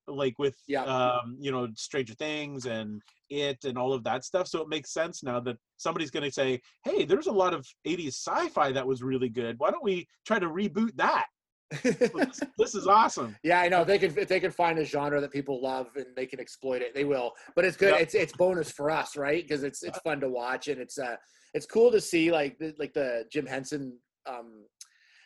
like 0.08 0.36
with 0.38 0.56
Yeah. 0.66 0.82
um, 0.84 1.36
you 1.38 1.52
know 1.52 1.68
Stranger 1.76 2.14
Things 2.14 2.66
and 2.66 3.00
it 3.28 3.58
and 3.64 3.76
all 3.78 3.92
of 3.92 4.02
that 4.04 4.24
stuff. 4.24 4.48
So 4.48 4.60
it 4.62 4.68
makes 4.68 4.92
sense 4.92 5.22
now 5.22 5.38
that 5.40 5.56
somebody's 5.76 6.10
going 6.10 6.24
to 6.24 6.32
say, 6.32 6.60
"Hey, 6.84 7.04
there's 7.04 7.26
a 7.28 7.32
lot 7.32 7.54
of 7.54 7.66
'80s 7.86 8.16
sci-fi 8.16 8.72
that 8.72 8.86
was 8.86 9.02
really 9.02 9.28
good. 9.28 9.56
Why 9.58 9.70
don't 9.70 9.84
we 9.84 10.08
try 10.26 10.38
to 10.38 10.48
reboot 10.48 10.96
that?" 10.96 11.26
this, 11.82 12.74
is 12.74 12.86
awesome. 12.86 13.36
Yeah, 13.44 13.60
I 13.60 13.68
know. 13.68 13.82
If 13.82 13.86
they 13.86 13.98
can 13.98 14.18
if 14.18 14.28
they 14.28 14.40
can 14.40 14.50
find 14.50 14.78
a 14.78 14.84
genre 14.84 15.20
that 15.20 15.30
people 15.30 15.62
love 15.62 15.88
and 15.94 16.06
they 16.16 16.26
can 16.26 16.40
exploit 16.40 16.82
it, 16.82 16.94
they 16.94 17.04
will. 17.04 17.32
But 17.54 17.64
it's 17.64 17.76
good. 17.76 17.92
Yep. 17.92 18.00
It's 18.00 18.14
it's 18.14 18.32
bonus 18.32 18.72
for 18.72 18.90
us, 18.90 19.16
right? 19.16 19.42
Because 19.42 19.62
it's 19.62 19.84
it's 19.84 19.98
fun 20.00 20.20
to 20.20 20.28
watch 20.28 20.66
and 20.68 20.80
it's 20.80 20.98
uh 20.98 21.16
it's 21.54 21.66
cool 21.66 21.90
to 21.92 22.00
see 22.00 22.32
like 22.32 22.58
the, 22.58 22.74
like 22.78 22.92
the 22.92 23.24
Jim 23.30 23.46
Henson 23.46 23.96
um 24.26 24.64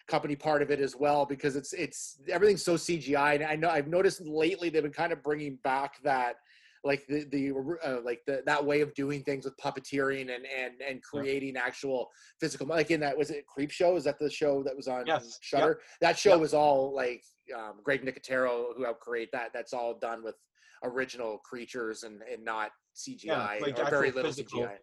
company 0.07 0.37
part 0.37 0.61
of 0.61 0.71
it 0.71 0.81
as 0.81 0.95
well 0.95 1.25
because 1.25 1.57
it's 1.57 1.73
it's 1.73 2.21
everything's 2.31 2.63
so 2.63 2.75
CGI 2.75 3.37
and 3.37 3.45
I 3.45 3.57
know 3.57 3.71
I've 3.71 3.89
noticed 3.89 4.21
lately 4.21 4.69
they've 4.69 4.83
been 4.83 4.93
kind 4.93 5.13
of 5.13 5.23
bringing 5.23 5.59
back 5.65 5.95
that 6.03 6.37
like 6.85 7.07
the 7.09 7.25
the 7.31 7.53
uh, 7.85 8.01
like 8.05 8.21
the 8.27 8.43
that 8.47 8.65
way 8.65 8.81
of 8.83 8.93
doing 8.95 9.23
things 9.23 9.45
with 9.45 9.57
puppeteering 9.57 10.35
and 10.35 10.45
and 10.47 10.75
and 10.87 11.03
creating 11.03 11.57
actual 11.57 12.09
physical 12.41 12.67
like 12.67 12.91
in 12.91 13.01
that 13.01 13.17
was 13.17 13.31
it 13.31 13.45
Creepshow 13.57 13.97
is 13.97 14.05
that 14.05 14.19
the 14.19 14.31
show 14.31 14.63
that 14.63 14.77
was 14.77 14.87
on 14.87 15.07
Yes. 15.07 15.39
Shudder 15.41 15.81
that 16.01 16.19
show 16.19 16.31
Yep. 16.33 16.41
was 16.41 16.55
all 16.55 16.95
like 16.95 17.23
um, 17.57 17.75
greg 17.83 18.05
nicotero 18.05 18.67
who 18.77 18.85
helped 18.85 19.01
create 19.01 19.31
that 19.33 19.51
that's 19.55 19.73
all 19.73 19.99
done 19.99 20.23
with 20.23 20.35
original 20.85 21.39
creatures 21.39 22.03
and 22.03 22.21
and 22.31 22.45
not 22.45 22.71
cgi 22.97 23.25
yeah, 23.25 23.57
like 23.61 23.79
or 23.79 23.91
very 23.91 24.11
little 24.11 24.31
physical- 24.31 24.63
cgi 24.63 24.77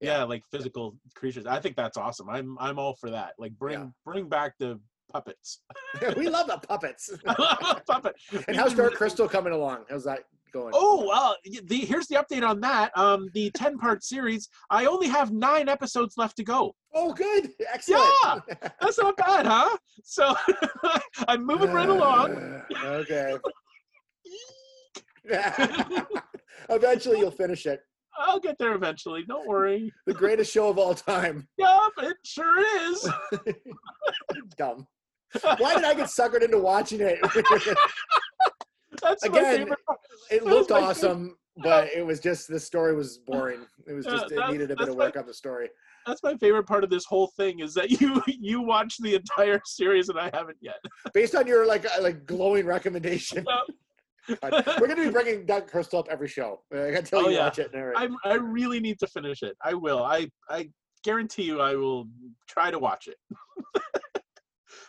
Yeah, 0.00 0.22
like 0.24 0.44
physical 0.52 0.96
creatures. 1.16 1.44
I 1.46 1.58
think 1.60 1.74
that's 1.76 1.96
awesome. 1.96 2.28
I'm 2.30 2.56
I'm 2.60 2.78
all 2.78 2.94
for 2.94 3.10
that. 3.10 3.32
Like 3.38 3.52
bring 3.58 3.78
Yeah. 3.80 3.86
bring 4.04 4.28
back 4.28 4.52
the 4.58 4.78
puppets. 5.12 5.62
we 6.16 6.28
love 6.28 6.46
the 6.46 6.58
puppets 6.58 7.10
Puppet. 7.86 8.14
and 8.48 8.56
how's 8.56 8.74
dark 8.74 8.94
crystal 8.94 9.26
coming 9.28 9.52
along 9.54 9.78
how's 9.90 10.04
that 10.04 10.20
going 10.52 10.72
Oh 10.74 11.06
well, 11.06 11.36
the 11.64 11.78
here's 11.78 12.06
the 12.06 12.16
update 12.16 12.46
on 12.48 12.60
that. 12.60 12.96
Um, 12.96 13.28
the 13.34 13.50
ten 13.54 13.78
part 13.78 14.02
series. 14.04 14.48
I 14.70 14.86
only 14.86 15.08
have 15.08 15.32
nine 15.32 15.68
episodes 15.68 16.16
left 16.16 16.36
to 16.38 16.44
go. 16.44 16.74
oh 16.94 17.12
good 17.12 17.50
excellent 17.72 18.04
Yeah, 18.24 18.40
That's 18.80 18.98
not 18.98 19.16
bad, 19.16 19.46
huh? 19.46 19.76
So 20.04 20.34
I'm 21.28 21.44
moving 21.46 21.70
right 21.72 21.88
along. 21.88 22.62
okay 22.84 23.36
eventually 26.70 27.18
you'll 27.18 27.30
finish 27.30 27.66
it 27.66 27.80
I'll 28.20 28.40
get 28.40 28.56
there 28.58 28.74
eventually. 28.74 29.22
Don't 29.28 29.46
worry. 29.46 29.92
the 30.06 30.14
greatest 30.14 30.52
show 30.52 30.68
of 30.70 30.78
all 30.78 30.94
time 30.94 31.46
Yup, 31.58 31.92
it 31.98 32.16
sure 32.24 32.58
is. 32.90 33.08
dumb 34.56 34.86
why 35.58 35.74
did 35.74 35.84
i 35.84 35.92
get 35.94 36.06
suckered 36.06 36.42
into 36.42 36.58
watching 36.58 37.00
it 37.02 37.18
That's 39.02 39.24
Again, 39.24 39.68
it 40.30 40.44
looked 40.44 40.70
my 40.70 40.76
favorite- 40.76 40.90
awesome 40.90 41.36
but 41.60 41.88
it 41.92 42.06
was 42.06 42.20
just 42.20 42.46
the 42.46 42.60
story 42.60 42.94
was 42.94 43.18
boring 43.26 43.66
it 43.88 43.92
was 43.92 44.06
Yeah, 44.06 44.12
just 44.12 44.30
it 44.30 44.48
needed 44.50 44.70
a 44.70 44.76
bit 44.76 44.88
of 44.88 44.96
my- 44.96 45.06
work 45.06 45.16
on 45.16 45.26
the 45.26 45.34
story 45.34 45.68
That's 46.06 46.22
my 46.22 46.36
favorite 46.36 46.64
part 46.68 46.84
of 46.84 46.90
this 46.90 47.04
whole 47.04 47.32
thing 47.36 47.58
is 47.60 47.74
that 47.74 47.90
you 48.00 48.22
you 48.28 48.60
watch 48.60 48.96
the 49.00 49.16
entire 49.16 49.60
series 49.64 50.08
and 50.08 50.18
I 50.20 50.30
haven't 50.32 50.58
yet. 50.60 50.76
based 51.14 51.34
on 51.34 51.46
your 51.48 51.66
like 51.66 51.84
uh, 51.84 52.00
like 52.00 52.26
glowing 52.26 52.64
recommendation 52.66 53.44
God, 54.42 54.64
we're 54.78 54.86
gonna 54.86 55.02
be 55.06 55.10
bringing 55.10 55.46
Dark 55.46 55.68
Crystal 55.70 55.98
up 56.00 56.06
every 56.10 56.28
show 56.28 56.60
i 56.72 56.90
gotta 56.90 57.02
tell 57.02 57.20
Oh, 57.24 57.28
you 57.28 57.36
yeah. 57.36 57.44
watch 57.44 57.58
it 57.58 57.70
right. 57.74 58.10
I 58.24 58.30
I 58.30 58.34
really 58.34 58.78
need 58.78 58.98
to 59.00 59.06
finish 59.06 59.42
it. 59.42 59.56
I 59.64 59.72
will. 59.74 60.04
I 60.04 60.28
I 60.50 60.68
guarantee 61.02 61.44
you 61.44 61.60
I 61.62 61.74
will 61.76 62.06
try 62.46 62.70
to 62.70 62.78
watch 62.78 63.08
it. 63.08 63.16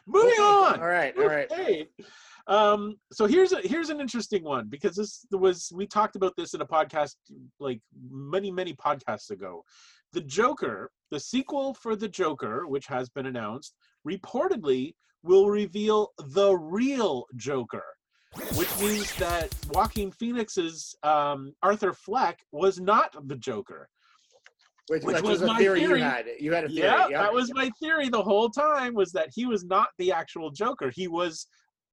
Moving 0.06 0.32
Okay, 0.32 0.42
on. 0.42 0.80
all 0.82 0.88
right 0.88 1.14
all 1.18 1.26
right 1.28 1.50
Okay. 1.52 1.88
Um, 2.50 2.96
so 3.14 3.28
here's 3.28 3.54
a 3.54 3.62
here's 3.64 3.92
an 3.92 4.02
interesting 4.02 4.44
one 4.44 4.68
because 4.70 4.96
this 4.96 5.24
was 5.32 5.72
we 5.74 5.86
talked 5.86 6.16
about 6.16 6.36
this 6.36 6.56
in 6.56 6.62
a 6.62 6.66
podcast 6.66 7.14
like 7.60 7.80
many 8.12 8.52
many 8.52 8.74
podcasts 8.74 9.30
ago. 9.30 9.64
The 10.14 10.22
Joker, 10.22 10.90
the 11.12 11.20
sequel 11.20 11.76
for 11.76 11.96
the 11.96 12.08
Joker, 12.08 12.66
which 12.66 12.88
has 12.88 13.08
been 13.10 13.28
announced, 13.28 13.76
reportedly 14.08 14.96
will 15.22 15.48
reveal 15.48 16.10
the 16.18 16.56
real 16.56 17.26
Joker, 17.36 17.84
which 18.56 18.80
means 18.80 19.14
that 19.18 19.54
Joaquin 19.70 20.12
Phoenix's 20.12 20.96
um, 21.04 21.54
Arthur 21.62 21.94
Fleck 21.94 22.40
was 22.52 22.80
not 22.80 23.16
the 23.28 23.36
Joker. 23.36 23.88
which, 24.88 25.04
which 25.04 25.22
was 25.22 25.24
was, 25.24 25.42
a 25.44 25.46
my 25.46 25.60
theory, 25.60 25.82
theory. 25.82 26.00
you 26.00 26.04
had 26.04 26.26
you 26.40 26.54
had 26.54 26.64
a 26.64 26.68
theory 26.70 26.82
Yeah, 26.82 27.08
yeah, 27.10 27.22
that 27.22 27.34
was 27.34 27.54
my 27.54 27.70
theory 27.80 28.10
the 28.10 28.24
whole 28.24 28.50
time 28.50 28.96
was 28.96 29.12
that 29.12 29.30
he 29.32 29.46
was 29.46 29.64
not 29.66 29.90
the 30.00 30.12
actual 30.12 30.50
Joker. 30.50 30.90
He 30.90 31.08
was 31.08 31.46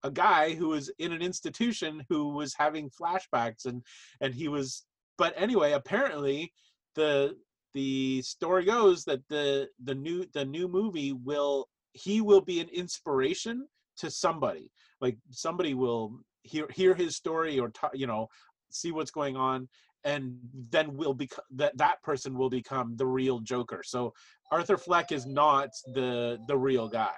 a 0.07 0.11
guy 0.11 0.55
who 0.55 0.69
was 0.69 0.91
in 0.99 1.13
an 1.13 1.23
institution 1.23 2.05
who 2.09 2.31
was 2.31 2.55
having 2.57 2.91
flashbacks 2.91 3.67
and 3.67 3.83
and 4.21 4.35
he 4.35 4.49
was 4.49 4.87
but 5.19 5.35
anyway, 5.37 5.73
apparently 5.73 6.53
the 6.95 7.37
the 7.75 8.23
story 8.23 8.65
goes 8.65 9.05
that 9.05 9.21
the 9.29 9.69
the 9.85 9.95
new 9.95 10.27
the 10.33 10.45
new 10.45 10.69
movie 10.69 11.13
will 11.13 11.69
he 11.93 12.21
will 12.21 12.41
be 12.41 12.61
an 12.61 12.69
inspiration 12.69 13.67
to 13.99 14.11
somebody. 14.11 14.71
Like 15.01 15.19
somebody 15.31 15.75
will 15.75 16.21
hear 16.43 16.67
hear 16.75 16.95
his 16.95 17.17
story 17.17 17.59
or 17.59 17.71
ta- 17.71 17.91
you 17.95 18.07
know 18.07 18.29
see 18.71 18.93
what's 18.93 19.11
going 19.11 19.37
on 19.37 19.69
and 20.05 20.37
then 20.71 20.97
will 20.97 21.15
become 21.15 21.45
that 21.51 21.77
that 21.79 22.03
person 22.03 22.37
will 22.37 22.51
become 22.51 22.95
the 22.97 23.07
real 23.07 23.41
joker 23.41 23.81
so 23.85 24.13
arthur 24.53 24.77
fleck 24.77 25.13
is 25.13 25.25
not 25.25 25.69
the 25.95 26.39
the 26.47 26.57
real 26.57 26.89
guy 26.89 27.15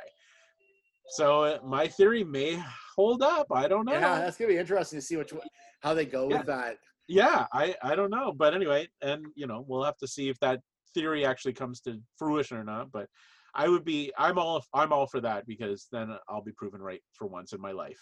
so 1.11 1.42
uh, 1.44 1.59
my 1.64 1.87
theory 1.88 2.25
may 2.25 2.62
hold 2.97 3.23
up 3.23 3.47
i 3.53 3.66
don't 3.68 3.85
know 3.87 3.92
yeah 3.92 4.18
that's 4.21 4.37
gonna 4.37 4.49
be 4.49 4.57
interesting 4.59 4.99
to 4.99 5.05
see 5.05 5.16
which 5.16 5.33
one- 5.33 5.42
how 5.83 5.94
they 5.94 6.05
go 6.05 6.29
Yeah. 6.29 6.38
with 6.38 6.47
that 6.47 6.79
yeah 7.09 7.47
i 7.53 7.75
i 7.83 7.94
don't 7.94 8.11
know 8.11 8.33
but 8.33 8.55
anyway 8.55 8.87
and 9.03 9.25
you 9.35 9.47
know 9.47 9.64
we'll 9.66 9.85
have 9.85 9.97
to 9.99 10.07
see 10.09 10.29
if 10.29 10.38
that 10.40 10.61
theory 10.94 11.25
actually 11.25 11.53
comes 11.55 11.81
to 11.83 11.99
fruition 12.18 12.57
or 12.57 12.64
not 12.64 12.90
but 12.92 13.07
i 13.55 13.68
would 13.68 13.85
be 13.85 14.12
i'm 14.18 14.38
all 14.38 14.62
i'm 14.75 14.92
all 14.92 15.07
for 15.07 15.21
that 15.21 15.47
because 15.47 15.87
then 15.92 16.14
i'll 16.29 16.42
be 16.42 16.53
proven 16.53 16.81
right 16.81 17.01
for 17.12 17.27
once 17.27 17.53
in 17.53 17.61
my 17.61 17.73
life 17.73 18.01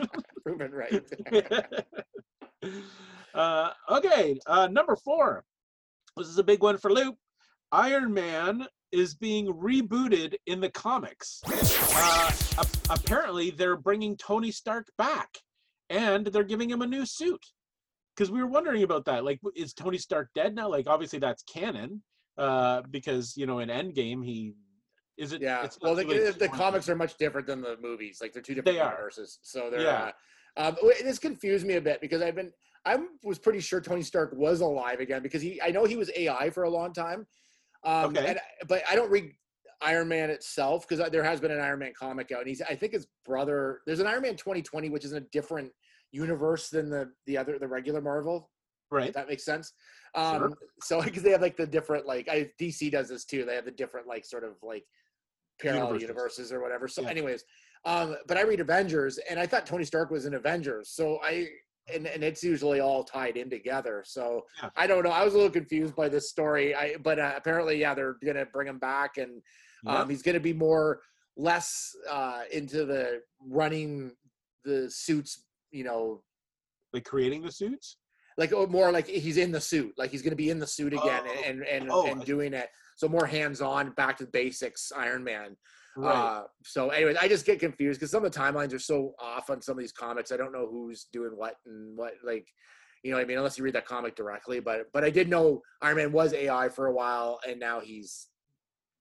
proven 0.44 0.72
right 0.72 1.02
uh, 3.34 3.70
okay, 3.90 4.38
uh, 4.46 4.66
number 4.66 4.96
four. 4.96 5.44
This 6.16 6.26
is 6.26 6.38
a 6.38 6.42
big 6.44 6.60
one 6.62 6.76
for 6.78 6.90
Loop. 6.92 7.14
Iron 7.70 8.12
Man 8.12 8.66
is 8.92 9.14
being 9.14 9.46
rebooted 9.52 10.34
in 10.46 10.60
the 10.60 10.70
comics. 10.70 11.40
Uh, 11.46 12.30
ap- 12.58 12.66
apparently, 12.90 13.50
they're 13.50 13.76
bringing 13.76 14.16
Tony 14.16 14.50
Stark 14.50 14.86
back, 14.96 15.28
and 15.90 16.26
they're 16.26 16.44
giving 16.44 16.70
him 16.70 16.82
a 16.82 16.86
new 16.86 17.04
suit. 17.04 17.44
Because 18.16 18.30
we 18.30 18.40
were 18.40 18.48
wondering 18.48 18.82
about 18.82 19.04
that. 19.04 19.24
Like, 19.24 19.40
is 19.54 19.72
Tony 19.72 19.98
Stark 19.98 20.30
dead 20.34 20.54
now? 20.54 20.68
Like, 20.68 20.88
obviously 20.88 21.18
that's 21.18 21.42
canon. 21.44 22.02
Uh, 22.36 22.82
because 22.90 23.36
you 23.36 23.46
know, 23.46 23.58
in 23.58 23.68
Endgame, 23.68 24.24
he 24.24 24.54
is 25.16 25.32
it. 25.32 25.42
Yeah. 25.42 25.64
it's 25.64 25.76
Well, 25.80 25.94
the, 25.96 26.06
really- 26.06 26.30
the 26.30 26.48
comics 26.48 26.88
are 26.88 26.94
much 26.96 27.16
different 27.18 27.46
than 27.48 27.60
the 27.60 27.76
movies. 27.80 28.18
Like 28.20 28.32
they're 28.32 28.42
two 28.42 28.54
different 28.54 28.76
They 28.76 28.80
are. 28.80 28.92
universes. 28.92 29.38
So 29.42 29.70
they're. 29.70 29.80
Yeah. 29.82 30.12
Uh, 30.56 30.68
um, 30.68 30.76
this 31.02 31.18
confused 31.18 31.66
me 31.66 31.74
a 31.74 31.80
bit 31.80 32.00
because 32.00 32.22
I've 32.22 32.34
been. 32.36 32.52
I 32.84 32.96
was 33.24 33.38
pretty 33.38 33.60
sure 33.60 33.80
Tony 33.80 34.02
Stark 34.02 34.32
was 34.34 34.60
alive 34.60 35.00
again 35.00 35.22
because 35.22 35.42
he. 35.42 35.60
I 35.60 35.70
know 35.70 35.84
he 35.84 35.96
was 35.96 36.10
AI 36.16 36.50
for 36.50 36.62
a 36.64 36.70
long 36.70 36.92
time. 36.92 37.26
Um, 37.88 38.10
Okay. 38.16 38.26
And, 38.28 38.40
but 38.68 38.82
I 38.90 38.94
don't 38.94 39.10
read 39.10 39.32
Iron 39.80 40.08
Man 40.08 40.30
itself 40.30 40.86
because 40.88 41.10
there 41.10 41.22
has 41.22 41.40
been 41.40 41.50
an 41.50 41.60
Iron 41.60 41.78
Man 41.78 41.92
comic 41.98 42.32
out, 42.32 42.40
and 42.40 42.48
he's. 42.48 42.60
I 42.62 42.74
think 42.74 42.92
his 42.92 43.06
brother. 43.24 43.80
There's 43.86 44.00
an 44.00 44.06
Iron 44.06 44.22
Man 44.22 44.36
2020, 44.36 44.90
which 44.90 45.04
is 45.04 45.12
in 45.12 45.18
a 45.18 45.26
different 45.32 45.70
universe 46.12 46.68
than 46.70 46.90
the 46.90 47.10
the 47.26 47.36
other 47.38 47.58
the 47.58 47.68
regular 47.68 48.00
Marvel. 48.00 48.50
right. 48.90 49.08
If 49.08 49.14
that 49.14 49.28
makes 49.28 49.44
sense. 49.44 49.72
Um, 50.14 50.38
Sure. 50.38 50.52
So 50.82 51.02
because 51.02 51.22
they 51.22 51.30
have 51.30 51.42
like 51.42 51.56
the 51.56 51.66
different 51.66 52.06
like 52.06 52.28
I, 52.28 52.50
DC 52.60 52.90
does 52.90 53.08
this 53.08 53.24
too. 53.24 53.44
They 53.44 53.54
have 53.54 53.66
the 53.66 53.70
different 53.70 54.06
like 54.06 54.24
sort 54.24 54.42
of 54.44 54.52
like 54.62 54.84
parallel 55.60 55.86
Universes. 56.00 56.02
universes, 56.08 56.52
or 56.52 56.60
whatever. 56.60 56.88
So, 56.88 57.02
Yeah. 57.02 57.10
anyways, 57.10 57.44
um, 57.84 58.16
but 58.26 58.36
I 58.36 58.42
read 58.42 58.60
Avengers, 58.60 59.18
and 59.30 59.38
I 59.38 59.46
thought 59.46 59.66
Tony 59.66 59.84
Stark 59.84 60.10
was 60.10 60.24
in 60.26 60.34
Avengers. 60.34 60.90
So 60.90 61.18
I 61.22 61.48
and 61.92 62.06
and 62.06 62.22
it's 62.22 62.42
usually 62.42 62.80
all 62.80 63.04
tied 63.04 63.36
in 63.36 63.48
together. 63.50 64.02
So 64.06 64.44
Yeah. 64.62 64.70
I 64.76 64.86
don't 64.86 65.02
know. 65.04 65.10
I 65.10 65.24
was 65.24 65.34
a 65.34 65.36
little 65.36 65.50
confused 65.52 65.94
by 65.96 66.08
this 66.08 66.28
story. 66.30 66.74
I 66.74 66.96
but 67.02 67.18
uh, 67.18 67.32
apparently, 67.36 67.78
yeah, 67.78 67.94
they're 67.94 68.16
gonna 68.24 68.46
bring 68.46 68.68
him 68.68 68.78
back, 68.78 69.16
and 69.18 69.42
um, 69.86 70.08
he's 70.10 70.22
gonna 70.22 70.40
be 70.40 70.52
more 70.52 71.00
less 71.36 71.94
uh, 72.10 72.42
into 72.52 72.84
the 72.84 73.20
running 73.40 74.12
the 74.64 74.90
suits. 74.90 75.44
You 75.70 75.84
know, 75.84 76.22
like 76.92 77.04
creating 77.04 77.42
the 77.42 77.52
suits. 77.52 77.96
like 78.38 78.52
oh, 78.52 78.66
more 78.66 78.90
like 78.92 79.06
he's 79.06 79.36
in 79.36 79.50
the 79.52 79.60
suit 79.60 79.92
like 79.98 80.10
he's 80.10 80.22
going 80.22 80.30
to 80.30 80.36
be 80.36 80.48
in 80.50 80.58
the 80.58 80.66
suit 80.66 80.92
again 80.94 81.22
Oh. 81.26 81.42
and 81.44 81.62
and 81.64 81.88
Oh, 81.90 82.06
and 82.06 82.24
doing 82.24 82.54
it 82.54 82.68
so 82.96 83.08
more 83.08 83.26
hands 83.26 83.60
on 83.60 83.90
back 83.92 84.16
to 84.18 84.26
basics 84.26 84.92
iron 84.96 85.22
man 85.24 85.56
Right. 85.96 86.14
uh 86.14 86.42
so 86.64 86.90
anyways 86.90 87.16
i 87.20 87.26
just 87.28 87.44
get 87.46 87.58
confused 87.58 87.98
because 87.98 88.10
some 88.10 88.24
of 88.24 88.30
the 88.32 88.38
timelines 88.38 88.72
are 88.72 88.78
so 88.78 89.14
off 89.20 89.50
on 89.50 89.60
some 89.60 89.72
of 89.72 89.80
these 89.80 89.92
comics 89.92 90.30
i 90.30 90.36
don't 90.36 90.52
know 90.52 90.68
who's 90.70 91.08
doing 91.12 91.32
what 91.34 91.56
and 91.66 91.96
what 91.96 92.14
like 92.24 92.46
you 93.02 93.10
know 93.10 93.16
what 93.16 93.24
i 93.24 93.26
mean 93.26 93.38
unless 93.38 93.58
you 93.58 93.64
read 93.64 93.74
that 93.74 93.86
comic 93.86 94.14
directly 94.14 94.60
but 94.60 94.86
but 94.92 95.02
i 95.02 95.10
did 95.10 95.28
know 95.28 95.60
iron 95.82 95.96
man 95.96 96.12
was 96.12 96.32
ai 96.34 96.68
for 96.68 96.86
a 96.86 96.92
while 96.92 97.40
and 97.48 97.58
now 97.58 97.80
he's 97.80 98.28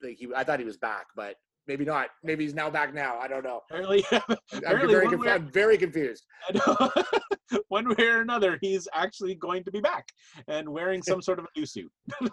like 0.02 0.17
he 0.17 0.28
i 0.36 0.43
thought 0.43 0.60
he 0.60 0.65
was 0.65 0.78
back 0.78 1.06
but 1.15 1.36
maybe 1.67 1.86
not. 1.86 2.08
Maybe 2.23 2.43
he's 2.45 2.54
now 2.54 2.69
back 2.69 2.93
now. 2.93 3.17
I 3.19 3.28
don't 3.28 3.43
know. 3.43 3.62
Apparently, 3.69 4.04
I'm 4.12 4.21
apparently 4.54 4.93
very, 4.93 5.06
one, 5.06 5.13
conf- 5.13 5.26
way, 5.26 5.32
I'm 5.32 5.52
very 5.52 5.78
confused. 5.78 6.26
I 6.50 6.54
know, 6.54 7.60
one 7.67 7.89
way 7.89 8.08
or 8.08 8.21
another, 8.21 8.58
he's 8.62 8.88
actually 8.93 9.36
going 9.36 9.63
to 9.65 9.71
be 9.71 9.82
back 9.82 10.06
and 10.47 10.67
wearing 10.69 11.04
some 11.04 11.21
sort 11.21 11.39
of 11.39 11.45
a 11.45 11.60
new 11.60 11.65
suit. 11.65 11.91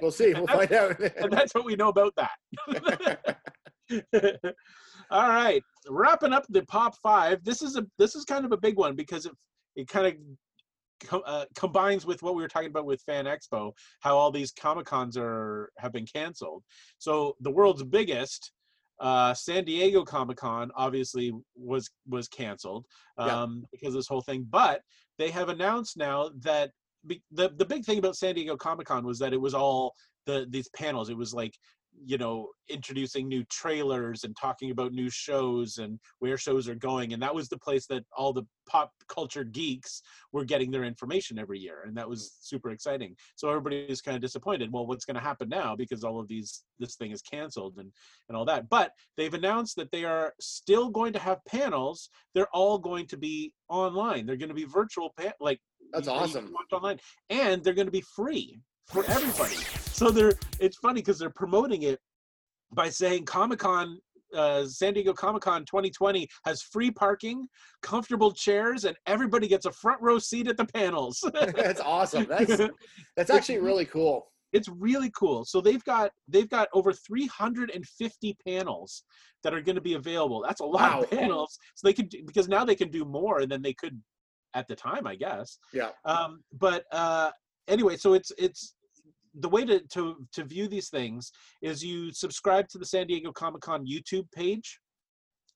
We'll 0.00 0.10
see. 0.10 0.34
We'll 0.34 0.48
find 0.48 0.72
out. 0.72 0.98
and 0.98 1.32
that's 1.32 1.54
what 1.54 1.64
we 1.64 1.76
know 1.76 1.88
about 1.88 2.12
that. 2.16 3.36
All 5.10 5.28
right, 5.28 5.62
wrapping 5.88 6.32
up 6.32 6.44
the 6.48 6.62
pop 6.66 6.94
five. 7.02 7.44
This 7.44 7.62
is 7.62 7.76
a 7.76 7.86
this 7.98 8.14
is 8.14 8.24
kind 8.24 8.44
of 8.44 8.52
a 8.52 8.56
big 8.56 8.76
one 8.76 8.94
because 8.96 9.26
it 9.26 9.32
it 9.76 9.88
kind 9.88 10.06
of 10.06 11.08
co- 11.08 11.20
uh, 11.20 11.44
combines 11.54 12.06
with 12.06 12.22
what 12.22 12.34
we 12.34 12.42
were 12.42 12.48
talking 12.48 12.68
about 12.70 12.86
with 12.86 13.02
Fan 13.02 13.24
Expo, 13.26 13.72
how 14.00 14.16
all 14.16 14.30
these 14.30 14.52
Comic 14.52 14.86
Cons 14.86 15.16
are 15.16 15.70
have 15.78 15.92
been 15.92 16.06
canceled. 16.06 16.62
So 16.98 17.36
the 17.40 17.50
world's 17.50 17.82
biggest, 17.82 18.52
uh, 19.00 19.34
San 19.34 19.64
Diego 19.64 20.04
Comic 20.04 20.36
Con, 20.38 20.70
obviously 20.76 21.32
was 21.56 21.90
was 22.08 22.28
canceled 22.28 22.86
um, 23.18 23.28
Yeah. 23.28 23.66
because 23.72 23.94
of 23.94 23.98
this 23.98 24.08
whole 24.08 24.22
thing. 24.22 24.46
But 24.48 24.80
they 25.18 25.30
have 25.30 25.48
announced 25.48 25.96
now 25.96 26.30
that 26.40 26.70
be, 27.06 27.22
the 27.32 27.50
the 27.56 27.66
big 27.66 27.84
thing 27.84 27.98
about 27.98 28.16
San 28.16 28.34
Diego 28.34 28.56
Comic 28.56 28.86
Con 28.86 29.04
was 29.04 29.18
that 29.18 29.32
it 29.32 29.40
was 29.40 29.54
all 29.54 29.94
the 30.26 30.46
these 30.48 30.68
panels. 30.76 31.08
It 31.10 31.16
was 31.16 31.34
like 31.34 31.54
you 32.04 32.18
know 32.18 32.48
introducing 32.68 33.28
new 33.28 33.44
trailers 33.44 34.24
and 34.24 34.34
talking 34.36 34.70
about 34.70 34.92
new 34.92 35.10
shows 35.10 35.78
and 35.78 35.98
where 36.20 36.36
shows 36.36 36.68
are 36.68 36.74
going 36.74 37.12
and 37.12 37.22
that 37.22 37.34
was 37.34 37.48
the 37.48 37.58
place 37.58 37.86
that 37.86 38.04
all 38.16 38.32
the 38.32 38.42
pop 38.68 38.92
culture 39.08 39.44
geeks 39.44 40.02
were 40.32 40.44
getting 40.44 40.70
their 40.70 40.84
information 40.84 41.38
every 41.38 41.58
year 41.58 41.82
and 41.86 41.96
that 41.96 42.08
was 42.08 42.36
super 42.40 42.70
exciting. 42.70 43.14
So 43.36 43.48
everybody 43.48 43.86
was 43.88 44.00
kind 44.00 44.16
of 44.16 44.22
disappointed 44.22 44.72
well 44.72 44.86
what's 44.86 45.04
going 45.04 45.16
to 45.16 45.20
happen 45.20 45.48
now? 45.48 45.76
Because 45.76 46.02
all 46.02 46.18
of 46.18 46.28
these 46.28 46.64
this 46.78 46.96
thing 46.96 47.10
is 47.10 47.22
canceled 47.22 47.74
and 47.78 47.90
and 48.28 48.36
all 48.36 48.44
that. 48.46 48.68
But 48.68 48.92
they've 49.16 49.34
announced 49.34 49.76
that 49.76 49.90
they 49.90 50.04
are 50.04 50.32
still 50.40 50.88
going 50.88 51.12
to 51.12 51.18
have 51.18 51.44
panels. 51.46 52.08
They're 52.34 52.54
all 52.54 52.78
going 52.78 53.06
to 53.08 53.16
be 53.16 53.52
online. 53.68 54.26
They're 54.26 54.36
going 54.36 54.48
to 54.48 54.54
be 54.54 54.64
virtual 54.64 55.12
pa- 55.18 55.32
like 55.40 55.60
That's 55.92 56.06
you- 56.06 56.12
you 56.14 56.18
can 56.20 56.28
awesome. 56.30 56.54
online 56.72 56.98
and 57.28 57.62
they're 57.62 57.74
going 57.74 57.86
to 57.86 57.92
be 57.92 58.04
free 58.16 58.58
for 58.86 59.04
everybody 59.04 59.56
so 60.02 60.10
they're 60.10 60.34
it's 60.60 60.76
funny 60.78 61.00
because 61.00 61.18
they're 61.18 61.30
promoting 61.30 61.82
it 61.82 61.98
by 62.72 62.88
saying 62.88 63.24
comic-con 63.24 63.98
uh, 64.34 64.64
San 64.64 64.94
Diego 64.94 65.12
Comic 65.12 65.42
Con 65.42 65.62
2020 65.66 66.26
has 66.46 66.62
free 66.62 66.90
parking, 66.90 67.46
comfortable 67.82 68.32
chairs, 68.32 68.86
and 68.86 68.96
everybody 69.06 69.46
gets 69.46 69.66
a 69.66 69.72
front 69.72 70.00
row 70.00 70.18
seat 70.18 70.48
at 70.48 70.56
the 70.56 70.64
panels. 70.64 71.22
That's 71.54 71.80
awesome. 71.80 72.26
That's 72.28 72.56
that's 73.16 73.30
actually 73.30 73.58
really 73.58 73.84
cool. 73.84 74.32
it's 74.54 74.68
really 74.68 75.10
cool. 75.14 75.44
So 75.44 75.60
they've 75.60 75.84
got 75.84 76.12
they've 76.28 76.48
got 76.48 76.68
over 76.72 76.94
350 76.94 78.36
panels 78.46 79.04
that 79.42 79.52
are 79.52 79.60
going 79.60 79.74
to 79.76 79.82
be 79.82 79.94
available. 79.94 80.42
That's 80.46 80.60
a 80.60 80.64
lot 80.64 80.94
Wow. 80.94 81.02
of 81.02 81.10
panels. 81.10 81.58
So 81.74 81.86
they 81.86 81.92
could 81.92 82.10
because 82.26 82.48
now 82.48 82.64
they 82.64 82.74
can 82.74 82.90
do 82.90 83.04
more 83.04 83.44
than 83.44 83.60
they 83.60 83.74
could 83.74 84.00
at 84.54 84.66
the 84.66 84.74
time, 84.74 85.06
I 85.06 85.14
guess. 85.14 85.58
Yeah. 85.74 85.90
Um, 86.06 86.42
but 86.58 86.84
uh, 86.90 87.32
anyway, 87.68 87.96
so 87.96 88.14
it's 88.14 88.32
it's 88.38 88.74
the 89.34 89.48
way 89.48 89.64
to, 89.64 89.80
to 89.80 90.16
to 90.32 90.44
view 90.44 90.68
these 90.68 90.88
things 90.88 91.32
is 91.62 91.82
you 91.82 92.12
subscribe 92.12 92.68
to 92.68 92.78
the 92.78 92.86
San 92.86 93.06
Diego 93.06 93.32
Comic 93.32 93.62
Con 93.62 93.86
YouTube 93.86 94.30
page, 94.32 94.78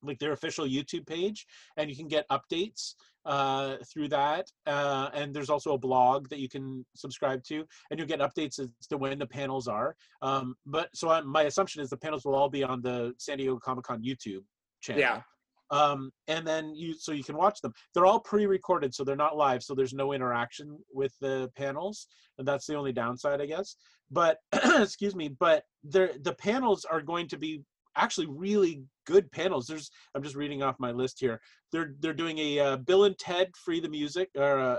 like 0.03 0.19
their 0.19 0.33
official 0.33 0.67
YouTube 0.67 1.07
page, 1.07 1.47
and 1.77 1.91
you 1.91 1.97
can 1.97 2.09
get 2.09 2.27
updates 2.31 2.95
uh, 3.27 3.77
through 3.93 4.09
that. 4.09 4.51
Uh, 4.67 5.11
and 5.13 5.35
there's 5.35 5.51
also 5.51 5.75
a 5.75 5.79
blog 5.79 6.29
that 6.29 6.39
you 6.39 6.49
can 6.49 6.85
subscribe 6.95 7.43
to, 7.45 7.65
and 7.91 7.99
you'll 7.99 8.09
get 8.09 8.21
updates 8.21 8.59
as 8.59 8.69
to 8.89 8.97
when 8.97 9.19
the 9.19 9.27
panels 9.27 9.69
are. 9.69 9.95
Um, 10.23 10.55
but 10.65 10.89
so 10.95 11.11
i 11.11 11.21
my 11.21 11.43
assumption 11.43 11.83
is 11.83 11.91
the 11.91 11.97
panels 11.97 12.25
will 12.25 12.35
all 12.35 12.49
be 12.49 12.65
on 12.65 12.81
the 12.83 13.13
San 13.19 13.39
Diego 13.39 13.59
Comic 13.59 13.85
Con 13.85 14.03
YouTube 14.03 14.45
channel. 14.81 15.01
Yeah. 15.01 15.23
Um, 15.71 16.11
and 16.29 16.47
then 16.47 16.75
you 16.75 16.95
so 16.95 17.13
you 17.13 17.25
can 17.25 17.37
watch 17.37 17.61
them. 17.61 17.73
They're 17.95 18.07
all 18.07 18.21
pre-recorded, 18.21 18.95
so 18.95 19.05
they're 19.05 19.17
not 19.17 19.37
live, 19.37 19.63
so 19.63 19.75
there's 19.75 19.95
no 19.95 20.13
interaction 20.13 20.79
with 20.93 21.13
the 21.21 21.51
panels, 21.57 22.07
and 22.39 22.47
that's 22.47 22.67
the 22.67 22.77
only 22.77 22.93
downside, 22.93 23.41
I 23.41 23.47
guess. 23.47 23.77
But 24.11 24.39
excuse 24.53 25.17
me, 25.17 25.29
but 25.29 25.65
they're 25.83 26.13
the 26.23 26.35
panels 26.35 26.85
are 26.85 27.01
going 27.01 27.29
to 27.29 27.39
be 27.39 27.63
actually 27.97 28.27
really 28.27 28.83
good 29.07 29.31
panels. 29.33 29.67
There's 29.67 29.91
I'm 30.15 30.23
just 30.23 30.37
reading 30.37 30.63
off 30.63 30.77
my 30.79 30.93
list 30.93 31.19
here. 31.21 31.41
They're 31.73 31.95
they're 32.01 32.13
doing 32.13 32.39
a 32.39 32.59
uh, 32.59 32.77
Bill 32.77 33.05
and 33.05 33.19
Ted 33.19 33.49
Free 33.65 33.81
the 33.81 33.89
Music 33.89 34.29
or 34.37 34.59
uh, 34.61 34.77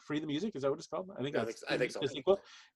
Free 0.00 0.18
the 0.18 0.26
Music. 0.26 0.52
Is 0.54 0.62
that 0.62 0.70
what 0.70 0.78
it's 0.78 0.88
called? 0.88 1.10
I 1.16 1.22
think 1.22 1.36
I 1.36 1.44
that's 1.44 1.60
think- 1.60 1.72
I 1.72 1.78
think 1.78 1.92
so. 1.92 2.00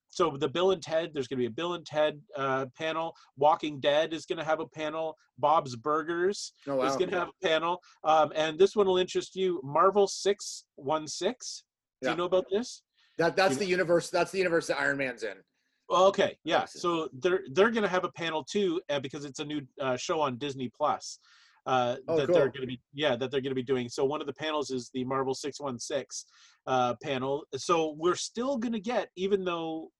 So 0.09 0.31
the 0.31 0.47
Bill 0.47 0.71
and 0.71 0.81
Ted, 0.81 1.11
there's 1.13 1.27
going 1.27 1.37
to 1.37 1.41
be 1.43 1.47
a 1.47 1.51
Bill 1.51 1.73
and 1.73 1.85
Ted 1.85 2.19
uh, 2.35 2.65
panel. 2.77 3.15
Walking 3.35 3.79
Dead 3.79 4.13
is 4.13 4.25
going 4.25 4.39
to 4.39 4.45
have 4.45 4.59
a 4.59 4.67
panel. 4.67 5.15
Bob's 5.37 5.75
Burgers 5.75 6.53
Oh 6.67 6.81
is 6.83 6.95
going 6.95 7.09
to 7.11 7.17
have 7.19 7.27
a 7.29 7.45
panel. 7.45 7.81
Um, 8.03 8.31
and 8.35 8.57
this 8.57 8.75
one 8.75 8.87
will 8.87 8.97
interest 8.97 9.35
you. 9.35 9.61
Marvel 9.63 10.07
Six 10.07 10.65
One 10.75 11.07
Six. 11.07 11.63
Do 12.01 12.07
Yeah. 12.07 12.11
you 12.13 12.17
know 12.17 12.25
about 12.25 12.45
this? 12.49 12.83
That 13.17 13.35
that's 13.35 13.53
you 13.55 13.59
the 13.59 13.65
universe. 13.65 14.09
That's 14.09 14.31
the 14.31 14.37
universe 14.37 14.67
that 14.67 14.79
Iron 14.79 14.97
Man's 14.97 15.23
in. 15.23 15.37
Well, 15.89 16.05
okay, 16.07 16.37
yeah. 16.43 16.65
So 16.65 17.09
they're 17.13 17.41
they're 17.53 17.71
going 17.71 17.83
to 17.83 17.89
have 17.89 18.03
a 18.03 18.11
panel 18.11 18.43
too 18.43 18.81
uh, 18.89 18.99
because 18.99 19.25
it's 19.25 19.39
a 19.39 19.45
new 19.45 19.61
uh, 19.81 19.97
show 19.97 20.19
on 20.21 20.37
Disney 20.37 20.69
Plus. 20.69 21.19
Uh, 21.65 21.97
Oh, 22.07 22.15
that 22.17 22.27
cool. 22.27 22.35
they're 22.35 22.47
going 22.49 22.61
to 22.61 22.67
be 22.67 22.79
yeah 22.93 23.15
that 23.15 23.29
they're 23.31 23.41
going 23.41 23.51
to 23.51 23.55
be 23.55 23.63
doing. 23.63 23.89
So 23.89 24.05
one 24.05 24.21
of 24.21 24.27
the 24.27 24.33
panels 24.33 24.69
is 24.71 24.89
the 24.93 25.03
Marvel 25.03 25.33
Six 25.33 25.59
One 25.59 25.79
Six 25.79 26.25
uh, 26.65 26.95
panel. 27.03 27.43
So 27.55 27.95
we're 27.97 28.15
still 28.15 28.57
going 28.57 28.73
to 28.73 28.79
get 28.79 29.09
even 29.15 29.43
though 29.43 29.91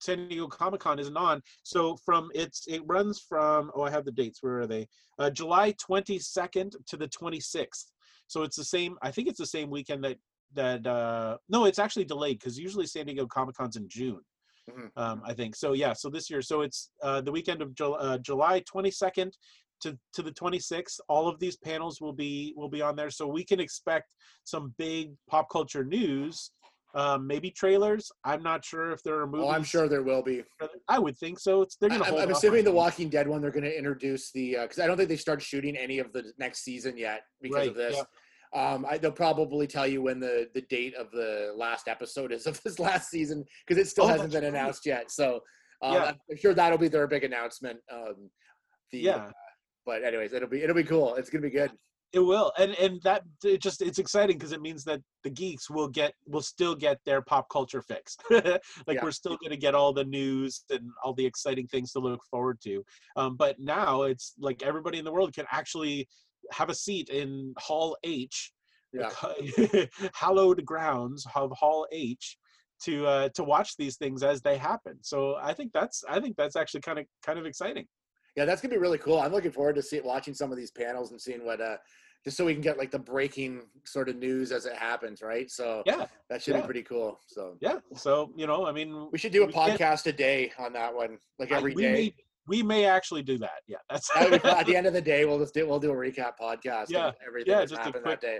San 0.00 0.28
Diego 0.28 0.46
Comic 0.46 0.80
Con 0.80 0.98
isn't 0.98 1.16
on. 1.16 1.42
So 1.62 1.96
from 2.04 2.30
it's 2.34 2.64
it 2.68 2.82
runs 2.86 3.20
from 3.20 3.70
oh 3.74 3.82
I 3.82 3.90
have 3.90 4.04
the 4.04 4.12
dates. 4.12 4.42
Where 4.42 4.60
are 4.60 4.66
they? 4.66 4.86
Uh, 5.18 5.30
July 5.30 5.72
twenty 5.80 6.18
second 6.18 6.76
to 6.86 6.96
the 6.96 7.08
twenty 7.08 7.40
sixth. 7.40 7.92
So 8.26 8.42
it's 8.42 8.56
the 8.56 8.64
same. 8.64 8.96
I 9.02 9.10
think 9.10 9.28
it's 9.28 9.38
the 9.38 9.46
same 9.46 9.70
weekend 9.70 10.04
that 10.04 10.18
that 10.54 10.86
uh, 10.86 11.38
no, 11.48 11.64
it's 11.64 11.78
actually 11.78 12.04
delayed 12.04 12.38
because 12.38 12.58
usually 12.58 12.86
San 12.86 13.06
Diego 13.06 13.26
Comic 13.26 13.56
Con's 13.56 13.76
in 13.76 13.88
June 13.88 14.20
Mhm. 14.70 14.90
um, 14.96 15.22
I 15.26 15.34
think. 15.34 15.56
So 15.56 15.72
yeah, 15.74 15.92
so 15.92 16.08
this 16.08 16.30
year, 16.30 16.40
so 16.40 16.62
it's 16.62 16.90
uh, 17.02 17.20
the 17.20 17.32
weekend 17.32 17.60
of 17.60 17.74
Jul- 17.74 17.98
uh, 18.00 18.18
July 18.18 18.62
22nd 18.62 19.32
to 19.80 19.98
to 20.14 20.22
the 20.22 20.30
26th. 20.32 21.00
All 21.08 21.28
of 21.28 21.38
these 21.38 21.56
panels 21.56 22.00
will 22.00 22.12
be 22.14 22.54
will 22.56 22.70
be 22.70 22.80
on 22.80 22.96
there, 22.96 23.10
so 23.10 23.26
we 23.26 23.44
can 23.44 23.60
expect 23.60 24.08
some 24.44 24.74
big 24.78 25.12
pop 25.28 25.50
culture 25.50 25.84
news. 25.84 26.50
Um, 26.94 27.26
maybe 27.26 27.50
trailers. 27.50 28.10
I'm 28.24 28.42
not 28.42 28.64
sure 28.64 28.92
if 28.92 29.02
there 29.02 29.18
are 29.20 29.26
movies. 29.26 29.46
Oh, 29.48 29.50
I'm 29.50 29.64
sure 29.64 29.88
there 29.88 30.02
will 30.04 30.22
be. 30.22 30.44
I 30.88 30.98
would 31.00 31.18
think 31.18 31.40
so. 31.40 31.62
It's 31.62 31.76
they're 31.76 31.90
I- 31.90 31.98
gonna. 31.98 32.16
I'm 32.18 32.30
off 32.30 32.36
assuming 32.36 32.64
the. 32.64 32.70
Walking 32.72 33.08
Dead 33.08 33.26
one. 33.26 33.42
They're 33.42 33.50
going 33.50 33.64
to 33.64 33.76
introduce 33.76 34.30
the 34.30 34.56
because 34.62 34.78
I 34.78 34.86
don't 34.86 34.96
think 34.96 35.08
they 35.08 35.16
start 35.16 35.42
shooting 35.42 35.76
any 35.76 35.98
of 35.98 36.12
the 36.12 36.32
next 36.38 36.62
season 36.62 36.96
yet 36.96 37.22
because 37.42 37.56
Right, 37.58 37.68
of 37.68 37.74
this. 37.74 38.00
Um, 38.54 38.86
I, 38.88 38.98
they'll 38.98 39.10
probably 39.10 39.66
tell 39.66 39.86
you 39.88 40.02
when 40.02 40.20
the 40.20 40.48
the 40.54 40.60
date 40.62 40.94
of 40.94 41.10
the 41.10 41.52
last 41.56 41.88
episode 41.88 42.30
is 42.30 42.46
of 42.46 42.60
this 42.64 42.78
last 42.78 43.10
season 43.10 43.44
because 43.66 43.82
it 43.82 43.88
still 43.88 44.04
Oh, 44.04 44.08
hasn't 44.08 44.32
been 44.32 44.44
right. 44.44 44.52
announced 44.52 44.86
yet. 44.86 45.10
So 45.10 45.40
um, 45.82 45.94
Yeah. 45.94 46.12
I'm 46.30 46.36
sure 46.36 46.54
that'll 46.54 46.78
be 46.78 46.86
their 46.88 47.08
big 47.08 47.24
announcement. 47.24 47.78
Um, 47.92 48.30
the, 48.92 48.98
Yeah. 49.00 49.30
but 49.84 50.04
anyways, 50.04 50.32
it'll 50.32 50.48
be 50.48 50.62
it'll 50.62 50.76
be 50.76 50.84
cool. 50.84 51.16
It's 51.16 51.28
gonna 51.30 51.42
be 51.42 51.50
good. 51.50 51.72
It 52.14 52.20
will, 52.20 52.52
and 52.58 52.72
and 52.76 53.02
that 53.02 53.22
it 53.42 53.60
just 53.60 53.82
it's 53.82 53.98
exciting 53.98 54.38
because 54.38 54.52
it 54.52 54.62
means 54.62 54.84
that 54.84 55.00
the 55.24 55.30
geeks 55.30 55.68
will 55.68 55.88
get 55.88 56.14
will 56.28 56.42
still 56.42 56.76
get 56.76 56.98
their 57.04 57.20
pop 57.22 57.48
culture 57.50 57.82
fix. 57.82 58.16
like 58.30 58.62
Yeah. 58.88 59.02
we're 59.02 59.10
still 59.10 59.36
going 59.36 59.50
to 59.50 59.56
get 59.56 59.74
all 59.74 59.92
the 59.92 60.04
news 60.04 60.62
and 60.70 60.88
all 61.02 61.12
the 61.12 61.26
exciting 61.26 61.66
things 61.66 61.90
to 61.92 61.98
look 61.98 62.20
forward 62.30 62.60
to. 62.62 62.84
Um, 63.16 63.36
but 63.36 63.58
now 63.58 64.02
it's 64.02 64.34
like 64.38 64.62
everybody 64.62 64.98
in 64.98 65.04
the 65.04 65.12
world 65.12 65.34
can 65.34 65.46
actually 65.50 66.08
have 66.52 66.70
a 66.70 66.74
seat 66.74 67.08
in 67.08 67.52
Hall 67.58 67.96
H, 68.04 68.52
Yeah. 68.92 69.10
hallowed 70.14 70.64
grounds 70.64 71.26
of 71.34 71.50
Hall 71.52 71.86
H, 71.90 72.38
to 72.84 73.06
uh, 73.06 73.28
to 73.30 73.42
watch 73.42 73.76
these 73.76 73.96
things 73.96 74.22
as 74.22 74.40
they 74.40 74.56
happen. 74.56 74.98
So 75.02 75.34
I 75.42 75.52
think 75.52 75.72
that's 75.72 76.04
I 76.08 76.20
think 76.20 76.36
that's 76.36 76.54
actually 76.54 76.82
kind 76.82 77.00
of 77.00 77.06
kind 77.26 77.40
of 77.40 77.46
exciting. 77.46 77.86
Yeah, 78.36 78.44
that's 78.44 78.60
gonna 78.60 78.74
be 78.74 78.78
really 78.80 78.98
cool. 78.98 79.18
I'm 79.20 79.32
looking 79.32 79.52
forward 79.52 79.76
to 79.76 79.82
see 79.82 80.00
watching 80.00 80.34
some 80.34 80.50
of 80.50 80.56
these 80.58 80.70
panels 80.70 81.10
and 81.12 81.20
seeing 81.20 81.44
what 81.44 81.60
uh 81.60 81.76
just 82.24 82.36
so 82.38 82.44
we 82.46 82.54
can 82.54 82.62
get 82.62 82.78
like 82.78 82.90
the 82.90 82.98
breaking 82.98 83.60
sort 83.84 84.08
of 84.08 84.16
news 84.16 84.50
as 84.50 84.64
it 84.64 84.74
happens, 84.74 85.20
right? 85.20 85.50
So 85.50 85.82
Yeah, 85.84 86.06
that 86.30 86.42
should 86.42 86.54
yeah. 86.54 86.60
be 86.62 86.64
pretty 86.66 86.82
cool. 86.82 87.20
So 87.26 87.56
yeah. 87.60 87.80
So 87.96 88.32
you 88.36 88.46
know, 88.46 88.66
I 88.66 88.72
mean, 88.72 89.08
we 89.12 89.18
should 89.18 89.32
do 89.32 89.44
a 89.44 89.48
podcast 89.48 90.06
a 90.06 90.12
day 90.12 90.50
on 90.58 90.72
that 90.72 90.94
one, 90.94 91.18
like 91.38 91.52
I- 91.52 91.58
every 91.58 91.74
we 91.74 91.82
day. 91.82 91.92
May, 91.92 92.14
we 92.46 92.62
may 92.62 92.84
actually 92.86 93.22
do 93.22 93.38
that. 93.38 93.60
Yeah, 93.66 93.76
that's 93.88 94.12
That 94.14 94.30
would 94.30 94.42
be 94.42 94.48
fun. 94.48 94.58
At 94.58 94.66
the 94.66 94.76
end 94.80 94.86
of 94.86 94.92
the 94.94 95.00
day, 95.02 95.24
we'll 95.26 95.38
just 95.38 95.54
do 95.54 95.66
we'll 95.68 95.80
do 95.80 95.90
a 95.92 95.94
recap 95.94 96.32
podcast. 96.40 96.86
Yeah, 96.90 97.08
of 97.08 97.14
everything 97.26 97.52
yeah, 97.52 97.58
that's 97.60 97.70
just 97.70 97.80
a 97.80 97.84
happened 97.84 98.04
quick- 98.04 98.20
that 98.20 98.26
day. 98.26 98.38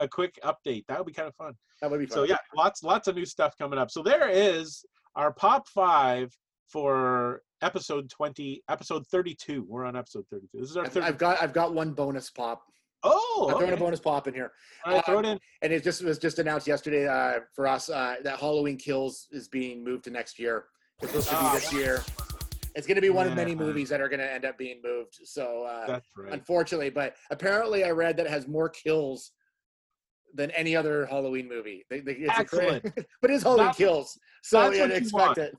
a 0.00 0.08
quick 0.08 0.38
update. 0.44 0.84
That 0.88 0.98
would 0.98 1.06
be 1.06 1.12
kind 1.12 1.28
of 1.28 1.34
fun. 1.34 1.54
That 1.80 1.90
would 1.90 2.00
be 2.00 2.06
fun. 2.06 2.14
So 2.14 2.22
yeah, 2.24 2.38
lots 2.54 2.82
lots 2.82 3.08
of 3.08 3.14
new 3.16 3.26
stuff 3.26 3.54
coming 3.58 3.78
up. 3.78 3.90
So 3.90 4.02
there 4.02 4.28
is 4.28 4.84
our 5.16 5.32
pop 5.32 5.68
five 5.68 6.32
for 6.68 7.42
episode 7.62 8.10
twenty, 8.10 8.62
episode 8.68 9.06
thirty-two. 9.06 9.64
We're 9.68 9.84
on 9.84 9.96
episode 9.96 10.24
thirty-two. 10.30 10.60
This 10.60 10.70
is 10.70 10.76
our 10.76 10.84
I've, 10.84 10.92
third. 10.92 11.02
I've 11.04 11.18
got 11.18 11.42
I've 11.42 11.52
got 11.52 11.74
one 11.74 11.92
bonus 11.92 12.30
pop. 12.30 12.62
oh, 13.04 13.48
I'm 13.50 13.58
throwing 13.58 13.72
a 13.72 13.76
bonus 13.76 14.00
pop 14.00 14.28
in 14.28 14.34
here, 14.34 14.52
All 14.84 14.94
right, 14.94 15.04
throw 15.04 15.18
it 15.18 15.24
in. 15.26 15.38
and 15.62 15.72
it 15.72 15.82
just 15.82 16.04
was 16.04 16.18
just 16.18 16.38
announced 16.38 16.66
yesterday 16.66 17.08
uh, 17.08 17.40
for 17.54 17.66
us 17.66 17.88
uh, 17.90 18.16
that 18.22 18.38
Halloween 18.38 18.76
Kills 18.76 19.26
is 19.32 19.48
being 19.48 19.82
moved 19.82 20.04
to 20.04 20.10
next 20.10 20.38
year. 20.38 20.66
It's 21.00 21.10
supposed 21.10 21.28
to 21.30 21.34
be 21.34 21.40
Ah. 21.40 21.54
this 21.54 21.72
year. 21.72 22.02
It's 22.74 22.86
going 22.86 22.94
to 22.94 23.02
be 23.02 23.10
one 23.10 23.26
of 23.26 23.34
many 23.34 23.54
movies 23.54 23.88
that 23.90 24.00
are 24.00 24.08
going 24.08 24.20
to 24.20 24.32
end 24.32 24.44
up 24.46 24.56
being 24.56 24.80
moved. 24.82 25.18
So 25.24 25.64
uh, 25.64 26.00
right. 26.16 26.32
unfortunately, 26.32 26.88
but 26.90 27.16
apparently 27.30 27.84
I 27.84 27.90
read 27.90 28.16
that 28.16 28.26
it 28.26 28.30
has 28.30 28.48
more 28.48 28.68
kills 28.70 29.32
than 30.34 30.50
any 30.52 30.74
other 30.76 31.06
Halloween 31.06 31.48
movie. 31.48 31.84
They, 31.90 32.00
they, 32.00 32.12
it's 32.12 32.38
Excellent. 32.38 32.84
but 33.20 33.30
it's 33.30 33.42
Halloween 33.42 33.66
That's- 33.66 33.76
kills, 33.76 34.18
so 34.42 34.70
that's 34.70 34.76
you 34.76 34.84
expect 34.84 35.12
want. 35.14 35.38
it. 35.38 35.54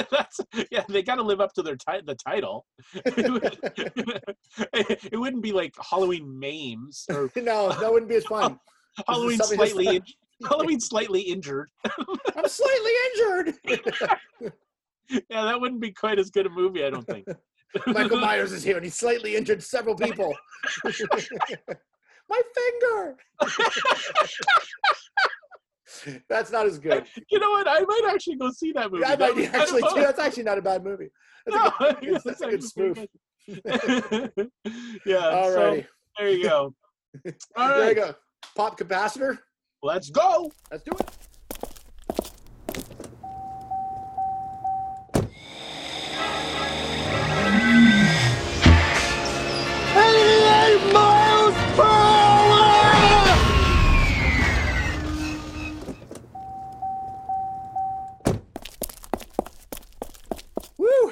That's 0.10 0.40
yeah. 0.70 0.84
They 0.88 1.02
got 1.02 1.16
to 1.16 1.22
live 1.22 1.40
up 1.40 1.52
to 1.54 1.62
their 1.62 1.76
ti- 1.76 2.02
the 2.06 2.14
title. 2.14 2.64
it 4.72 5.18
wouldn't 5.18 5.42
be 5.42 5.52
like 5.52 5.74
Halloween 5.90 6.38
Maims 6.38 7.04
or 7.10 7.30
no, 7.36 7.70
that 7.70 7.92
wouldn't 7.92 8.08
be 8.08 8.16
as 8.16 8.24
fun. 8.24 8.58
Halloween 9.06 9.38
slightly 9.38 9.96
in- 9.96 10.02
Halloween 10.48 10.80
slightly 10.80 11.20
injured. 11.20 11.68
I'm 11.84 12.48
slightly 12.48 12.92
injured. 13.06 13.54
Yeah, 15.30 15.44
that 15.44 15.60
wouldn't 15.60 15.80
be 15.80 15.92
quite 15.92 16.18
as 16.18 16.30
good 16.30 16.46
a 16.46 16.50
movie, 16.50 16.84
I 16.84 16.90
don't 16.90 17.06
think. 17.06 17.26
Michael 17.86 18.20
Myers 18.20 18.52
is 18.52 18.62
here, 18.62 18.76
and 18.76 18.84
he's 18.84 18.94
slightly 18.94 19.36
injured 19.36 19.62
several 19.62 19.94
people. 19.94 20.34
My 22.28 22.42
finger. 22.54 23.16
That's 26.28 26.50
not 26.52 26.66
as 26.66 26.78
good. 26.78 27.04
You 27.30 27.38
know 27.38 27.50
what? 27.50 27.66
I 27.68 27.80
might 27.80 28.10
actually 28.12 28.36
go 28.36 28.50
see 28.50 28.72
that 28.72 28.90
movie. 28.92 29.04
I 29.04 29.16
That 29.16 29.34
might 29.34 29.36
was- 29.36 29.54
actually 29.54 29.82
too. 29.82 30.00
That's 30.02 30.18
actually 30.18 30.42
not 30.44 30.58
a 30.58 30.62
bad 30.62 30.84
movie. 30.84 31.08
That's 31.46 31.56
No, 31.80 31.88
a 31.88 31.94
good, 31.94 32.04
yeah, 32.12 32.18
that's 32.24 32.40
a 32.40 32.46
good 32.50 32.62
spoof. 32.62 32.96
good. 32.96 33.08
yeah. 35.06 35.16
Alrighty, 35.16 35.82
So 35.82 35.86
there 36.18 36.28
you 36.28 36.42
go. 36.44 36.74
All 37.56 37.68
there 37.68 37.88
you 37.88 37.94
go. 37.94 38.14
Pop 38.54 38.78
capacitor. 38.78 39.38
Let's 39.82 40.10
go. 40.10 40.50
Let's 40.70 40.82
do 40.84 40.92
it. 40.98 41.10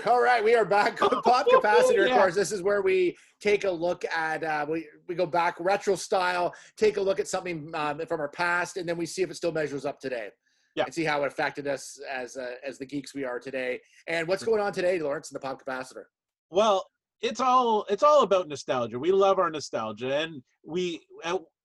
All 0.07 0.22
right, 0.22 0.42
we 0.42 0.54
are 0.54 0.64
back 0.64 1.02
on 1.02 1.09
Pop 1.22 1.48
Capacitor. 1.48 2.02
Of 2.04 2.09
Yeah. 2.09 2.18
course, 2.18 2.34
this 2.36 2.52
is 2.52 2.62
where 2.62 2.80
we 2.80 3.16
take 3.40 3.64
a 3.64 3.70
look 3.70 4.04
at 4.04 4.44
uh, 4.44 4.64
we 4.68 4.86
we 5.09 5.16
go 5.16 5.26
back 5.26 5.57
retro 5.59 5.96
style, 5.96 6.54
take 6.76 6.96
a 6.96 7.00
look 7.00 7.18
at 7.18 7.26
something 7.26 7.70
um, 7.74 8.00
from 8.07 8.20
our 8.20 8.28
past, 8.28 8.76
and 8.76 8.88
then 8.88 8.96
we 8.96 9.04
see 9.04 9.22
if 9.22 9.30
it 9.30 9.34
still 9.34 9.50
measures 9.50 9.84
up 9.84 9.98
today. 9.98 10.28
Yeah. 10.76 10.84
And 10.84 10.94
see 10.94 11.02
how 11.04 11.24
it 11.24 11.26
affected 11.26 11.66
us 11.66 11.98
as 12.09 12.36
uh, 12.36 12.52
as 12.64 12.78
the 12.78 12.86
geeks 12.86 13.14
we 13.14 13.24
are 13.24 13.40
today. 13.40 13.80
And 14.07 14.28
what's 14.28 14.44
going 14.44 14.61
on 14.61 14.72
today, 14.72 15.00
Lawrence, 15.00 15.30
in 15.30 15.34
the 15.34 15.40
Pop 15.40 15.61
Capacitor? 15.64 16.04
Well, 16.50 16.88
it's 17.20 17.40
all 17.40 17.84
it's 17.88 18.04
all 18.04 18.22
about 18.22 18.46
nostalgia. 18.46 18.98
We 19.00 19.11
love 19.11 19.40
our 19.40 19.50
nostalgia, 19.50 20.18
and 20.18 20.40
we 20.64 21.00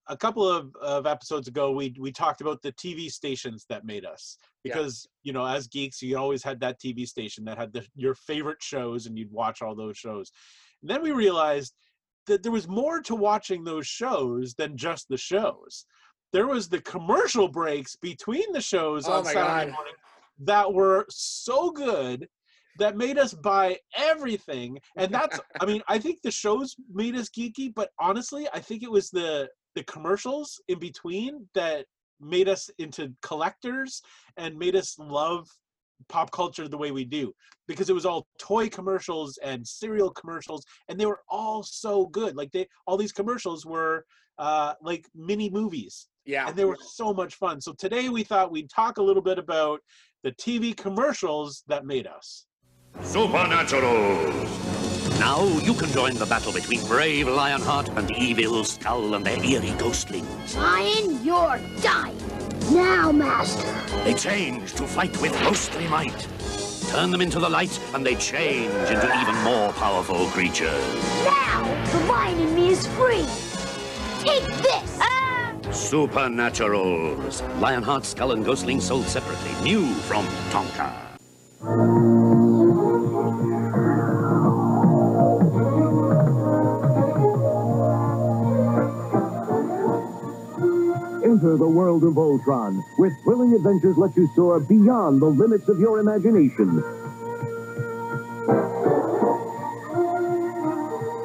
a- 0.08 0.18
couple 0.18 0.48
of, 0.48 0.76
of 0.82 1.06
episodes 1.06 1.48
ago 1.48 1.72
we 1.72 1.96
we 2.00 2.12
talked 2.12 2.42
about 2.42 2.62
the 2.62 2.72
TV 2.74 3.10
stations 3.12 3.66
that 3.70 3.86
made 3.86 4.06
us 4.06 4.38
Yeah. 4.64 4.74
because 4.76 5.08
you 5.24 5.34
know 5.34 5.46
as 5.46 5.68
geeks 5.68 6.02
you 6.02 6.18
always 6.18 6.44
had 6.44 6.60
that 6.62 6.80
TV 6.80 7.08
station 7.08 7.46
that 7.46 7.58
had 7.58 7.72
the, 7.74 7.86
your 7.96 8.16
favorite 8.16 8.62
shows 8.62 9.06
and 9.06 9.18
you'd 9.18 9.32
watch 9.32 9.62
all 9.62 9.76
those 9.76 9.98
shows. 9.98 10.32
And 10.82 10.90
then 10.90 11.02
we 11.04 11.12
realized 11.12 11.74
that 12.28 12.44
there 12.44 12.52
was 12.52 12.68
more 12.68 13.02
to 13.02 13.16
watching 13.16 13.64
those 13.64 13.88
shows 13.88 14.54
than 14.56 14.78
just 14.78 15.08
the 15.10 15.18
shows. 15.18 15.86
There 16.34 16.48
was 16.48 16.70
the 16.70 16.82
commercial 16.82 17.48
breaks 17.48 17.96
between 17.96 18.52
the 18.54 18.62
shows 18.62 19.08
Oh 19.08 19.14
on 19.14 19.26
Saturday 19.26 19.66
God. 19.72 19.74
morning 19.74 19.94
that 20.40 20.74
were 20.74 21.06
so 21.10 21.72
good 21.72 22.28
that 22.80 22.96
made 22.98 23.18
us 23.20 23.34
buy 23.34 23.78
everything 23.98 24.80
and 24.96 25.14
that's 25.14 25.40
i 25.60 25.66
mean 25.66 25.82
i 25.90 26.00
think 26.00 26.22
the 26.22 26.32
shows 26.32 26.74
made 26.92 27.16
us 27.18 27.28
geeky 27.30 27.72
but 27.76 27.90
honestly 28.00 28.48
i 28.54 28.60
think 28.60 28.82
it 28.82 28.90
was 28.90 29.10
the 29.12 29.48
the 29.76 29.84
commercials 29.84 30.62
in 30.68 30.80
between 30.80 31.48
that 31.54 31.86
made 32.20 32.48
us 32.48 32.70
into 32.78 33.14
collectors 33.22 34.02
and 34.38 34.58
made 34.58 34.76
us 34.76 34.98
love 35.00 35.48
pop 36.08 36.32
culture 36.32 36.68
the 36.68 36.78
way 36.78 36.92
we 36.92 37.06
do 37.06 37.34
because 37.68 37.90
it 37.90 37.94
was 37.94 38.06
all 38.06 38.28
toy 38.40 38.68
commercials 38.68 39.38
and 39.44 39.66
cereal 39.66 40.10
commercials 40.10 40.66
and 40.90 41.00
they 41.00 41.06
were 41.06 41.22
all 41.30 41.62
so 41.64 42.08
good 42.08 42.36
like 42.36 42.52
they 42.52 42.68
all 42.88 42.98
these 42.98 43.12
commercials 43.12 43.66
were 43.66 44.04
uh 44.40 44.74
like 44.82 45.08
mini 45.16 45.50
movies 45.50 46.08
Yeah. 46.26 46.48
and 46.48 46.56
they 46.56 46.66
were 46.66 46.78
so 46.82 47.14
much 47.14 47.36
fun 47.36 47.62
so 47.62 47.74
today 47.74 48.10
we 48.10 48.24
thought 48.24 48.52
we'd 48.52 48.70
talk 48.70 48.98
a 48.98 49.04
little 49.04 49.22
bit 49.22 49.38
about 49.38 49.80
the 50.24 50.32
tv 50.32 50.76
commercials 50.76 51.64
that 51.68 51.86
made 51.86 52.08
us 52.08 52.46
Supernatural! 53.02 54.81
Now 55.22 55.46
you 55.60 55.76
can 55.76 55.92
join 55.92 56.16
the 56.16 56.26
battle 56.26 56.52
between 56.52 56.84
brave 56.88 57.28
Lionheart 57.28 57.90
and 57.90 58.10
evil 58.10 58.64
Skull 58.64 59.14
and 59.14 59.24
their 59.24 59.38
eerie 59.38 59.70
ghostlings. 59.78 60.58
Lion, 60.58 61.24
you're 61.24 61.60
dying. 61.80 62.18
Now, 62.72 63.12
Master. 63.12 63.72
They 64.04 64.16
change 64.16 64.74
to 64.74 64.88
fight 64.88 65.16
with 65.22 65.32
ghostly 65.44 65.88
might. 65.90 66.28
Turn 66.90 67.12
them 67.12 67.22
into 67.22 67.40
the 67.40 67.48
light, 67.48 67.80
and 67.94 68.04
they 68.04 68.16
change 68.16 68.74
into 68.90 69.22
even 69.22 69.36
more 69.44 69.72
powerful 69.74 70.26
creatures. 70.30 70.96
Now, 71.24 71.66
the 71.92 72.00
lion 72.06 72.40
in 72.40 72.56
me 72.56 72.70
is 72.70 72.88
free. 72.88 73.28
Take 74.26 74.48
this. 74.58 74.98
Ah! 75.02 75.54
Supernaturals. 75.66 77.44
Lionheart, 77.62 78.06
Skull, 78.06 78.32
and 78.32 78.44
Ghostling 78.44 78.82
sold 78.82 79.06
separately. 79.06 79.52
New 79.64 79.86
from 80.10 80.26
Tonka. 80.50 82.10
Enter 91.42 91.58
the 91.58 91.68
world 91.68 92.04
of 92.04 92.14
Voltron, 92.14 92.84
where 92.98 93.18
thrilling 93.24 93.56
adventures 93.56 93.98
let 93.98 94.16
you 94.16 94.30
soar 94.36 94.60
beyond 94.60 95.20
the 95.20 95.26
limits 95.26 95.68
of 95.70 95.80
your 95.80 95.98
imagination. 95.98 96.68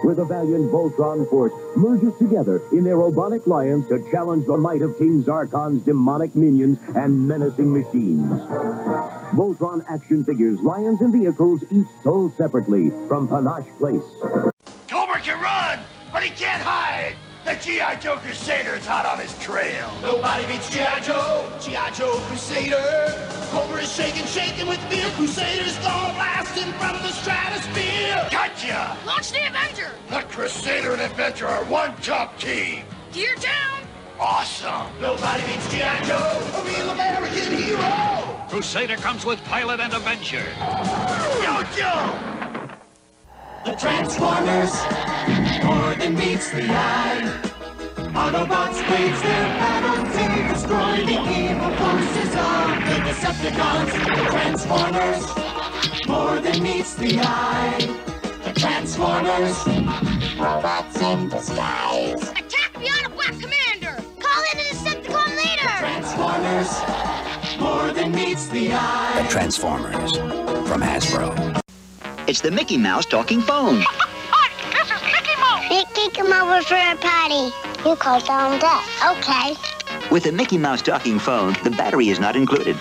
Where 0.01 0.15
the 0.15 0.25
valiant 0.25 0.73
Voltron 0.73 1.29
force 1.29 1.53
merges 1.77 2.17
together 2.17 2.63
in 2.73 2.83
their 2.85 2.97
robotic 2.97 3.45
alliance 3.45 3.89
to 3.89 4.11
challenge 4.11 4.47
the 4.47 4.57
might 4.57 4.81
of 4.81 4.97
King 4.97 5.23
Zarkon's 5.23 5.83
demonic 5.83 6.35
minions 6.35 6.79
and 6.95 7.29
menacing 7.29 7.71
machines. 7.71 8.41
Voltron 9.37 9.85
action 9.87 10.25
figures, 10.25 10.59
lions, 10.61 11.03
and 11.03 11.13
vehicles 11.13 11.63
each 11.71 11.89
sold 12.03 12.35
separately 12.39 12.89
from 13.07 13.29
Panosh 13.29 13.69
Place. 13.77 14.55
Cobra 14.89 15.21
can 15.21 15.39
run, 15.43 15.81
but 16.11 16.23
he 16.23 16.31
can't 16.31 16.63
hide! 16.63 17.17
The 17.47 17.55
G.I. 17.55 17.95
Joe 18.01 18.17
Crusader 18.17 18.75
is 18.75 18.85
hot 18.85 19.07
on 19.07 19.21
his 19.21 19.39
trail! 19.39 19.89
Nobody 20.03 20.45
beats 20.49 20.69
G.I. 20.69 20.99
Joe! 20.99 21.49
G.I. 21.61 21.91
Joe 21.93 22.19
Crusader! 22.27 23.15
Cobra 23.53 23.83
is 23.83 23.93
shaking, 23.93 24.27
shaking 24.27 24.67
with 24.67 24.81
fear! 24.91 25.09
Crusader's 25.11 25.79
gonna 25.79 26.13
blast 26.15 26.59
him 26.59 26.73
from 26.73 26.95
the 27.07 27.13
stratosphere! 27.13 28.27
Gotcha! 28.33 28.97
Launch 29.07 29.31
the 29.31 29.47
Avenger. 29.47 29.93
The 30.11 30.23
Crusader 30.23 30.95
and 30.95 31.03
Adventure 31.03 31.47
are 31.47 31.65
one 31.67 31.95
top 32.03 32.37
team! 32.41 32.83
Gear 33.13 33.37
down. 33.37 33.79
Awesome! 34.19 34.91
Nobody 35.01 35.45
beats 35.47 35.71
G.I. 35.71 36.03
Joe! 36.03 36.43
A 36.53 36.65
real 36.67 36.91
American 36.91 37.59
hero! 37.59 38.45
Crusader 38.49 38.97
comes 38.97 39.25
with 39.25 39.41
Pilot 39.45 39.79
and 39.79 39.95
Avenger. 39.95 40.43
Yo, 41.45 41.63
Joe! 41.77 42.36
The 43.67 43.73
Transformers, 43.73 44.73
more 45.65 45.95
than 45.97 46.15
meets 46.15 46.53
the 46.53 46.69
eye. 46.71 47.41
Autobots 48.15 48.79
wage 48.89 49.21
their 49.23 49.47
battle 49.59 50.05
to 50.15 50.25
destroy 50.55 51.05
the 51.05 51.19
evil 51.35 51.73
forces 51.75 52.31
of 52.31 52.67
the 52.87 52.97
Decepticons. 53.11 53.91
The 53.91 54.25
Transformers, 54.31 55.23
more 56.07 56.39
than 56.39 56.63
meets 56.63 56.95
the 56.95 57.19
eye. 57.19 57.77
The 58.45 58.53
Transformers, 58.53 59.57
robots 60.39 61.03
in 61.03 61.29
disguise. 61.29 62.23
Attack 62.23 62.73
the 62.75 62.87
Autobot 62.87 63.41
Commander. 63.43 64.01
Call 64.21 64.45
in 64.53 64.61
a 64.61 64.63
Decepticon 64.63 65.29
leader. 65.37 65.73
Transformers, 65.81 66.71
more 67.59 67.93
than 67.93 68.13
meets 68.13 68.47
the 68.47 68.73
eye. 68.75 69.23
The 69.23 69.29
Transformers 69.29 70.13
from 70.69 70.83
Hasbro. 70.83 71.66
It's 72.27 72.41
the 72.41 72.51
Mickey 72.51 72.77
Mouse 72.77 73.07
talking 73.07 73.41
phone. 73.41 73.85
Hi, 73.87 74.51
this 74.75 74.91
is 74.91 75.01
Mickey 75.07 75.37
Mouse. 75.39 75.63
Nicky, 75.71 76.11
come 76.11 76.33
over 76.33 76.61
for 76.63 76.75
a 76.75 76.97
party. 76.99 77.55
You 77.89 77.95
called 77.95 78.27
down 78.27 78.59
Dad. 78.59 78.83
Okay. 79.15 79.55
With 80.11 80.25
the 80.25 80.33
Mickey 80.33 80.59
Mouse 80.59 80.83
talking 80.83 81.21
phone, 81.21 81.55
the 81.63 81.71
battery 81.71 82.09
is 82.09 82.19
not 82.19 82.35
included. 82.35 82.77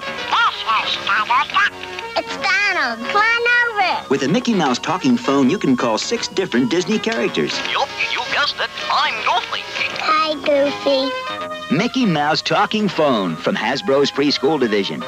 It's 2.17 2.35
Donald. 2.41 2.97
Come 3.07 3.21
on 3.21 4.01
over. 4.01 4.09
With 4.09 4.21
the 4.21 4.29
Mickey 4.29 4.55
Mouse 4.55 4.79
talking 4.79 5.15
phone, 5.15 5.51
you 5.51 5.59
can 5.59 5.77
call 5.77 5.99
six 5.99 6.27
different 6.27 6.71
Disney 6.71 6.97
characters. 6.97 7.53
Yup, 7.71 7.87
you 8.11 8.21
guessed 8.33 8.55
it. 8.57 8.69
I'm 8.91 9.13
Goofy. 9.29 9.61
Hi, 10.01 10.33
Goofy. 10.41 11.75
Mickey 11.75 12.07
Mouse 12.07 12.41
talking 12.41 12.87
phone 12.87 13.35
from 13.35 13.55
Hasbro's 13.55 14.09
preschool 14.09 14.59
division. 14.59 15.03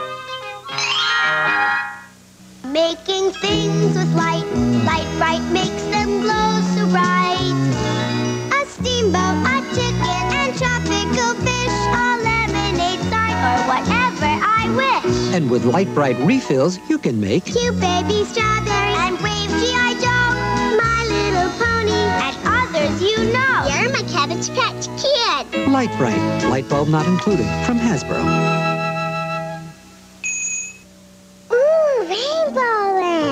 Making 2.77 3.31
things 3.31 3.97
with 3.97 4.13
light. 4.13 4.45
Lite-Brite 4.85 5.51
makes 5.51 5.81
them 5.89 6.21
glow 6.21 6.61
so 6.75 6.85
bright. 6.91 7.57
A 8.53 8.65
steamboat, 8.69 9.41
a 9.49 9.57
chicken, 9.73 10.25
and 10.37 10.53
tropical 10.55 11.33
fish. 11.41 11.77
A 11.89 12.21
lemonade 12.21 13.01
sign 13.09 13.33
or 13.49 13.57
whatever 13.65 14.29
I 14.29 14.69
wish. 14.77 15.33
And 15.33 15.49
with 15.49 15.65
Lite-Brite 15.65 16.19
refills, 16.19 16.77
you 16.87 16.99
can 16.99 17.19
make 17.19 17.45
Cute 17.45 17.79
baby 17.79 18.23
strawberry 18.25 18.93
and 18.93 19.17
brave 19.17 19.49
G.I. 19.57 19.97
Joe. 19.97 20.77
My 20.77 21.01
little 21.09 21.49
pony 21.57 22.03
and 22.25 22.37
others 22.45 23.01
you 23.01 23.17
know. 23.33 23.65
You're 23.73 23.91
my 23.91 24.03
cabbage 24.03 24.53
patch 24.53 24.85
kid. 25.01 25.67
Lite-Brite. 25.67 26.43
Light 26.51 26.69
bulb 26.69 26.89
not 26.89 27.07
included. 27.07 27.47
From 27.65 27.79
Hasbro. 27.79 28.66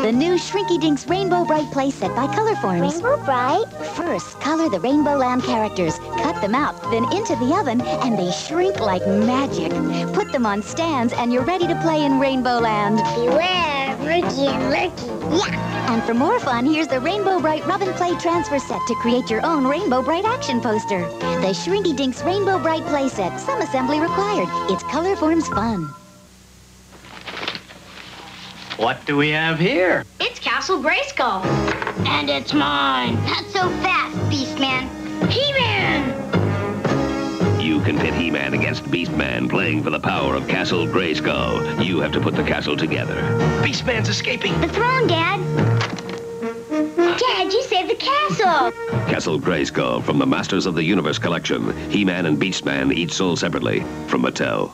The 0.05 0.11
new 0.11 0.35
Shrinky 0.35 0.79
Dinks 0.79 1.07
Rainbow 1.07 1.45
Brite 1.45 1.71
playset 1.71 2.15
by 2.15 2.27
Colorforms. 2.27 2.79
Rainbow 2.79 3.25
Brite? 3.25 3.67
First, 3.95 4.39
color 4.39 4.69
the 4.69 4.79
Rainbow 4.79 5.17
Land 5.17 5.41
characters, 5.41 5.97
cut 6.21 6.39
them 6.41 6.53
out, 6.53 6.79
then 6.91 7.11
into 7.11 7.35
the 7.37 7.57
oven, 7.57 7.81
and 7.81 8.15
they 8.15 8.31
shrink 8.31 8.79
like 8.79 9.01
magic. 9.07 9.71
Put 10.13 10.31
them 10.31 10.45
on 10.45 10.61
stands, 10.61 11.11
and 11.13 11.33
you're 11.33 11.43
ready 11.43 11.65
to 11.65 11.73
play 11.81 12.05
in 12.05 12.19
Rainbow 12.19 12.59
Land. 12.59 12.97
Beware, 13.15 13.97
Murky 13.97 14.45
and 14.45 14.69
Lurky. 14.69 15.39
Yeah. 15.39 15.91
And 15.91 16.03
for 16.03 16.13
more 16.13 16.39
fun, 16.39 16.67
here's 16.67 16.87
the 16.87 16.99
Rainbow 16.99 17.39
Brite 17.39 17.65
Rub 17.65 17.81
and 17.81 17.95
Play 17.95 18.15
transfer 18.19 18.59
set 18.59 18.81
to 18.85 18.93
create 19.01 19.31
your 19.31 19.43
own 19.43 19.65
Rainbow 19.65 20.03
Brite 20.03 20.25
action 20.25 20.61
poster. 20.61 20.99
The 21.41 21.51
Shrinky 21.55 21.97
Dinks 21.97 22.21
Rainbow 22.21 22.59
Brite 22.59 22.83
playset, 22.83 23.39
some 23.39 23.59
assembly 23.59 23.99
required. 23.99 24.49
It's 24.69 24.83
Colorforms 24.83 25.51
fun. 25.55 25.89
What 28.77 29.05
do 29.05 29.15
we 29.15 29.29
have 29.29 29.57
here? 29.57 30.03
It's 30.19 30.37
Castle 30.37 30.83
Grayskull. 30.83 31.45
And 32.05 32.29
it's 32.29 32.53
mine. 32.53 33.15
Not 33.23 33.45
so 33.45 33.69
fast, 33.81 34.17
Beastman. 34.29 34.89
He-Man! 35.31 36.11
You 37.61 37.79
can 37.79 37.97
pit 37.97 38.13
He-Man 38.13 38.53
against 38.53 38.83
Beastman 38.83 39.49
playing 39.49 39.81
for 39.81 39.91
the 39.91 39.99
power 39.99 40.35
of 40.35 40.49
Castle 40.49 40.85
Grayskull. 40.85 41.85
You 41.85 42.01
have 42.01 42.11
to 42.11 42.19
put 42.19 42.35
the 42.35 42.43
castle 42.43 42.75
together. 42.75 43.15
Beastman's 43.63 44.09
escaping. 44.09 44.59
The 44.59 44.67
throne, 44.67 45.07
Dad. 45.07 45.39
Dad, 47.17 47.53
you 47.53 47.63
saved 47.63 47.89
the 47.89 47.95
castle. 47.95 48.71
Castle 49.07 49.39
Grayskull 49.39 50.03
from 50.03 50.19
the 50.19 50.27
Masters 50.27 50.65
of 50.65 50.75
the 50.75 50.83
Universe 50.83 51.17
collection. 51.17 51.73
He-Man 51.89 52.25
and 52.25 52.37
Beastman 52.37 52.93
each 52.93 53.13
sold 53.13 53.39
separately 53.39 53.85
from 54.07 54.23
Mattel. 54.23 54.73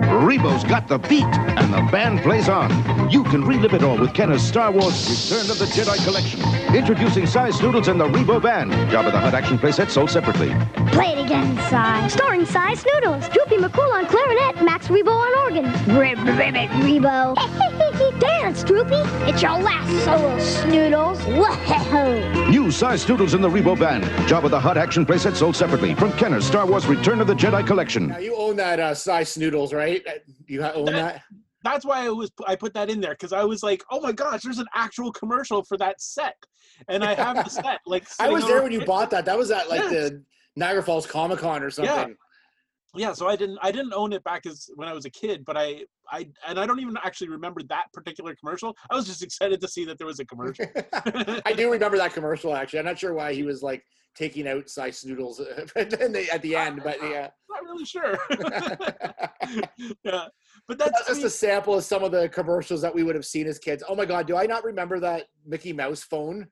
Rebo's 0.00 0.64
got 0.64 0.88
the 0.88 0.98
beat, 0.98 1.22
and 1.22 1.72
the 1.72 1.90
band 1.92 2.20
plays 2.20 2.48
on. 2.48 2.70
You 3.10 3.22
can 3.24 3.44
relive 3.44 3.74
it 3.74 3.82
all 3.82 3.96
with 3.96 4.12
Kenner's 4.12 4.42
Star 4.42 4.72
Wars 4.72 5.30
Return 5.30 5.50
of 5.50 5.58
the 5.58 5.66
Jedi 5.66 6.04
collection. 6.04 6.40
Introducing 6.74 7.26
Sy 7.26 7.50
Snootles 7.50 7.88
and 7.88 8.00
the 8.00 8.06
Rebo 8.06 8.42
Band. 8.42 8.72
Jabba 8.90 9.12
the 9.12 9.20
Hutt 9.20 9.34
action 9.34 9.58
playset 9.58 9.90
sold 9.90 10.10
separately. 10.10 10.48
Play 10.92 11.12
it 11.12 11.24
again, 11.24 11.56
Sy. 11.70 12.08
Starring 12.08 12.44
Sy 12.44 12.74
Snootles, 12.74 13.32
Droopy 13.32 13.56
McCool 13.56 13.92
on 13.92 14.06
clarinet, 14.06 14.64
Max 14.64 14.88
Rebo 14.88 15.12
on 15.12 15.38
organ. 15.38 15.64
Rib, 15.96 16.18
ribbit, 16.18 16.70
Rebo. 16.82 17.70
Dance, 17.94 18.64
Droopy. 18.64 18.94
It's 19.30 19.40
your 19.42 19.58
last 19.58 20.04
solo, 20.04 20.36
Snootles. 20.38 21.18
Whoa. 21.36 22.48
New 22.50 22.70
Sy 22.70 22.94
Snootles 22.94 23.34
in 23.34 23.40
the 23.40 23.48
Rebo 23.48 23.78
Band. 23.78 24.04
Jabba 24.28 24.50
the 24.50 24.58
Hutt 24.58 24.76
action 24.76 25.06
playset 25.06 25.34
sold 25.36 25.54
separately 25.54 25.94
from 25.94 26.12
Kenner's 26.12 26.44
Star 26.46 26.66
Wars 26.66 26.86
Return 26.86 27.20
of 27.20 27.26
the 27.26 27.34
Jedi 27.34 27.64
collection. 27.66 28.08
Now 28.08 28.18
you 28.18 28.34
own 28.36 28.56
that 28.56 28.80
uh, 28.80 28.94
Sy 28.94 29.22
Snootles, 29.22 29.72
right? 29.72 30.04
You 30.46 30.62
own 30.64 30.86
that? 30.86 31.22
That's 31.62 31.84
why 31.84 32.04
I 32.04 32.10
was 32.10 32.30
I 32.46 32.56
put 32.56 32.74
that 32.74 32.90
in 32.90 33.00
there 33.00 33.12
because 33.12 33.32
I 33.32 33.44
was 33.44 33.62
like, 33.62 33.82
oh 33.90 34.00
my 34.00 34.12
gosh, 34.12 34.42
there's 34.42 34.58
an 34.58 34.66
actual 34.74 35.12
commercial 35.12 35.62
for 35.64 35.76
that 35.78 36.00
set, 36.00 36.34
and 36.88 37.02
I 37.04 37.14
have 37.14 37.36
the 37.44 37.48
set. 37.48 37.78
Like 37.86 38.06
I 38.20 38.28
was 38.28 38.44
there 38.46 38.62
when 38.62 38.72
you 38.72 38.84
bought 38.86 39.10
that. 39.10 39.24
That 39.24 39.38
was 39.38 39.50
at 39.50 39.68
like 39.70 39.80
Yes. 39.80 39.90
the 39.92 40.22
Niagara 40.56 40.82
Falls 40.82 41.06
Comic 41.06 41.38
Con 41.38 41.62
or 41.62 41.70
something. 41.70 41.94
yeah 41.94 42.06
so 43.12 43.28
i 43.28 43.36
didn't 43.36 43.58
i 43.62 43.70
didn't 43.70 43.92
own 43.92 44.12
it 44.12 44.22
back 44.24 44.46
as 44.46 44.68
when 44.76 44.88
i 44.88 44.92
was 44.92 45.04
a 45.04 45.10
kid 45.10 45.44
but 45.44 45.56
i 45.56 45.82
i 46.10 46.26
and 46.46 46.58
i 46.58 46.66
don't 46.66 46.80
even 46.80 46.96
actually 47.02 47.28
remember 47.28 47.62
that 47.62 47.86
particular 47.92 48.34
commercial 48.34 48.76
i 48.90 48.94
was 48.94 49.06
just 49.06 49.22
excited 49.22 49.60
to 49.60 49.68
see 49.68 49.84
that 49.84 49.98
there 49.98 50.06
was 50.06 50.20
a 50.20 50.24
commercial 50.24 50.66
I 51.46 51.52
do 51.52 51.70
remember 51.70 51.96
that 51.98 52.12
commercial 52.12 52.54
actually. 52.54 52.78
I'm 52.80 52.84
not 52.84 52.98
sure 52.98 53.14
why 53.14 53.34
he 53.34 53.42
was 53.42 53.62
like 53.62 53.84
taking 54.14 54.46
out 54.48 54.68
Sy 54.68 54.90
Snootles 54.90 55.40
at 55.76 55.90
the 55.90 56.28
at 56.32 56.42
the 56.42 56.56
end, 56.56 56.80
but 56.84 56.98
yeah. 57.02 57.28
I'm 57.54 57.64
not 57.64 57.64
really 57.64 57.84
sure 57.84 58.18
yeah 60.04 60.26
but 60.66 60.78
that's 60.78 60.92
That's 60.92 61.08
just 61.08 61.24
a 61.24 61.30
sample 61.30 61.74
of 61.74 61.84
some 61.84 62.02
of 62.02 62.12
the 62.12 62.28
commercials 62.28 62.80
that 62.82 62.94
we 62.94 63.02
would 63.02 63.14
have 63.14 63.26
seen 63.26 63.46
as 63.46 63.58
kids. 63.58 63.82
Oh 63.86 63.94
my 63.94 64.06
god, 64.06 64.26
do 64.26 64.36
I 64.36 64.46
not 64.46 64.64
remember 64.64 64.98
that 65.00 65.26
Mickey 65.46 65.72
Mouse 65.72 66.02
phone? 66.02 66.46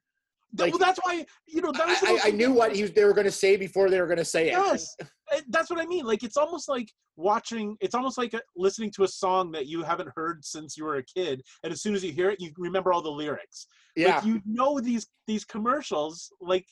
Well, 0.54 0.78
that's 0.78 1.00
why 1.02 1.24
you 1.46 1.60
know 1.60 1.72
that 1.72 1.86
was 1.86 2.02
I, 2.02 2.28
I, 2.28 2.30
knew 2.30 2.52
what 2.52 2.72
he, 2.76 2.82
they 2.82 3.04
were 3.04 3.14
going 3.14 3.26
to 3.26 3.30
say 3.30 3.56
before 3.56 3.88
they 3.90 4.00
were 4.00 4.06
going 4.06 4.18
to 4.18 4.24
say 4.24 4.48
it. 4.48 4.52
yes. 4.52 4.94
Eh, 5.00 5.40
that's 5.48 5.70
what 5.70 5.80
i 5.80 5.86
mean. 5.86 6.04
Like 6.04 6.22
it's 6.22 6.36
almost 6.36 6.68
like 6.68 6.90
watching 7.16 7.76
it's 7.80 7.94
almost 7.94 8.16
like 8.16 8.34
uh 8.34 8.40
listening 8.56 8.90
to 8.90 9.04
a 9.04 9.08
song 9.08 9.52
that 9.52 9.66
you 9.66 9.82
haven't 9.82 10.08
heard 10.16 10.42
since 10.44 10.76
you 10.76 10.84
were 10.84 10.96
a 10.96 11.04
kid 11.04 11.42
and 11.62 11.70
as 11.70 11.82
soon 11.82 11.94
as 11.94 12.02
you 12.02 12.10
hear 12.10 12.30
it 12.30 12.40
you 12.40 12.50
remember 12.56 12.92
all 12.92 13.02
the 13.02 13.10
lyrics. 13.10 13.66
Yeah. 13.96 14.16
like 14.16 14.24
you 14.24 14.40
know 14.46 14.80
these 14.80 15.06
these 15.26 15.44
commercials 15.44 16.30
like 16.40 16.66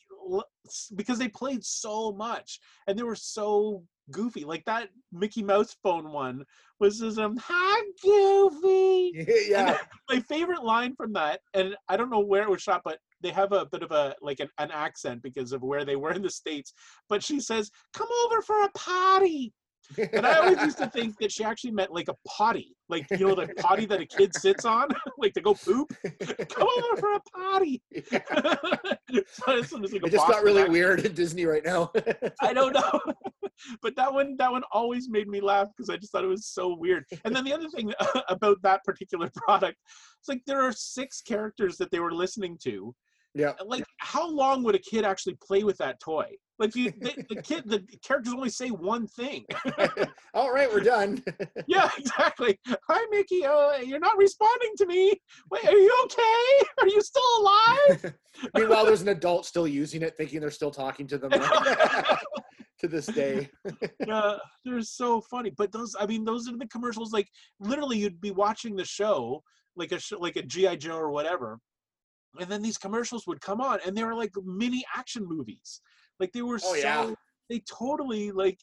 because 0.94 1.18
they 1.18 1.28
played 1.28 1.64
so 1.64 2.12
much 2.12 2.60
and 2.86 2.98
they 2.98 3.02
were 3.02 3.16
so 3.16 3.82
goofy. 4.10 4.44
Like 4.44 4.64
that 4.66 4.88
mickey 5.12 5.42
mouse 5.42 5.76
phone 5.82 6.10
one 6.12 6.44
was 6.80 7.00
just 7.00 7.18
um 7.18 7.36
hi 7.40 7.82
goofy. 8.02 9.26
Yeah. 9.48 9.78
My 10.10 10.20
favorite 10.20 10.64
line 10.64 10.94
from 10.96 11.12
that 11.14 11.40
and 11.54 11.76
i 11.88 11.96
don't 11.96 12.10
know 12.10 12.20
where 12.20 12.42
it 12.42 12.50
was 12.50 12.62
shot 12.62 12.82
but 12.84 12.98
they 13.20 13.30
have 13.30 13.52
a 13.52 13.66
bit 13.66 13.82
of 13.82 13.90
a 13.92 14.14
like 14.20 14.40
an, 14.40 14.48
an 14.58 14.70
accent 14.70 15.22
because 15.22 15.52
of 15.52 15.62
where 15.62 15.84
they 15.84 15.96
were 15.96 16.12
in 16.12 16.22
the 16.22 16.30
states 16.30 16.72
but 17.08 17.22
she 17.22 17.40
says 17.40 17.70
come 17.92 18.08
over 18.26 18.42
for 18.42 18.62
a 18.62 18.70
potty 18.74 19.52
and 20.12 20.26
i 20.26 20.34
always 20.38 20.60
used 20.62 20.78
to 20.78 20.86
think 20.94 21.16
that 21.18 21.32
she 21.32 21.44
actually 21.44 21.70
meant 21.70 21.92
like 21.92 22.08
a 22.08 22.14
potty 22.26 22.76
like 22.88 23.06
you 23.10 23.26
know 23.26 23.34
the 23.34 23.48
potty 23.58 23.86
that 23.86 24.00
a 24.00 24.06
kid 24.06 24.34
sits 24.34 24.64
on 24.64 24.88
like 25.18 25.32
to 25.32 25.40
go 25.40 25.54
poop 25.54 25.92
come 26.48 26.68
over 26.78 26.96
for 26.96 27.14
a 27.14 27.20
potty 27.34 27.82
so 29.26 29.52
it's, 29.56 29.72
it's 29.72 29.92
like 29.92 30.02
a 30.02 30.06
It 30.06 30.12
just 30.12 30.28
got 30.28 30.42
really 30.42 30.68
weird 30.68 31.04
in 31.04 31.14
Disney 31.14 31.46
right 31.46 31.64
now. 31.64 31.90
I 32.40 32.52
don't 32.52 32.72
know. 32.72 33.00
but 33.82 33.96
that 33.96 34.12
one 34.12 34.36
that 34.38 34.50
one 34.50 34.62
always 34.72 35.08
made 35.08 35.28
me 35.28 35.40
laugh 35.40 35.68
because 35.76 35.90
I 35.90 35.96
just 35.96 36.12
thought 36.12 36.24
it 36.24 36.28
was 36.28 36.46
so 36.46 36.74
weird. 36.76 37.04
And 37.24 37.34
then 37.34 37.44
the 37.44 37.52
other 37.52 37.68
thing 37.68 37.92
about 38.28 38.62
that 38.62 38.84
particular 38.84 39.30
product, 39.34 39.76
it's 40.20 40.28
like 40.28 40.42
there 40.46 40.60
are 40.60 40.72
six 40.72 41.20
characters 41.22 41.76
that 41.78 41.90
they 41.90 42.00
were 42.00 42.12
listening 42.12 42.58
to. 42.64 42.94
Yeah. 43.34 43.52
Like 43.64 43.84
how 43.98 44.28
long 44.28 44.62
would 44.64 44.74
a 44.74 44.80
kid 44.80 45.04
actually 45.04 45.36
play 45.42 45.62
with 45.62 45.78
that 45.78 46.00
toy? 46.00 46.26
Like 46.58 46.76
you, 46.76 46.92
the, 47.00 47.24
the 47.30 47.42
kid, 47.42 47.62
the 47.66 47.82
characters 48.04 48.34
only 48.34 48.50
say 48.50 48.68
one 48.68 49.06
thing. 49.06 49.46
All 50.34 50.52
right, 50.52 50.70
we're 50.70 50.80
done. 50.80 51.22
yeah, 51.66 51.88
exactly. 51.96 52.60
Hi, 52.86 53.06
Mickey. 53.10 53.46
Uh, 53.46 53.78
you're 53.78 53.98
not 53.98 54.18
responding 54.18 54.72
to 54.76 54.86
me. 54.86 55.14
Wait, 55.50 55.64
are 55.64 55.72
you 55.72 56.00
okay? 56.04 56.66
Are 56.82 56.88
you 56.88 57.00
still 57.00 57.22
alive? 57.38 58.14
Meanwhile, 58.54 58.84
there's 58.84 59.00
an 59.00 59.08
adult 59.08 59.46
still 59.46 59.66
using 59.66 60.02
it, 60.02 60.18
thinking 60.18 60.40
they're 60.40 60.50
still 60.50 60.70
talking 60.70 61.06
to 61.06 61.16
them 61.16 61.30
to 61.30 62.88
this 62.88 63.06
day. 63.06 63.48
yeah, 64.06 64.36
they're 64.62 64.82
so 64.82 65.22
funny. 65.30 65.50
But 65.56 65.72
those, 65.72 65.96
I 65.98 66.04
mean, 66.04 66.26
those 66.26 66.46
are 66.46 66.56
the 66.58 66.66
commercials. 66.66 67.10
Like 67.10 67.28
literally, 67.58 67.96
you'd 67.96 68.20
be 68.20 68.32
watching 68.32 68.76
the 68.76 68.84
show, 68.84 69.42
like 69.76 69.92
a 69.92 69.98
show, 69.98 70.18
like 70.18 70.36
a 70.36 70.42
GI 70.42 70.76
Joe 70.76 70.98
or 70.98 71.10
whatever, 71.10 71.58
and 72.38 72.48
then 72.50 72.62
these 72.62 72.78
commercials 72.78 73.26
would 73.26 73.40
come 73.40 73.60
on, 73.60 73.78
and 73.84 73.96
they 73.96 74.04
were 74.04 74.14
like 74.14 74.32
mini 74.44 74.84
action 74.96 75.26
movies. 75.26 75.80
Like 76.18 76.32
they 76.32 76.42
were 76.42 76.60
Oh, 76.62 76.74
so, 76.74 76.76
yeah. 76.76 77.14
they 77.48 77.60
totally 77.60 78.30
like, 78.30 78.58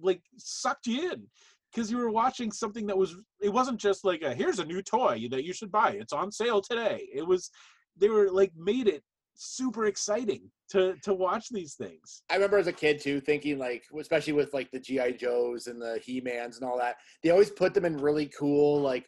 like 0.00 0.22
sucked 0.38 0.86
you 0.86 1.12
in. 1.12 1.26
Because 1.72 1.88
you 1.88 1.98
were 1.98 2.10
watching 2.10 2.50
something 2.50 2.84
that 2.88 2.98
was, 2.98 3.14
it 3.40 3.50
wasn't 3.50 3.78
just 3.78 4.04
like 4.04 4.22
a 4.22 4.34
here's 4.34 4.58
a 4.58 4.64
new 4.64 4.82
toy 4.82 5.28
that 5.30 5.44
you 5.44 5.52
should 5.52 5.70
buy. 5.70 5.90
It's 5.92 6.12
on 6.12 6.32
sale 6.32 6.60
today. 6.60 7.06
It 7.14 7.24
was, 7.24 7.48
they 7.96 8.08
were 8.08 8.28
like 8.28 8.50
made 8.56 8.88
it 8.88 9.04
super 9.34 9.86
exciting 9.86 10.50
to 10.70 10.96
to 11.04 11.14
watch 11.14 11.48
these 11.50 11.74
things. 11.74 12.22
I 12.28 12.34
remember 12.34 12.58
as 12.58 12.66
a 12.66 12.72
kid 12.72 13.00
too, 13.00 13.20
thinking 13.20 13.56
like, 13.58 13.84
especially 13.98 14.32
with 14.32 14.52
like 14.52 14.68
the 14.72 14.80
GI 14.80 15.12
Joes 15.12 15.68
and 15.68 15.80
the 15.80 16.00
He 16.04 16.20
Mans 16.20 16.56
and 16.58 16.68
all 16.68 16.76
that, 16.78 16.96
they 17.22 17.30
always 17.30 17.50
put 17.50 17.72
them 17.72 17.84
in 17.84 17.96
really 17.96 18.26
cool 18.36 18.80
like. 18.80 19.06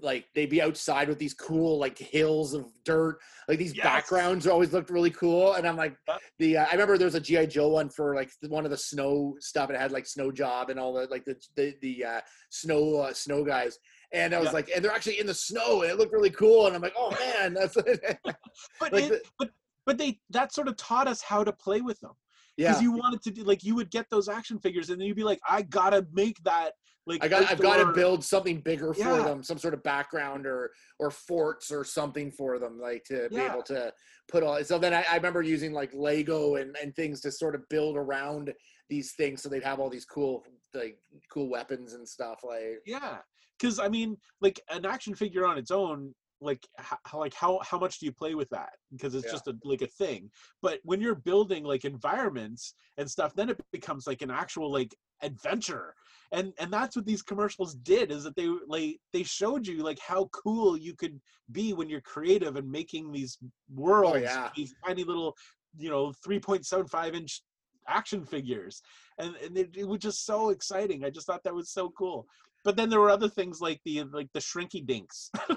Like 0.00 0.26
they'd 0.34 0.50
be 0.50 0.62
outside 0.62 1.08
with 1.08 1.18
these 1.18 1.34
cool 1.34 1.78
like 1.78 1.98
hills 1.98 2.54
of 2.54 2.66
dirt, 2.84 3.18
like 3.48 3.58
these 3.58 3.74
backgrounds 3.74 4.46
always 4.46 4.72
looked 4.72 4.90
really 4.90 5.10
cool. 5.10 5.54
And 5.54 5.66
I'm 5.66 5.76
like, 5.76 5.96
the 6.38 6.58
uh, 6.58 6.66
I 6.66 6.72
remember 6.72 6.96
there 6.98 7.06
was 7.06 7.14
a 7.14 7.20
GI 7.20 7.48
Joe 7.48 7.68
one 7.68 7.88
for 7.88 8.14
like 8.14 8.30
one 8.48 8.64
of 8.64 8.70
the 8.70 8.76
snow 8.76 9.36
stuff. 9.40 9.70
It 9.70 9.76
had 9.76 9.90
like 9.92 10.06
snow 10.06 10.30
job 10.30 10.70
and 10.70 10.78
all 10.78 10.92
the 10.92 11.06
like 11.10 11.24
the 11.24 11.34
the, 11.56 11.74
the 11.82 12.04
uh, 12.04 12.20
snow 12.50 12.96
uh, 12.96 13.12
snow 13.12 13.44
guys. 13.44 13.78
And 14.12 14.34
I 14.34 14.38
was 14.38 14.46
Yeah. 14.48 14.52
like, 14.52 14.70
and 14.74 14.84
they're 14.84 14.92
actually 14.92 15.20
in 15.20 15.26
the 15.26 15.34
snow, 15.34 15.82
and 15.82 15.90
it 15.90 15.98
looked 15.98 16.12
really 16.12 16.30
cool. 16.30 16.66
And 16.66 16.74
I'm 16.76 16.80
like, 16.82 16.94
oh 16.96 17.10
man, 17.10 17.54
that's 17.54 17.74
but 18.24 18.36
Like 18.80 19.04
it, 19.04 19.26
but 19.38 19.50
but 19.84 19.98
they 19.98 20.20
that 20.30 20.52
sort 20.54 20.68
of 20.68 20.76
taught 20.76 21.08
us 21.08 21.22
how 21.22 21.42
to 21.44 21.52
play 21.52 21.80
with 21.80 21.98
them 22.00 22.12
because 22.58 22.80
Yeah. 22.80 22.82
you 22.82 22.92
wanted 22.92 23.22
to 23.22 23.30
do 23.30 23.44
like 23.44 23.62
you 23.64 23.74
would 23.76 23.90
get 23.90 24.06
those 24.10 24.28
action 24.28 24.58
figures 24.58 24.90
and 24.90 25.00
then 25.00 25.06
you'd 25.06 25.16
be 25.16 25.24
like 25.24 25.40
i 25.48 25.62
gotta 25.62 26.06
make 26.12 26.36
that 26.44 26.72
like 27.06 27.24
I 27.24 27.28
got 27.28 27.50
I've 27.50 27.58
got 27.58 27.78
to 27.78 27.90
build 27.94 28.22
something 28.22 28.60
bigger 28.60 28.92
for 28.92 29.00
Yeah. 29.00 29.24
them, 29.24 29.42
some 29.42 29.56
sort 29.56 29.72
of 29.72 29.82
background 29.82 30.46
or 30.46 30.70
or 30.98 31.10
forts 31.10 31.72
or 31.72 31.82
something 31.82 32.30
for 32.30 32.58
them, 32.58 32.78
like 32.78 33.02
to 33.04 33.30
be 33.30 33.40
able 33.40 33.62
to 33.62 33.90
put 34.30 34.42
all. 34.42 34.62
So 34.62 34.78
then 34.78 34.92
I, 34.92 35.06
I 35.10 35.16
remember 35.16 35.40
using 35.40 35.72
like 35.72 35.90
Lego 35.94 36.56
and 36.56 36.76
and 36.82 36.94
things 36.94 37.22
to 37.22 37.32
sort 37.32 37.54
of 37.54 37.66
build 37.70 37.96
around 37.96 38.52
these 38.90 39.12
things, 39.14 39.40
so 39.42 39.48
they'd 39.48 39.64
have 39.64 39.80
all 39.80 39.88
these 39.88 40.04
cool 40.04 40.44
like 40.74 40.98
cool 41.32 41.48
weapons 41.48 41.94
and 41.94 42.06
stuff. 42.06 42.40
Like 42.44 42.82
yeah 42.84 43.18
because 43.58 43.78
i 43.78 43.88
mean 43.88 44.16
like 44.40 44.60
an 44.70 44.86
action 44.86 45.14
figure 45.14 45.46
on 45.46 45.58
its 45.58 45.70
own 45.70 46.14
like 46.40 46.66
how, 46.76 47.18
like 47.18 47.34
how 47.34 47.60
how 47.62 47.78
much 47.78 47.98
do 47.98 48.06
you 48.06 48.12
play 48.12 48.34
with 48.34 48.48
that? 48.50 48.70
Because 48.92 49.14
it's 49.14 49.26
Yeah. 49.26 49.32
just 49.32 49.48
a 49.48 49.56
like 49.64 49.82
a 49.82 49.86
thing. 49.86 50.30
But 50.62 50.80
when 50.84 51.00
you're 51.00 51.14
building 51.14 51.64
like 51.64 51.84
environments 51.84 52.74
and 52.96 53.10
stuff 53.10 53.34
then 53.34 53.50
it 53.50 53.60
becomes 53.72 54.06
like 54.06 54.22
an 54.22 54.30
actual 54.30 54.70
like 54.72 54.94
adventure. 55.22 55.94
And 56.32 56.52
and 56.58 56.72
that's 56.72 56.96
what 56.96 57.06
these 57.06 57.22
commercials 57.22 57.74
did 57.74 58.12
is 58.12 58.24
that 58.24 58.36
they 58.36 58.48
like 58.66 59.00
they 59.12 59.22
showed 59.22 59.66
you 59.66 59.82
like 59.82 59.98
how 59.98 60.26
cool 60.32 60.76
you 60.76 60.94
could 60.94 61.20
be 61.52 61.72
when 61.72 61.88
you're 61.88 62.00
creative 62.02 62.56
and 62.56 62.70
making 62.70 63.10
these 63.10 63.38
oh, 63.42 63.48
worlds 63.74 64.20
yeah. 64.20 64.50
these 64.56 64.74
tiny 64.86 65.04
little 65.04 65.34
you 65.76 65.90
know 65.90 66.12
3.75 66.26 67.14
inch 67.14 67.42
action 67.88 68.24
figures. 68.24 68.82
And, 69.18 69.34
and 69.36 69.56
it, 69.56 69.70
it 69.76 69.88
was 69.88 70.00
just 70.00 70.24
so 70.24 70.50
exciting. 70.50 71.04
I 71.04 71.10
just 71.10 71.26
thought 71.26 71.42
that 71.44 71.54
was 71.54 71.70
so 71.70 71.90
cool. 71.90 72.26
But 72.64 72.76
then 72.76 72.90
there 72.90 73.00
were 73.00 73.10
other 73.10 73.28
things 73.28 73.60
like 73.60 73.80
the 73.84 74.04
like 74.12 74.28
the 74.34 74.40
shrinky 74.40 74.84
dinks 74.84 75.30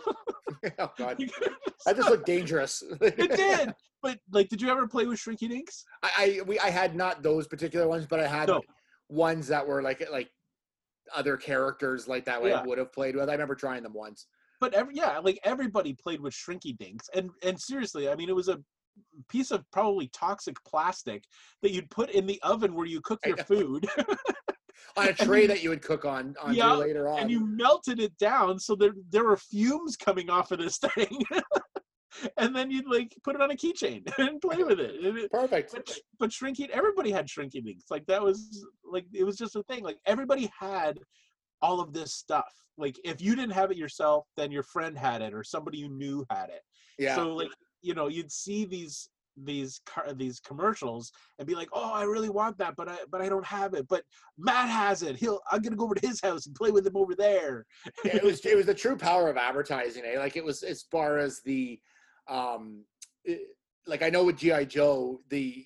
oh 0.79 0.91
god, 0.97 1.17
that 1.85 1.95
just 1.95 2.09
looked 2.09 2.25
dangerous. 2.25 2.83
it 3.01 3.31
did 3.35 3.73
but 4.03 4.19
like 4.31 4.49
did 4.49 4.61
you 4.61 4.69
ever 4.69 4.87
play 4.87 5.05
with 5.05 5.19
shrinky 5.19 5.49
dinks 5.49 5.83
I, 6.03 6.09
I 6.17 6.41
we 6.47 6.59
I 6.59 6.69
had 6.69 6.95
not 6.95 7.23
those 7.23 7.47
particular 7.47 7.87
ones, 7.87 8.05
but 8.09 8.19
I 8.19 8.27
had 8.27 8.47
No. 8.49 8.61
ones 9.09 9.47
that 9.47 9.65
were 9.67 9.81
like 9.81 10.03
like 10.11 10.29
other 11.15 11.37
characters 11.37 12.07
like 12.07 12.25
that 12.25 12.43
Yeah. 12.43 12.61
I 12.61 12.65
would 12.65 12.77
have 12.77 12.93
played 12.93 13.15
with. 13.15 13.27
I 13.29 13.33
remember 13.33 13.55
trying 13.55 13.83
them 13.83 13.93
once. 13.93 14.27
but 14.59 14.73
every 14.73 14.95
yeah 14.95 15.17
like 15.19 15.39
everybody 15.43 15.93
played 15.93 16.21
with 16.21 16.33
shrinky 16.33 16.77
dinks 16.77 17.07
and 17.15 17.29
and 17.43 17.59
seriously 17.59 18.07
i 18.09 18.15
mean 18.15 18.29
it 18.29 18.35
was 18.35 18.47
a 18.47 18.59
piece 19.29 19.51
of 19.51 19.63
probably 19.71 20.07
toxic 20.13 20.55
plastic 20.67 21.23
that 21.61 21.71
you'd 21.71 21.89
put 21.89 22.09
in 22.11 22.25
the 22.27 22.39
oven 22.43 22.75
where 22.75 22.85
you 22.85 23.01
cook 23.01 23.19
your 23.25 23.37
food 23.37 23.87
On 24.97 25.07
a 25.07 25.13
tray 25.13 25.47
that 25.47 25.63
you 25.63 25.69
would 25.69 25.81
cook 25.81 26.05
on 26.05 26.35
on 26.41 26.53
Yeah, 26.53 26.73
later 26.73 27.07
on. 27.07 27.19
and 27.19 27.31
you 27.31 27.45
melted 27.45 27.99
it 27.99 28.17
down 28.17 28.59
so 28.59 28.75
there 28.75 28.93
there 29.09 29.23
were 29.25 29.37
fumes 29.37 29.95
coming 29.95 30.29
off 30.29 30.51
of 30.51 30.59
this 30.59 30.77
thing 30.95 31.23
and 32.37 32.53
then 32.55 32.69
you'd 32.69 32.87
like 32.89 33.15
put 33.23 33.35
it 33.35 33.41
on 33.41 33.51
a 33.51 33.55
keychain 33.55 34.01
and 34.17 34.41
play 34.41 34.63
with 34.63 34.79
it, 34.81 35.31
Perfect. 35.31 35.71
but, 35.73 35.97
but 36.19 36.33
shrinking 36.33 36.67
everybody 36.71 37.09
had 37.11 37.29
shrinking 37.29 37.63
dinks 37.63 37.85
like 37.89 38.05
that 38.07 38.21
was 38.21 38.65
like 38.83 39.05
it 39.13 39.23
was 39.23 39.37
just 39.37 39.55
a 39.55 39.63
thing 39.63 39.83
like 39.83 39.97
everybody 40.05 40.51
had 40.59 40.99
all 41.61 41.79
of 41.79 41.93
this 41.93 42.13
stuff 42.13 42.51
like 42.77 42.99
if 43.05 43.21
you 43.21 43.35
didn't 43.35 43.53
have 43.53 43.71
it 43.71 43.77
yourself 43.77 44.25
then 44.35 44.51
your 44.51 44.63
friend 44.63 44.97
had 44.97 45.21
it 45.21 45.33
or 45.33 45.43
somebody 45.43 45.77
you 45.77 45.87
knew 45.89 46.25
had 46.29 46.49
it 46.49 46.61
Yeah. 46.99 47.15
so 47.15 47.33
like 47.33 47.49
you 47.81 47.93
know 47.93 48.07
you'd 48.09 48.31
see 48.31 48.65
these 48.65 49.09
these 49.37 49.79
car 49.85 50.13
these 50.13 50.39
commercials 50.39 51.11
and 51.39 51.47
be 51.47 51.55
like 51.55 51.69
oh 51.73 51.91
i 51.93 52.03
really 52.03 52.29
want 52.29 52.57
that 52.57 52.75
but 52.75 52.89
i 52.89 52.97
but 53.09 53.21
i 53.21 53.29
don't 53.29 53.45
have 53.45 53.73
it 53.73 53.87
but 53.87 54.03
matt 54.37 54.67
has 54.69 55.03
it 55.03 55.15
he'll 55.15 55.39
i'm 55.51 55.61
gonna 55.61 55.75
go 55.75 55.85
over 55.85 55.95
to 55.95 56.05
his 56.05 56.19
house 56.21 56.45
and 56.47 56.55
play 56.55 56.69
with 56.69 56.85
him 56.85 56.97
over 56.97 57.15
there 57.15 57.65
Yeah, 58.03 58.17
it 58.17 58.23
was 58.23 58.45
it 58.45 58.57
was 58.57 58.65
the 58.71 58.73
true 58.73 58.97
power 58.97 59.29
of 59.29 59.37
advertising. 59.37 60.03
Eh? 60.05 60.19
Like 60.19 60.35
it 60.35 60.43
was 60.43 60.63
as 60.63 60.83
far 60.83 61.17
as 61.17 61.41
the, 61.45 61.79
um, 62.27 62.83
it- 63.23 63.55
like 63.87 64.03
I 64.03 64.09
know 64.09 64.23
with 64.25 64.37
GI 64.37 64.65
Joe, 64.67 65.21
the 65.29 65.65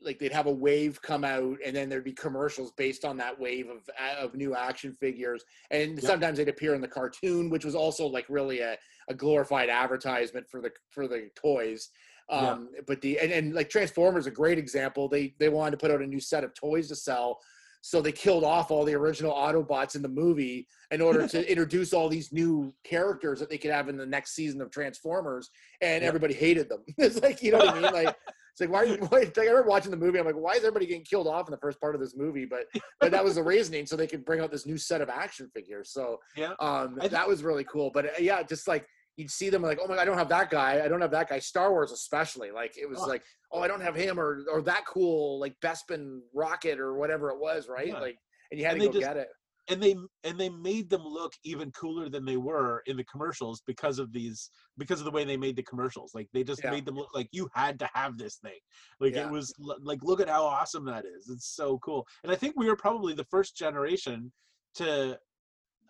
like 0.00 0.18
they'd 0.20 0.32
have 0.32 0.46
a 0.46 0.52
wave 0.52 1.00
come 1.02 1.24
out 1.24 1.56
and 1.64 1.74
then 1.74 1.88
there'd 1.88 2.04
be 2.04 2.12
commercials 2.12 2.70
based 2.76 3.04
on 3.04 3.16
that 3.16 3.38
wave 3.40 3.68
of 3.68 3.82
of 4.20 4.34
new 4.34 4.54
action 4.54 4.92
figures, 4.92 5.42
and 5.72 6.00
sometimes 6.00 6.38
they'd 6.38 6.48
appear 6.48 6.74
in 6.74 6.80
the 6.80 6.86
cartoon, 6.88 7.50
which 7.50 7.64
was 7.64 7.74
also 7.74 8.06
like 8.06 8.26
really 8.28 8.60
a, 8.60 8.76
a 9.08 9.14
glorified 9.14 9.68
advertisement 9.68 10.46
for 10.48 10.60
the 10.60 10.70
for 10.90 11.08
the 11.08 11.28
toys. 11.34 11.88
Yeah. 12.30 12.52
Um, 12.52 12.68
but 12.86 13.00
the 13.00 13.18
and, 13.20 13.30
and 13.32 13.54
like 13.54 13.70
Transformers, 13.70 14.26
a 14.26 14.30
great 14.30 14.58
example. 14.58 15.08
They 15.08 15.34
they 15.38 15.48
wanted 15.48 15.72
to 15.72 15.76
put 15.76 15.90
out 15.90 16.02
a 16.02 16.06
new 16.06 16.20
set 16.20 16.44
of 16.44 16.54
toys 16.54 16.88
to 16.88 16.96
sell. 16.96 17.38
So 17.82 18.02
they 18.02 18.10
killed 18.10 18.42
off 18.42 18.72
all 18.72 18.84
the 18.84 18.94
original 18.94 19.32
Autobots 19.32 19.94
in 19.94 20.02
the 20.02 20.08
movie 20.08 20.66
in 20.90 21.00
order 21.00 21.28
to 21.34 21.48
introduce 21.48 21.92
all 21.92 22.08
these 22.08 22.32
new 22.32 22.74
characters 22.82 23.38
that 23.38 23.48
they 23.48 23.58
could 23.58 23.70
have 23.70 23.88
in 23.88 23.96
the 23.96 24.06
next 24.06 24.34
season 24.34 24.60
of 24.60 24.72
Transformers, 24.72 25.50
and 25.80 26.02
Yeah. 26.02 26.08
everybody 26.08 26.34
hated 26.34 26.68
them. 26.68 26.82
it's 26.98 27.22
like 27.22 27.42
you 27.42 27.52
know 27.52 27.58
what 27.58 27.68
I 27.68 27.80
mean? 27.80 27.92
Like 27.92 28.16
it's 28.50 28.60
like 28.60 28.70
why? 28.70 28.80
Are 28.80 28.86
you, 28.86 28.96
why 29.08 29.18
like, 29.18 29.38
I 29.38 29.42
remember 29.42 29.68
watching 29.68 29.92
the 29.92 29.96
movie. 29.96 30.18
I'm 30.18 30.26
like, 30.26 30.34
why 30.34 30.52
is 30.52 30.58
everybody 30.58 30.86
getting 30.86 31.04
killed 31.04 31.28
off 31.28 31.46
in 31.46 31.52
the 31.52 31.58
first 31.58 31.80
part 31.80 31.94
of 31.94 32.00
this 32.00 32.16
movie? 32.16 32.44
But 32.46 32.64
but 32.98 33.12
that 33.12 33.22
was 33.22 33.36
the 33.36 33.42
reasoning, 33.44 33.86
so 33.86 33.94
they 33.94 34.08
could 34.08 34.24
bring 34.24 34.40
out 34.40 34.50
this 34.50 34.66
new 34.66 34.78
set 34.78 35.00
of 35.00 35.08
action 35.08 35.48
figures. 35.54 35.90
So 35.92 36.18
yeah 36.36 36.54
um, 36.58 36.98
that 37.10 37.28
was 37.28 37.44
really 37.44 37.64
cool. 37.64 37.90
But 37.94 38.06
uh, 38.06 38.08
yeah, 38.18 38.42
just 38.42 38.66
like 38.66 38.88
you'd 39.16 39.30
see 39.30 39.48
them 39.50 39.62
like, 39.62 39.78
oh 39.82 39.86
my 39.88 39.94
god, 39.96 40.02
I 40.02 40.04
don't 40.04 40.18
have 40.18 40.28
that 40.28 40.50
guy. 40.50 40.84
I 40.84 40.88
don't 40.88 41.00
have 41.00 41.10
that 41.12 41.28
guy. 41.28 41.38
Star 41.38 41.70
Wars 41.70 41.92
especially, 41.92 42.50
like 42.50 42.76
it 42.78 42.88
was 42.88 42.98
Oh. 43.00 43.06
like, 43.06 43.24
oh, 43.52 43.60
I 43.60 43.68
don't 43.68 43.80
have 43.80 43.94
him 43.96 44.18
or 44.20 44.44
or 44.50 44.62
that 44.62 44.84
cool 44.86 45.40
like 45.40 45.54
Bespin 45.62 46.20
rocket 46.34 46.78
or 46.78 46.94
whatever 46.96 47.30
it 47.30 47.38
was, 47.40 47.68
right? 47.68 47.88
Yeah. 47.88 48.00
Like, 48.00 48.18
and 48.50 48.60
you 48.60 48.66
had 48.66 48.74
And 48.74 48.82
to 48.82 48.86
go 48.88 48.92
just- 48.92 49.06
get 49.06 49.16
it. 49.16 49.28
and 49.68 49.82
they 49.82 49.96
and 50.22 50.38
they 50.38 50.48
made 50.48 50.88
them 50.90 51.02
look 51.04 51.32
even 51.44 51.72
cooler 51.72 52.08
than 52.08 52.24
they 52.24 52.36
were 52.36 52.82
in 52.86 52.96
the 52.96 53.04
commercials 53.04 53.62
because 53.66 53.98
of 53.98 54.12
these 54.12 54.50
because 54.78 55.00
of 55.00 55.04
the 55.06 55.10
way 55.10 55.24
they 55.24 55.36
made 55.36 55.56
the 55.56 55.62
commercials 55.64 56.14
like 56.14 56.28
they 56.32 56.44
just 56.44 56.62
Yeah. 56.62 56.70
made 56.70 56.84
them 56.86 56.94
look 56.94 57.12
like 57.14 57.28
you 57.32 57.48
had 57.52 57.76
to 57.80 57.88
have 57.92 58.16
this 58.16 58.36
thing 58.36 58.60
like 59.00 59.14
Yeah. 59.14 59.26
it 59.26 59.30
was 59.32 59.52
like 59.90 59.98
look 60.04 60.20
at 60.20 60.28
how 60.28 60.44
awesome 60.44 60.84
that 60.84 61.04
is 61.04 61.28
it's 61.30 61.48
so 61.56 61.78
cool 61.78 62.06
and 62.22 62.30
i 62.30 62.36
think 62.36 62.54
we 62.56 62.68
were 62.68 62.76
probably 62.76 63.12
the 63.12 63.24
first 63.24 63.56
generation 63.56 64.32
to 64.74 65.18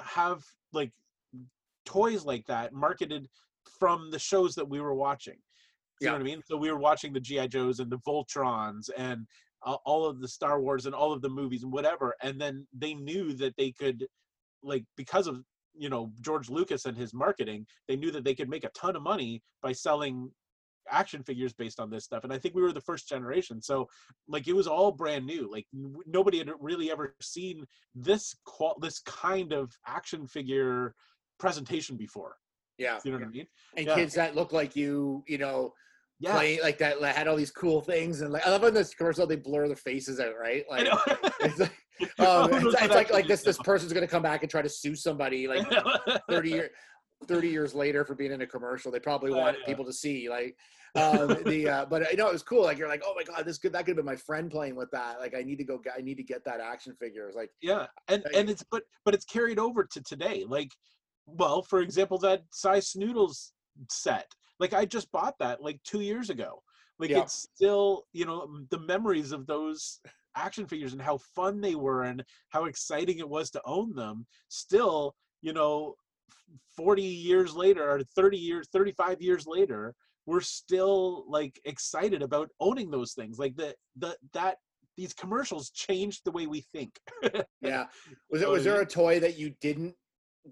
have 0.01 0.43
like 0.73 0.93
toys 1.87 2.25
like 2.25 2.45
that 2.47 2.73
marketed 2.73 3.27
from 3.79 4.11
the 4.11 4.19
shows 4.19 4.55
that 4.55 4.69
we 4.69 4.81
were 4.81 4.95
watching 4.95 5.37
you 6.01 6.09
know 6.09 6.13
what 6.13 6.21
i 6.21 6.25
mean 6.25 6.43
so 6.45 6.57
we 6.57 6.71
were 6.71 6.79
watching 6.79 7.13
the 7.13 7.21
gi 7.21 7.49
joes 7.49 7.81
and 7.81 7.91
the 7.91 7.99
voltrons 7.99 8.91
and 8.97 9.27
uh, 9.65 9.77
all 9.85 10.07
of 10.07 10.21
the 10.21 10.29
Star 10.29 10.61
Wars 10.61 10.87
and 10.87 10.95
all 10.95 11.13
of 11.13 11.23
the 11.23 11.29
movies 11.29 11.63
and 11.63 11.73
whatever, 11.73 12.15
and 12.23 12.41
then 12.41 12.67
they 12.77 12.95
knew 12.95 13.33
that 13.35 13.55
they 13.57 13.73
could, 13.73 14.07
like, 14.63 14.85
because 14.97 15.27
of 15.27 15.43
you 15.79 15.91
know 15.91 16.11
George 16.23 16.49
Lucas 16.49 16.87
and 16.87 16.97
his 16.97 17.13
marketing, 17.13 17.67
they 17.89 17.97
knew 17.97 18.11
that 18.11 18.25
they 18.25 18.35
could 18.35 18.49
make 18.49 18.65
a 18.65 18.71
ton 18.71 18.97
of 18.97 19.03
money 19.03 19.43
by 19.63 19.73
selling 19.73 20.31
action 20.89 21.23
figures 21.23 21.53
based 21.53 21.81
on 21.81 21.91
this 21.91 22.05
stuff. 22.05 22.23
And 22.23 22.33
I 22.33 22.39
think 22.39 22.55
we 22.55 22.63
were 22.63 22.73
the 22.73 22.81
first 22.81 23.09
generation, 23.09 23.61
so 23.61 23.89
like 24.29 24.47
it 24.47 24.55
was 24.55 24.67
all 24.69 24.93
brand 24.93 25.27
new. 25.27 25.51
Like 25.51 25.67
n- 25.75 25.97
nobody 26.07 26.39
had 26.39 26.51
really 26.61 26.91
ever 26.91 27.15
seen 27.21 27.65
this 27.95 28.37
qual 28.45 28.77
this 28.81 29.01
kind 29.01 29.53
of 29.53 29.73
action 29.87 30.27
figure 30.27 30.95
presentation 31.39 31.97
before. 31.97 32.37
Yeah. 32.79 32.99
You 33.05 33.13
know 33.13 33.19
what 33.19 33.27
I 33.27 33.31
mean? 33.31 33.47
And 33.77 33.87
Yeah. 33.87 33.95
kids 33.95 34.15
that 34.15 34.35
look 34.35 34.53
like 34.53 34.77
you, 34.77 35.25
you 35.27 35.39
know, 35.39 35.75
Yeah. 36.19 36.33
playing 36.33 36.61
like 36.63 36.79
that 36.79 37.01
like, 37.01 37.15
had 37.15 37.29
all 37.29 37.37
these 37.37 37.51
cool 37.51 37.81
things 37.81 38.21
and 38.21 38.33
like 38.33 38.47
I 38.47 38.51
love 38.51 38.65
in 38.65 38.75
this 38.75 38.95
commercial 38.95 39.27
they 39.27 39.37
blur 39.37 39.67
their 39.67 39.77
faces 39.77 40.21
out, 40.21 40.37
right? 40.39 40.65
Like 40.69 40.89
it's 41.41 41.61
like, 41.61 41.73
um, 42.19 42.53
it's, 42.53 42.83
it's 42.83 42.95
like 42.95 43.11
like 43.13 43.27
this 43.27 43.43
this 43.43 43.59
person's 43.59 43.93
gonna 43.93 44.07
come 44.07 44.23
back 44.23 44.43
and 44.43 44.51
try 44.51 44.63
to 44.63 44.69
sue 44.69 44.95
somebody 44.95 45.49
like 45.49 45.67
30 46.31 46.51
year 46.51 46.71
30 47.27 47.49
years 47.49 47.75
later 47.75 48.05
for 48.05 48.15
being 48.15 48.33
in 48.33 48.43
a 48.43 48.47
commercial 48.47 48.93
they 48.93 49.01
probably 49.01 49.31
want 49.31 49.57
yeah. 49.59 49.65
people 49.67 49.85
to 49.85 49.93
see 49.93 50.29
like 50.29 50.57
um 50.97 51.37
the 51.45 51.69
uh 51.69 51.87
but 51.87 52.11
you 52.11 52.17
know 52.17 52.29
it 52.29 52.33
was 52.33 52.43
cool 52.43 52.63
like 52.63 52.79
you're 52.79 52.89
like 52.89 53.03
oh 53.05 53.15
my 53.15 53.23
god 53.23 53.45
this 53.45 53.59
could 53.59 53.73
that 53.73 53.81
could 53.81 53.91
have 53.91 53.97
been 53.97 54.05
my 54.05 54.17
friend 54.17 54.51
playing 54.51 54.75
with 54.75 54.91
that 54.91 55.19
like 55.19 55.35
i 55.35 55.43
need 55.43 55.57
to 55.57 55.65
go 55.65 55.79
get 55.79 55.95
i 55.97 56.01
need 56.01 56.17
to 56.17 56.23
get 56.23 56.45
that 56.45 56.61
action 56.61 56.95
figure 56.99 57.27
it's 57.27 57.37
like 57.37 57.51
yeah 57.61 57.87
and 58.09 58.25
and 58.35 58.49
it's 58.49 58.65
but 58.71 58.83
but 59.05 59.15
it's 59.15 59.25
carried 59.25 59.59
over 59.59 59.85
to 59.85 60.03
today 60.03 60.45
like 60.49 60.71
well 61.27 61.63
for 61.63 61.81
example 61.81 62.19
that 62.19 62.43
Sy 62.53 62.79
Snootles 62.79 63.51
set 63.91 64.27
like 64.59 64.73
i 64.73 64.85
just 64.85 65.11
bought 65.13 65.35
that 65.39 65.63
like 65.63 65.79
two 65.85 66.01
years 66.01 66.31
ago. 66.31 66.63
Like 66.99 67.11
Yeah. 67.11 67.21
it's 67.23 67.47
still 67.55 68.05
you 68.13 68.25
know 68.25 68.61
the 68.71 68.79
memories 68.81 69.33
of 69.33 69.47
those 69.47 70.01
action 70.35 70.67
figures 70.67 70.93
and 70.95 71.03
how 71.03 71.19
fun 71.35 71.61
they 71.61 71.75
were 71.75 72.05
and 72.05 72.25
how 72.51 72.65
exciting 72.65 73.19
it 73.19 73.29
was 73.29 73.51
to 73.51 73.61
own 73.67 73.95
them 73.95 74.27
still 74.49 75.15
you 75.43 75.53
know 75.53 75.95
40 76.77 77.03
years 77.03 77.55
later 77.55 77.91
or 77.91 78.03
30 78.03 78.39
years 78.39 78.69
35 78.73 79.21
years 79.21 79.47
later 79.47 79.95
we're 80.27 80.41
still 80.41 81.25
like 81.29 81.59
excited 81.65 82.21
about 82.23 82.51
owning 82.61 82.91
those 82.91 83.13
things. 83.15 83.39
Like 83.39 83.57
the 83.57 83.75
the 83.97 84.17
that 84.33 84.57
these 84.97 85.13
commercials 85.15 85.71
changed 85.71 86.23
the 86.25 86.33
way 86.33 86.47
we 86.47 86.65
think. 86.73 86.99
Yeah. 87.61 87.87
Was 88.31 88.43
it 88.43 88.49
was 88.49 88.65
there 88.65 88.81
a 88.81 88.87
toy 88.87 89.21
that 89.21 89.39
you 89.39 89.55
didn't 89.61 89.95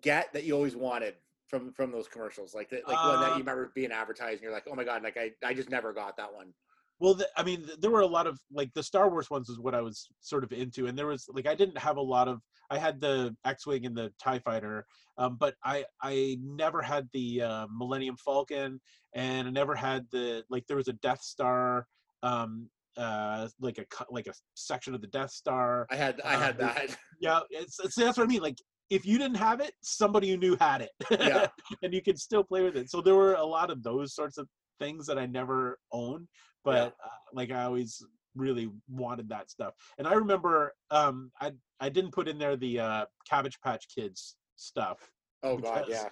get 0.00 0.32
that 0.32 0.44
you 0.44 0.54
always 0.54 0.76
wanted 0.76 1.14
from 1.48 1.72
from 1.72 1.90
those 1.92 2.08
commercials 2.08 2.54
like 2.54 2.68
that 2.70 2.86
like 2.88 2.96
one 2.96 3.20
that 3.20 3.26
Uh, 3.32 3.32
you 3.34 3.38
remember 3.40 3.70
being 3.74 3.92
advertised 3.92 4.34
and 4.34 4.42
you're 4.42 4.52
like 4.52 4.64
oh 4.70 4.74
my 4.74 4.84
god 4.84 5.02
like 5.02 5.16
i 5.16 5.30
i 5.44 5.52
just 5.54 5.70
never 5.70 5.92
got 5.92 6.16
that 6.16 6.32
one 6.32 6.52
Well, 7.00 7.14
the, 7.14 7.26
I 7.36 7.42
mean, 7.42 7.68
there 7.80 7.90
were 7.90 8.02
a 8.02 8.06
lot 8.18 8.28
of 8.28 8.38
like 8.52 8.70
the 8.72 8.82
Star 8.82 9.10
Wars 9.10 9.28
ones 9.28 9.48
is 9.48 9.58
what 9.58 9.74
I 9.74 9.80
was 9.82 10.08
sort 10.20 10.44
of 10.44 10.52
into, 10.52 10.86
and 10.86 10.96
there 10.96 11.08
was 11.08 11.26
like 11.28 11.46
I 11.46 11.56
didn't 11.56 11.76
have 11.78 11.96
a 11.96 12.00
lot 12.14 12.28
of. 12.28 12.36
I 12.70 12.78
had 12.78 13.00
the 13.00 13.34
X-wing 13.44 13.84
and 13.84 13.96
the 13.96 14.12
Tie 14.22 14.38
Fighter, 14.38 14.86
um, 15.18 15.36
but 15.36 15.54
I 15.64 15.84
I 16.00 16.38
never 16.40 16.80
had 16.82 17.08
the 17.12 17.42
uh, 17.42 17.66
Millennium 17.80 18.16
Falcon, 18.16 18.80
and 19.12 19.48
I 19.48 19.50
never 19.50 19.74
had 19.74 20.06
the 20.12 20.44
like 20.50 20.64
there 20.68 20.76
was 20.76 20.86
a 20.88 20.92
Death 21.08 21.20
Star, 21.20 21.86
um, 22.22 22.70
uh, 22.96 23.48
like 23.60 23.78
a 23.78 23.86
cut, 23.86 24.06
like 24.12 24.28
a 24.28 24.34
section 24.54 24.94
of 24.94 25.00
the 25.00 25.08
Death 25.18 25.32
Star. 25.32 25.86
I 25.90 25.96
had 25.96 26.20
I 26.24 26.34
Uh, 26.36 26.38
had 26.38 26.58
there- 26.58 26.74
that. 26.74 26.96
Yeah, 27.20 27.40
it's, 27.50 27.80
it's 27.80 27.96
that's 27.96 28.18
what 28.18 28.24
I 28.24 28.28
mean. 28.34 28.42
Like 28.42 28.58
if 28.94 29.04
you 29.04 29.18
didn't 29.18 29.36
have 29.36 29.60
it, 29.60 29.72
somebody 29.82 30.28
you 30.28 30.36
knew 30.36 30.56
had 30.60 30.80
it, 30.82 30.90
Yeah. 31.10 31.48
and 31.82 31.92
you 31.92 32.00
could 32.00 32.18
still 32.18 32.44
play 32.44 32.62
with 32.62 32.76
it. 32.76 32.88
So 32.90 33.00
there 33.00 33.16
were 33.16 33.34
a 33.34 33.44
lot 33.44 33.70
of 33.70 33.82
those 33.82 34.14
sorts 34.14 34.38
of 34.38 34.46
things 34.78 35.04
that 35.06 35.18
I 35.18 35.26
never 35.26 35.78
owned, 35.90 36.28
but 36.64 36.94
uh, 37.04 37.18
like 37.32 37.50
I 37.50 37.64
always 37.64 38.00
really 38.36 38.70
wanted 38.88 39.28
that 39.30 39.50
stuff. 39.50 39.74
And 39.98 40.06
I 40.06 40.14
remember 40.14 40.74
um, 40.92 41.32
I 41.40 41.52
I 41.80 41.88
didn't 41.88 42.12
put 42.12 42.28
in 42.28 42.38
there 42.38 42.56
the 42.56 42.78
uh, 42.78 43.04
Cabbage 43.28 43.58
Patch 43.64 43.86
Kids 43.92 44.36
stuff. 44.54 44.98
Oh 45.42 45.56
god, 45.56 45.86
yeah. 45.88 46.08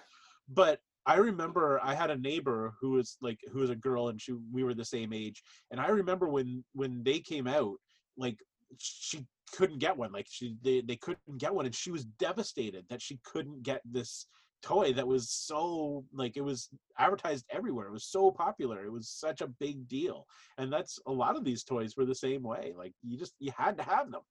But 0.49 0.79
I 1.05 1.15
remember 1.15 1.79
I 1.81 1.95
had 1.95 2.11
a 2.11 2.17
neighbor 2.17 2.73
who 2.81 2.91
was 2.91 3.17
like 3.21 3.39
who 3.51 3.59
was 3.59 3.69
a 3.69 3.75
girl 3.75 4.09
and 4.09 4.19
she 4.21 4.33
we 4.51 4.65
were 4.65 4.73
the 4.73 4.85
same 4.85 5.13
age. 5.13 5.41
And 5.71 5.79
I 5.79 5.87
remember 5.87 6.27
when 6.27 6.65
when 6.73 7.01
they 7.03 7.19
came 7.19 7.47
out, 7.47 7.77
like 8.17 8.37
she 8.77 9.25
couldn't 9.51 9.79
get 9.79 9.97
one. 9.97 10.11
Like 10.11 10.27
she 10.29 10.55
they, 10.63 10.81
they 10.81 10.95
couldn't 10.95 11.37
get 11.37 11.53
one 11.53 11.65
and 11.65 11.75
she 11.75 11.91
was 11.91 12.05
devastated 12.05 12.85
that 12.89 13.01
she 13.01 13.19
couldn't 13.23 13.63
get 13.63 13.81
this 13.85 14.27
toy 14.63 14.93
that 14.93 15.07
was 15.07 15.29
so 15.29 16.05
like 16.13 16.37
it 16.37 16.43
was 16.43 16.69
advertised 16.97 17.45
everywhere. 17.49 17.87
It 17.87 17.93
was 17.93 18.05
so 18.05 18.31
popular. 18.31 18.83
It 18.83 18.91
was 18.91 19.09
such 19.09 19.41
a 19.41 19.47
big 19.47 19.87
deal. 19.87 20.25
And 20.57 20.71
that's 20.71 20.99
a 21.05 21.11
lot 21.11 21.35
of 21.35 21.43
these 21.43 21.63
toys 21.63 21.95
were 21.95 22.05
the 22.05 22.15
same 22.15 22.43
way. 22.43 22.73
Like 22.75 22.93
you 23.03 23.17
just 23.17 23.33
you 23.39 23.51
had 23.55 23.77
to 23.77 23.83
have 23.83 24.11
them. 24.11 24.21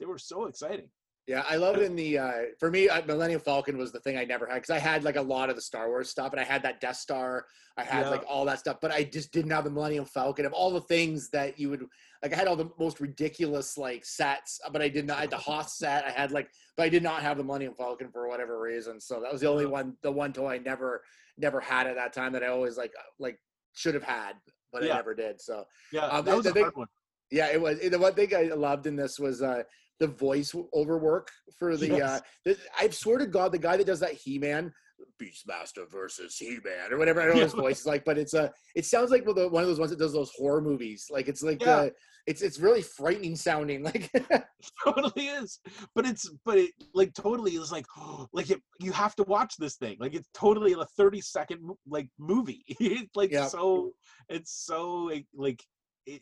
They 0.00 0.06
were 0.06 0.18
so 0.18 0.46
exciting. 0.46 0.88
Yeah, 1.28 1.44
I 1.48 1.54
love 1.54 1.76
it 1.76 1.82
in 1.84 1.94
the 1.94 2.18
uh 2.18 2.32
for 2.58 2.68
me 2.70 2.88
uh, 2.88 3.02
Millennium 3.06 3.40
Falcon 3.40 3.78
was 3.78 3.92
the 3.92 4.00
thing 4.00 4.16
I 4.18 4.24
never 4.24 4.44
had 4.46 4.60
cuz 4.62 4.70
I 4.70 4.78
had 4.80 5.04
like 5.04 5.14
a 5.16 5.22
lot 5.22 5.50
of 5.50 5.56
the 5.56 5.62
Star 5.62 5.88
Wars 5.88 6.10
stuff 6.10 6.32
and 6.32 6.40
I 6.40 6.44
had 6.44 6.62
that 6.64 6.80
Death 6.80 6.96
Star, 6.96 7.46
I 7.76 7.84
had 7.84 8.02
Yeah. 8.06 8.10
like 8.10 8.24
all 8.28 8.44
that 8.46 8.58
stuff, 8.58 8.78
but 8.80 8.90
I 8.90 9.04
just 9.04 9.30
didn't 9.32 9.52
have 9.52 9.62
the 9.62 9.70
Millennium 9.70 10.04
Falcon 10.04 10.46
of 10.46 10.52
all 10.52 10.72
the 10.72 10.80
things 10.80 11.30
that 11.30 11.60
you 11.60 11.70
would 11.70 11.86
like 12.24 12.32
I 12.32 12.36
had 12.36 12.48
all 12.48 12.56
the 12.56 12.70
most 12.76 13.00
ridiculous 13.00 13.78
like 13.78 14.04
sets, 14.04 14.58
but 14.72 14.82
I 14.82 14.88
did 14.88 15.06
not 15.06 15.18
I 15.18 15.20
had 15.22 15.30
the 15.30 15.36
Hoth 15.38 15.70
set, 15.70 16.04
I 16.04 16.10
had 16.10 16.32
like 16.32 16.50
but 16.76 16.82
I 16.84 16.88
did 16.88 17.04
not 17.04 17.22
have 17.22 17.36
the 17.36 17.44
Millennium 17.44 17.74
Falcon 17.74 18.10
for 18.10 18.26
whatever 18.26 18.60
reason. 18.60 19.00
So 19.00 19.20
that 19.20 19.30
was 19.30 19.40
the 19.42 19.48
only 19.48 19.66
one 19.66 19.96
the 20.02 20.10
one 20.10 20.32
toy 20.32 20.54
I 20.54 20.58
never 20.58 21.04
never 21.38 21.60
had 21.60 21.86
at 21.86 21.94
that 21.94 22.12
time 22.12 22.32
that 22.32 22.42
I 22.42 22.48
always 22.48 22.76
like 22.76 22.92
like 23.20 23.38
should 23.74 23.94
have 23.94 24.02
had, 24.02 24.34
but 24.72 24.82
I 24.82 24.88
never 24.88 25.14
did. 25.14 25.40
So 25.40 25.66
Yeah, 25.92 26.06
Um, 26.06 26.24
that 26.24 26.34
was 26.36 26.44
the 26.44 26.50
a 26.50 26.52
thing- 26.54 26.64
hard 26.64 26.76
one. 26.76 26.88
yeah, 27.30 27.46
it 27.46 27.60
was. 27.60 27.78
The 27.78 27.96
one 27.98 28.12
thing 28.14 28.34
I 28.34 28.42
loved 28.42 28.86
in 28.86 28.96
this 28.96 29.18
was 29.20 29.40
uh, 29.40 29.62
the 30.02 30.08
voice 30.08 30.54
over 30.72 30.98
work 30.98 31.30
for 31.58 31.76
the. 31.76 31.88
Yes. 31.88 32.10
Uh, 32.10 32.20
the 32.44 32.56
I 32.78 32.88
swear 32.90 33.18
to 33.18 33.26
God, 33.26 33.52
the 33.52 33.58
guy 33.58 33.76
that 33.76 33.86
does 33.86 34.00
that 34.00 34.12
He-Man, 34.12 34.72
Beastmaster 35.20 35.90
versus 35.90 36.36
He-Man, 36.36 36.92
or 36.92 36.98
whatever. 36.98 37.20
I 37.22 37.26
don't 37.26 37.36
know 37.36 37.42
his 37.42 37.54
voice 37.54 37.80
is 37.80 37.86
like, 37.86 38.04
but 38.04 38.18
it's 38.18 38.34
a. 38.34 38.52
It 38.74 38.84
sounds 38.84 39.10
like 39.10 39.22
one 39.26 39.30
of 39.30 39.36
the- 39.36 39.48
those 39.48 39.78
ones 39.78 39.90
that 39.90 39.98
does 39.98 40.12
those 40.12 40.32
horror 40.36 40.60
movies. 40.60 41.06
Like 41.10 41.28
it's 41.28 41.42
like 41.42 41.62
Yeah. 41.62 41.76
uh, 41.76 41.90
it's 42.26 42.42
it's 42.42 42.58
really 42.58 42.82
frightening 42.82 43.36
sounding. 43.36 43.82
Like 43.84 44.10
totally 44.84 45.26
is 45.26 45.58
but 45.94 46.06
it's 46.06 46.30
but 46.44 46.56
it 46.56 46.70
like 46.94 47.12
totally 47.14 47.52
is 47.52 47.72
like 47.72 47.86
like 48.32 48.50
it, 48.50 48.60
you 48.80 48.92
have 48.92 49.16
to 49.16 49.24
watch 49.24 49.54
this 49.58 49.74
thing 49.76 49.96
like 49.98 50.14
it's 50.14 50.28
totally 50.34 50.72
a 50.72 50.84
30 50.96 51.20
second 51.20 51.58
like 51.88 52.08
movie 52.18 52.62
it's 52.68 53.16
like 53.16 53.32
Yeah. 53.32 53.46
so 53.48 53.92
it's 54.28 54.52
so 54.52 54.94
like, 55.10 55.26
like 55.34 55.60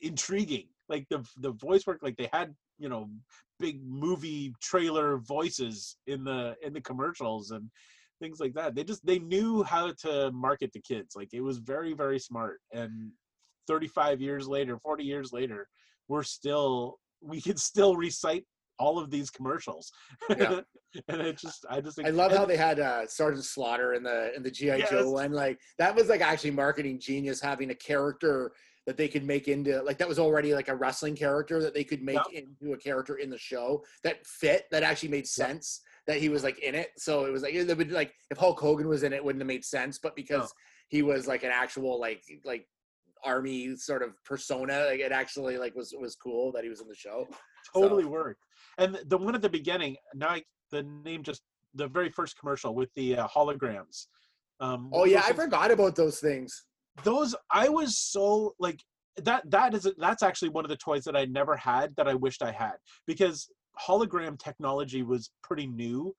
intriguing 0.01 0.69
like 0.89 1.07
the 1.11 1.23
the 1.39 1.53
voice 1.53 1.87
work 1.87 1.99
like 2.03 2.17
they 2.17 2.31
had 2.33 2.55
you 2.79 2.89
know 2.89 3.11
big 3.61 3.81
movie 3.87 4.53
trailer 4.63 5.19
voices 5.19 5.97
in 6.07 6.25
the 6.25 6.55
in 6.63 6.73
the 6.73 6.81
commercials 6.81 7.51
and 7.51 7.71
things 8.21 8.41
like 8.41 8.55
that 8.55 8.75
they 8.75 8.85
just 8.85 9.05
they 9.07 9.19
knew 9.19 9.63
how 9.63 9.93
to 9.93 10.31
market 10.33 10.73
to 10.73 10.81
kids 10.81 11.15
like 11.15 11.29
it 11.33 11.41
was 11.41 11.59
very 11.59 11.93
very 11.93 12.19
smart 12.19 12.59
and 12.73 13.11
35 13.69 14.21
years 14.21 14.49
later 14.49 14.79
40 14.79 15.05
years 15.05 15.33
later 15.33 15.69
we're 16.09 16.23
still 16.23 16.99
we 17.23 17.41
can 17.41 17.57
still 17.57 17.97
recite 17.97 18.45
all 18.79 18.99
of 18.99 19.11
these 19.11 19.31
commercials 19.31 19.93
Yeah. 20.31 20.61
and 21.09 21.21
it 21.21 21.39
just 21.39 21.65
i 21.71 21.81
just 21.81 21.97
think 21.97 22.09
I 22.09 22.11
love 22.11 22.33
how 22.33 22.47
they 22.47 22.57
had 22.57 22.81
uh, 22.81 23.07
Sergeant 23.07 23.45
Slaughter 23.45 23.95
in 23.95 24.03
the 24.03 24.35
in 24.35 24.43
the 24.43 24.51
GI 24.51 24.67
Yes. 24.67 24.91
Joe 24.91 25.11
one. 25.11 25.33
Like 25.33 25.61
that 25.79 25.95
was 25.95 26.09
like 26.09 26.21
actually 26.21 26.51
marketing 26.51 26.99
genius 26.99 27.41
having 27.41 27.71
a 27.71 27.75
character 27.75 28.53
that 28.87 28.97
they 28.97 29.09
could 29.09 29.25
make 29.25 29.49
into 29.49 29.83
like 29.83 29.99
that 29.99 30.09
was 30.09 30.19
already 30.19 30.55
like 30.55 30.69
a 30.69 30.75
wrestling 30.75 31.15
character 31.15 31.61
that 31.63 31.75
they 31.75 31.85
could 31.85 32.03
make 32.03 32.21
into 32.33 32.73
a 32.73 32.77
character 32.77 33.17
in 33.17 33.31
the 33.31 33.39
show 33.39 33.83
that 34.03 34.27
fit 34.27 34.65
that 34.71 34.83
actually 34.83 35.09
made 35.09 35.27
sense 35.27 35.83
that 36.07 36.19
he 36.19 36.29
was 36.29 36.43
like 36.43 36.59
in 36.61 36.75
it. 36.75 36.89
So 36.97 37.27
it 37.27 37.31
was 37.31 37.43
like 37.43 37.55
it 37.55 37.77
would 37.77 37.93
like 37.93 38.13
if 38.31 38.39
Hulk 38.39 38.59
Hogan 38.59 38.89
was 38.89 39.03
in 39.03 39.13
it, 39.13 39.17
it 39.17 39.25
wouldn't 39.25 39.43
have 39.43 39.49
made 39.49 39.65
sense, 39.65 39.99
but 39.99 40.17
because 40.17 40.53
he 40.89 41.03
was 41.03 41.27
like 41.27 41.45
an 41.45 41.51
actual 41.53 42.01
like 42.01 42.23
like 42.45 42.67
army 43.25 43.77
sort 43.77 44.03
of 44.03 44.13
persona, 44.25 44.87
like 44.87 45.01
it 45.01 45.13
actually 45.13 45.59
like 45.59 45.75
was 45.75 45.95
was 45.99 46.17
cool 46.17 46.51
that 46.53 46.65
he 46.65 46.71
was 46.71 46.81
in 46.81 46.89
the 46.89 46.95
show. 46.95 47.29
totally 47.75 48.05
worked 48.05 48.45
and 48.79 48.99
the 49.07 49.19
one 49.19 49.35
at 49.35 49.43
the 49.43 49.49
beginning 49.49 49.97
now 50.15 50.31
I, 50.31 50.43
the 50.71 50.83
name 50.83 51.23
just 51.23 51.43
the 51.75 51.87
very 51.87 52.11
first 52.11 52.39
commercial 52.39 52.75
with 52.75 52.93
the 52.95 53.17
uh, 53.17 53.29
holograms 53.29 54.07
um 54.61 54.91
Oh 54.93 55.05
yeah, 55.05 55.23
I 55.25 55.33
forgot 55.33 55.71
about 55.71 55.97
those 55.97 56.21
things. 56.21 56.65
Those 57.05 57.35
i 57.51 57.69
was 57.69 57.99
so 57.99 58.55
like 58.59 58.81
that 59.17 59.49
that 59.51 59.75
is 59.75 59.89
that's 59.99 60.23
actually 60.23 60.49
one 60.49 60.65
of 60.65 60.69
the 60.69 60.77
toys 60.77 61.05
that 61.05 61.17
i 61.17 61.25
never 61.27 61.57
had 61.57 61.95
that 61.97 62.09
i 62.09 62.15
wished 62.15 62.43
i 62.43 62.51
had 62.51 62.75
because 63.07 63.49
hologram 63.81 64.39
technology 64.39 65.03
was 65.03 65.31
pretty 65.43 65.67
new 65.67 66.15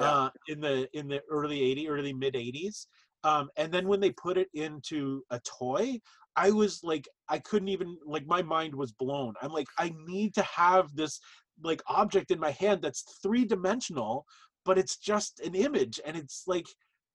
uh 0.00 0.28
in 0.48 0.60
the 0.60 0.88
in 0.92 1.08
the 1.08 1.20
early 1.30 1.60
80s 1.60 1.88
early 1.88 2.12
mid 2.12 2.34
80s 2.34 2.86
um 3.24 3.48
and 3.56 3.72
then 3.72 3.88
when 3.88 4.00
they 4.00 4.10
put 4.10 4.36
it 4.36 4.48
into 4.54 5.22
a 5.30 5.40
toy 5.40 5.98
i 6.36 6.50
was 6.50 6.80
like 6.82 7.08
i 7.28 7.38
couldn't 7.38 7.68
even 7.68 7.96
like 8.04 8.26
my 8.26 8.42
mind 8.42 8.74
was 8.74 8.92
blown. 8.92 9.34
I'm 9.40 9.52
like 9.52 9.68
i 9.78 9.94
need 10.06 10.34
to 10.34 10.42
have 10.42 10.94
this 10.94 11.18
like 11.62 11.82
object 11.88 12.30
in 12.30 12.38
my 12.38 12.50
hand 12.50 12.82
that's 12.82 13.18
three 13.22 13.44
dimensional 13.44 14.26
but 14.64 14.76
it's 14.78 14.98
just 14.98 15.40
an 15.40 15.54
image 15.54 15.98
and 16.04 16.16
it's 16.16 16.42
like 16.46 16.66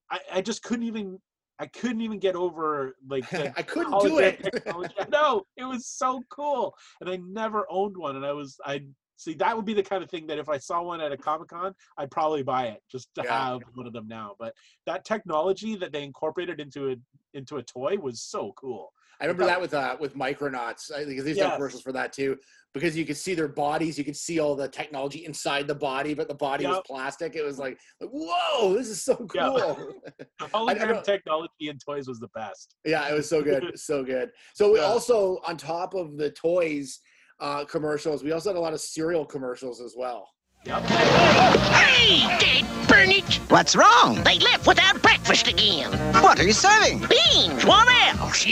i 0.10 0.20
i 0.34 0.42
just 0.42 0.64
couldn't 0.64 0.88
even 0.88 1.20
I 1.62 1.68
couldn't 1.68 2.02
even 2.02 2.18
get 2.18 2.36
over 2.36 2.96
like 3.08 3.30
the 3.30 3.54
I 3.58 3.62
couldn't 3.62 4.02
do 4.02 4.18
it. 4.18 4.44
No, 5.10 5.46
it 5.56 5.64
was 5.64 5.86
so 5.86 6.24
cool, 6.30 6.74
and 7.00 7.10
I 7.10 7.18
never 7.18 7.68
owned 7.70 7.96
one. 7.96 8.16
And 8.16 8.26
I 8.26 8.32
was, 8.32 8.58
I 8.66 8.82
see 9.18 9.36
that 9.36 9.56
would 9.56 9.66
be 9.66 9.76
the 9.76 9.84
kind 9.84 10.04
of 10.04 10.10
thing 10.10 10.26
that 10.28 10.40
if 10.40 10.50
I 10.50 10.58
saw 10.58 10.82
one 10.82 11.02
at 11.02 11.12
a 11.12 11.18
comic 11.18 11.50
con, 11.50 11.76
I'd 12.00 12.10
probably 12.10 12.42
buy 12.42 12.68
it 12.68 12.82
just 12.92 13.14
to 13.16 13.22
Yeah. 13.24 13.52
have 13.52 13.62
one 13.76 13.86
of 13.86 13.94
them 13.94 14.08
now. 14.08 14.36
But 14.40 14.56
that 14.88 15.06
technology 15.06 15.76
that 15.76 15.92
they 15.94 16.04
incorporated 16.04 16.60
into 16.60 16.92
a 16.92 16.96
into 17.36 17.58
a 17.58 17.64
toy 17.64 17.98
was 17.98 18.22
so 18.24 18.54
cool. 18.58 18.92
I 19.22 19.26
remember 19.26 19.46
that 19.46 19.62
with 19.62 19.74
uh 19.74 19.96
with 20.00 20.16
Micronauts. 20.16 20.92
I 20.92 21.06
think 21.06 21.10
they 21.10 21.14
used 21.14 21.26
to 21.26 21.30
have 21.30 21.38
Yes. 21.52 21.56
commercials 21.56 21.84
for 21.84 21.92
that 21.92 22.12
too, 22.12 22.38
because 22.74 22.98
you 22.98 23.06
could 23.06 23.18
see 23.18 23.36
their 23.36 23.48
bodies, 23.48 23.98
you 23.98 24.04
could 24.04 24.18
see 24.18 24.40
all 24.40 24.56
the 24.56 24.68
technology 24.68 25.26
inside 25.26 25.68
the 25.68 25.76
body, 25.76 26.16
but 26.16 26.28
the 26.28 26.34
body 26.34 26.66
was 26.66 26.82
plastic. 26.88 27.36
It 27.36 27.44
was 27.44 27.60
like, 27.60 27.80
like 28.00 28.10
whoa, 28.12 28.74
this 28.74 28.90
is 28.90 29.04
so 29.04 29.16
cool. 29.16 29.30
Yeah. 29.30 30.18
Yeah, 30.42 30.48
Hologram 30.48 31.04
technology 31.04 31.70
in 31.70 31.78
toys 31.78 32.08
was 32.08 32.20
the 32.20 32.30
best. 32.30 32.76
Yeah, 32.84 33.08
it 33.10 33.14
was 33.14 33.30
so 33.30 33.44
good, 33.44 33.72
so 33.80 34.04
good. 34.04 34.32
So 34.56 34.74
we 34.74 34.80
Yeah. 34.80 34.86
also 34.86 35.40
on 35.48 35.56
top 35.56 35.94
of 35.94 36.18
the 36.18 36.32
toys 36.32 37.00
uh, 37.40 37.66
commercials, 37.66 38.24
we 38.24 38.32
also 38.32 38.50
had 38.50 38.58
a 38.58 38.60
lot 38.60 38.74
of 38.74 38.82
cereal 38.82 39.26
commercials 39.26 39.82
as 39.82 39.94
well. 39.96 40.28
Hey, 40.64 42.20
Dad, 42.38 42.88
burn 42.88 43.10
it! 43.10 43.26
What's 43.50 43.76
wrong? 43.76 44.22
They 44.24 44.38
left 44.38 44.68
without 44.68 45.02
breakfast 45.02 45.48
again. 45.48 45.92
What 46.22 46.40
are 46.40 46.44
you 46.44 46.54
serving? 46.54 47.00
Beans, 47.00 47.66
what 47.66 47.88
else? 47.90 48.46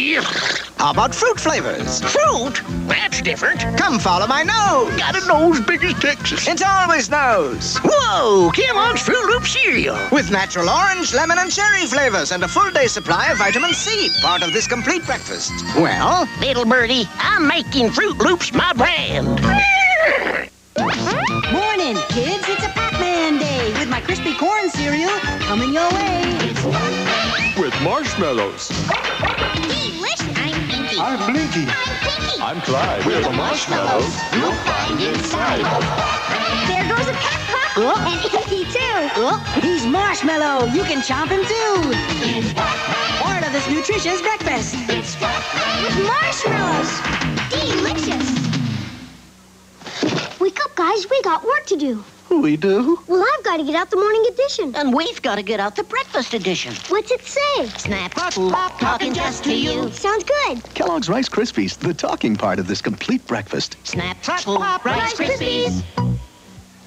How 0.78 0.90
about 0.90 1.14
fruit 1.14 1.40
flavors? 1.40 2.02
Fruit? 2.02 2.64
That's 2.88 3.22
different. 3.22 3.60
Come 3.78 4.00
follow 4.00 4.26
my 4.26 4.42
nose. 4.42 4.98
Got 4.98 5.22
a 5.22 5.28
nose 5.28 5.62
big 5.62 5.84
as 5.84 5.94
Texas. 6.00 6.48
It 6.48 6.64
always 6.66 7.12
knows. 7.12 7.78
Whoa, 7.84 8.50
Kellogg's 8.56 9.04
Froot 9.04 9.30
Loop 9.30 9.44
cereal. 9.46 10.00
With 10.12 10.32
natural 10.32 10.68
orange, 10.68 11.14
lemon, 11.14 11.38
and 11.38 11.52
cherry 11.52 11.86
flavors 11.86 12.32
and 12.32 12.44
a 12.44 12.48
full 12.48 12.72
day 12.72 12.88
supply 12.88 13.28
of 13.28 13.38
vitamin 13.38 13.74
C, 13.76 14.10
part 14.24 14.42
of 14.42 14.52
this 14.52 14.66
complete 14.66 15.06
breakfast. 15.06 15.52
Well, 15.76 16.28
Little 16.40 16.66
birdie, 16.66 17.08
I'm 17.20 17.48
making 17.48 17.90
Froot 17.90 18.18
Loops 18.18 18.52
my 18.52 18.74
brand. 18.74 19.40
Morning, 20.78 21.98
kids. 22.10 22.46
It's 22.48 22.64
a 22.64 22.70
Pac-Man 22.70 23.40
day 23.40 23.74
with 23.80 23.90
my 23.90 24.02
crispy 24.02 24.36
corn 24.36 24.70
cereal 24.70 25.10
coming 25.42 25.74
your 25.74 25.90
way. 25.92 26.22
With 27.58 27.74
marshmallows. 27.82 28.70
Delicious. 29.56 30.22
I'm 30.38 30.68
Pinky. 30.70 31.00
I'm 31.00 31.32
Blinky. 31.32 31.66
I'm 31.68 31.98
Pinky. 32.06 32.42
I'm 32.42 32.62
Clyde. 32.62 33.06
We're 33.06 33.22
the 33.22 33.32
marshmallows 33.32 34.16
you'll 34.34 34.54
find 34.64 35.02
inside. 35.02 35.66
There 36.68 36.88
goes 36.88 37.08
a 37.08 37.14
Peppa. 37.14 37.62
Oh. 37.78 38.06
And 38.06 38.24
Inky 38.26 38.66
too. 38.72 39.10
Oh, 39.18 39.40
he's 39.62 39.86
marshmallow. 39.86 40.68
You 40.68 40.84
can 40.84 41.02
chomp 41.02 41.30
him 41.30 41.44
too. 41.46 41.94
Part 43.22 43.44
of 43.46 43.52
this 43.54 43.68
nutritious 43.68 44.22
breakfast. 44.22 44.76
With 44.88 45.98
marshmallows. 46.06 47.02
Delicious. 47.50 48.39
Wake 50.40 50.58
up, 50.64 50.74
guys, 50.76 51.10
we 51.10 51.22
got 51.22 51.44
work 51.44 51.66
to 51.66 51.76
do. 51.76 52.04
We 52.30 52.56
do? 52.56 53.00
Well, 53.08 53.26
I've 53.38 53.44
got 53.44 53.58
to 53.58 53.64
get 53.64 53.76
out 53.76 53.90
the 53.90 53.98
morning 53.98 54.24
edition. 54.32 54.74
And 54.76 54.94
we've 54.94 55.22
got 55.22 55.36
to 55.36 55.44
get 55.44 55.60
out 55.60 55.76
the 55.76 55.84
breakfast 55.84 56.34
edition. 56.34 56.74
What's 56.88 57.12
it 57.12 57.22
say? 57.26 57.66
Snap, 57.78 58.12
pop, 58.14 58.80
talking 58.80 59.14
just 59.14 59.44
to 59.46 59.56
you. 59.56 59.92
Sounds 59.92 60.24
good. 60.24 60.64
Kellogg's 60.76 61.10
Rice 61.10 61.28
Krispies, 61.28 61.78
the 61.78 61.94
talking 61.94 62.36
part 62.36 62.60
of 62.60 62.68
this 62.68 62.82
complete 62.82 63.26
breakfast. 63.28 63.78
Snap, 63.84 64.22
pop, 64.22 64.86
Rice 64.86 65.14
Krispies. 65.16 65.84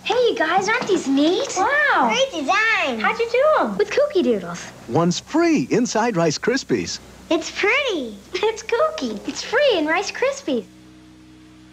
Hey, 0.05 0.15
you 0.15 0.35
guys, 0.37 0.69
aren't 0.69 0.87
these 0.89 1.07
neat? 1.07 1.55
Wow. 1.57 2.09
Great 2.09 2.41
design. 2.41 3.01
How'd 3.01 3.19
you 3.19 3.31
do 3.31 3.45
them? 3.59 3.77
With 3.79 3.91
Kooky 3.91 4.23
Doodles. 4.23 4.73
One's 4.89 5.21
free 5.21 5.69
inside 5.71 6.17
Rice 6.17 6.39
Krispies. 6.39 7.01
It's 7.31 7.51
pretty. 7.51 8.17
It's 8.45 8.63
kooky. 8.65 9.27
It's 9.29 9.43
free 9.43 9.75
in 9.79 9.87
Rice 9.87 10.11
Krispies. 10.11 10.67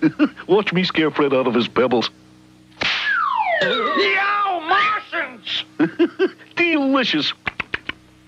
Watch 0.47 0.73
me 0.73 0.83
scare 0.83 1.11
Fred 1.11 1.33
out 1.33 1.47
of 1.47 1.53
his 1.53 1.67
pebbles. 1.67 2.09
Yo, 3.61 4.61
Martians! 4.61 5.63
Delicious. 6.55 7.33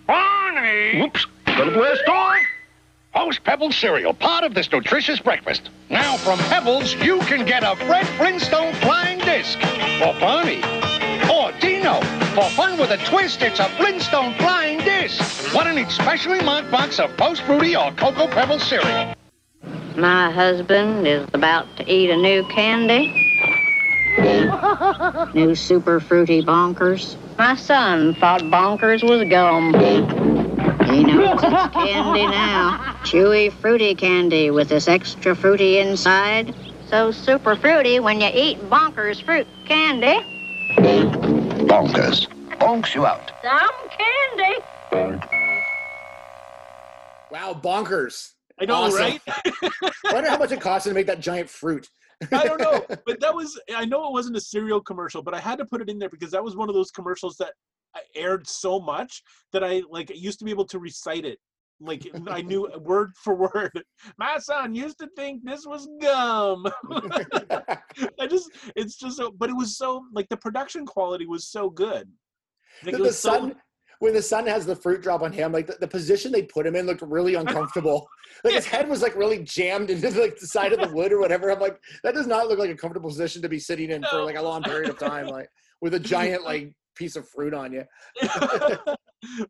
Barney! 0.08 1.02
Whoops. 1.02 1.26
Got 1.46 1.68
a 1.68 1.72
blast 1.72 2.08
off. 2.08 2.38
Post 3.14 3.44
Pebbles 3.44 3.76
cereal, 3.76 4.14
part 4.14 4.46
of 4.46 4.54
this 4.54 4.72
nutritious 4.72 5.20
breakfast. 5.20 5.70
Now 5.90 6.16
from 6.18 6.40
Pebbles, 6.40 6.94
you 6.96 7.20
can 7.20 7.46
get 7.46 7.62
a 7.62 7.76
Fred 7.86 8.08
Flintstone 8.18 8.74
flying 8.76 9.20
disc. 9.20 9.58
Or 10.02 10.14
Barney. 10.20 10.64
Or 11.30 11.52
Dino. 11.60 12.00
For 12.36 12.50
fun 12.52 12.80
with 12.80 12.92
a 12.92 12.98
twist, 13.06 13.42
it's 13.42 13.60
a 13.60 13.66
Flintstone 13.78 14.34
flying 14.36 14.80
disc. 14.80 15.54
One 15.54 15.68
in 15.68 15.78
each 15.78 15.92
specially 15.92 16.42
marked 16.42 16.72
box 16.72 17.00
of 17.00 17.16
Post 17.18 17.42
Fruity 17.42 17.76
or 17.76 17.92
Cocoa 17.92 18.28
Pebbles 18.28 18.64
cereal. 18.64 19.14
My 19.96 20.32
husband 20.32 21.06
is 21.06 21.28
about 21.34 21.76
to 21.78 21.92
eat 21.92 22.10
a 22.10 22.16
new 22.16 22.44
candy. 22.48 23.08
new 25.34 25.54
super 25.54 26.00
fruity 26.00 26.42
bonkers. 26.42 27.18
My 27.38 27.56
son 27.56 28.16
thought 28.16 28.42
bonkers 28.42 29.04
was 29.04 29.28
gum. 29.30 29.74
He 30.90 31.04
knows 31.04 31.40
it's 31.44 31.74
candy 31.74 32.26
now. 32.26 32.78
Chewy 33.04 33.52
fruity 33.52 33.94
candy 33.96 34.50
with 34.50 34.70
this 34.70 34.88
extra 34.88 35.36
fruity 35.36 35.80
inside. 35.80 36.56
So 36.88 37.12
super 37.12 37.56
fruity 37.56 38.00
when 38.00 38.22
you 38.22 38.30
eat 38.34 38.60
bonkers 38.70 39.24
fruit 39.24 39.48
candy. 39.66 40.26
Bonkers. 41.68 42.28
Bonks 42.60 42.96
you 42.96 43.06
out. 43.06 43.32
Some 43.44 43.90
candy. 43.90 45.28
Wow, 47.32 47.60
bonkers. 47.62 48.34
I 48.62 48.66
know, 48.66 48.76
Awesome. 48.76 49.00
right? 49.00 49.22
I 49.28 49.92
wonder 50.14 50.30
how 50.30 50.38
much 50.38 50.52
it 50.52 50.62
costs 50.62 50.88
to 50.88 50.94
make 50.94 51.08
that 51.08 51.20
giant 51.20 51.50
fruit. 51.50 51.88
I 52.32 52.46
don't 52.46 52.62
know, 52.62 52.86
but 53.08 53.20
that 53.20 53.34
was 53.34 53.60
I 53.76 53.86
know 53.86 54.06
it 54.08 54.14
wasn't 54.14 54.38
a 54.38 54.42
cereal 54.42 54.80
commercial, 54.82 55.24
but 55.24 55.34
I 55.34 55.40
had 55.40 55.58
to 55.58 55.66
put 55.66 55.82
it 55.82 55.90
in 55.90 55.98
there 55.98 56.10
because 56.10 56.32
that 56.32 56.44
was 56.44 56.56
one 56.56 56.70
of 56.70 56.76
those 56.76 56.92
commercials 56.92 57.36
that 57.38 57.54
I 57.96 58.02
aired 58.16 58.48
so 58.48 58.80
much 58.80 59.24
that 59.54 59.64
I 59.64 59.82
like 59.90 60.12
used 60.16 60.38
to 60.40 60.46
be 60.46 60.52
able 60.52 60.66
to 60.66 60.78
recite 60.80 61.26
it. 61.26 61.40
Like 61.80 62.08
I 62.28 62.44
knew 62.44 62.70
word 62.80 63.10
for 63.24 63.34
word. 63.36 63.72
My 64.20 64.38
son 64.38 64.76
used 64.76 65.00
to 65.00 65.10
think 65.16 65.44
this 65.44 65.66
was 65.66 65.90
gum. 66.00 66.68
I 68.20 68.28
just 68.30 68.52
it's 68.76 68.96
just 68.98 69.18
so 69.18 69.32
but 69.32 69.50
it 69.50 69.56
was 69.56 69.78
so 69.78 70.04
like 70.14 70.30
the 70.30 70.38
production 70.38 70.86
quality 70.86 71.26
was 71.26 71.48
so 71.48 71.72
good. 71.72 72.08
Like, 72.84 72.92
the, 72.94 72.98
it 72.98 72.98
the 72.98 73.04
was 73.06 73.18
so- 73.20 73.32
sun 73.32 73.56
when 74.02 74.16
the 74.16 74.22
sun 74.22 74.48
has 74.48 74.66
the 74.66 74.76
fruit 74.76 75.02
drop 75.02 75.22
on 75.22 75.32
him 75.32 75.52
like 75.52 75.68
the, 75.68 75.78
the 75.80 75.88
position 75.88 76.32
they 76.32 76.42
put 76.42 76.66
him 76.66 76.76
in 76.76 76.88
looked 76.88 77.04
really 77.04 77.36
uncomfortable. 77.36 78.08
Like 78.44 78.56
his 78.56 78.66
head 78.66 78.90
was 78.90 79.04
like 79.04 79.16
really 79.16 79.44
jammed 79.44 79.92
into 79.92 80.10
like 80.20 80.40
the 80.40 80.48
side 80.48 80.74
of 80.74 80.80
the 80.80 80.96
wood 80.96 81.12
or 81.12 81.20
whatever. 81.20 81.52
I'm 81.52 81.60
like 81.60 81.80
that 82.04 82.16
does 82.16 82.26
not 82.26 82.48
look 82.48 82.58
like 82.58 82.72
a 82.72 82.76
comfortable 82.76 83.10
position 83.10 83.42
to 83.44 83.50
be 83.50 83.60
sitting 83.60 83.92
in 83.92 84.04
for 84.10 84.24
like 84.24 84.38
a 84.38 84.42
long 84.42 84.64
period 84.64 84.90
of 84.90 84.98
time 84.98 85.28
like 85.28 85.48
with 85.82 85.94
a 85.94 86.00
giant 86.00 86.44
like 86.44 86.74
piece 86.96 87.16
of 87.16 87.28
fruit 87.30 87.54
on 87.54 87.72
you. 87.74 87.84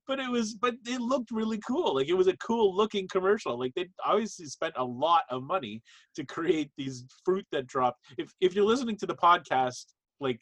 But 0.05 0.19
it 0.19 0.29
was 0.29 0.55
but 0.55 0.75
it 0.85 0.99
looked 0.99 1.31
really 1.31 1.59
cool. 1.65 1.95
Like 1.95 2.09
it 2.09 2.15
was 2.15 2.27
a 2.27 2.35
cool 2.37 2.75
looking 2.75 3.07
commercial. 3.07 3.57
Like 3.57 3.71
they 3.75 3.87
obviously 4.05 4.47
spent 4.47 4.73
a 4.75 4.83
lot 4.83 5.21
of 5.29 5.43
money 5.43 5.81
to 6.15 6.25
create 6.25 6.69
these 6.75 7.05
fruit 7.23 7.45
that 7.53 7.67
dropped. 7.67 7.99
If 8.17 8.33
if 8.41 8.53
you're 8.53 8.65
listening 8.65 8.97
to 8.97 9.05
the 9.05 9.15
podcast 9.15 9.85
like 10.19 10.39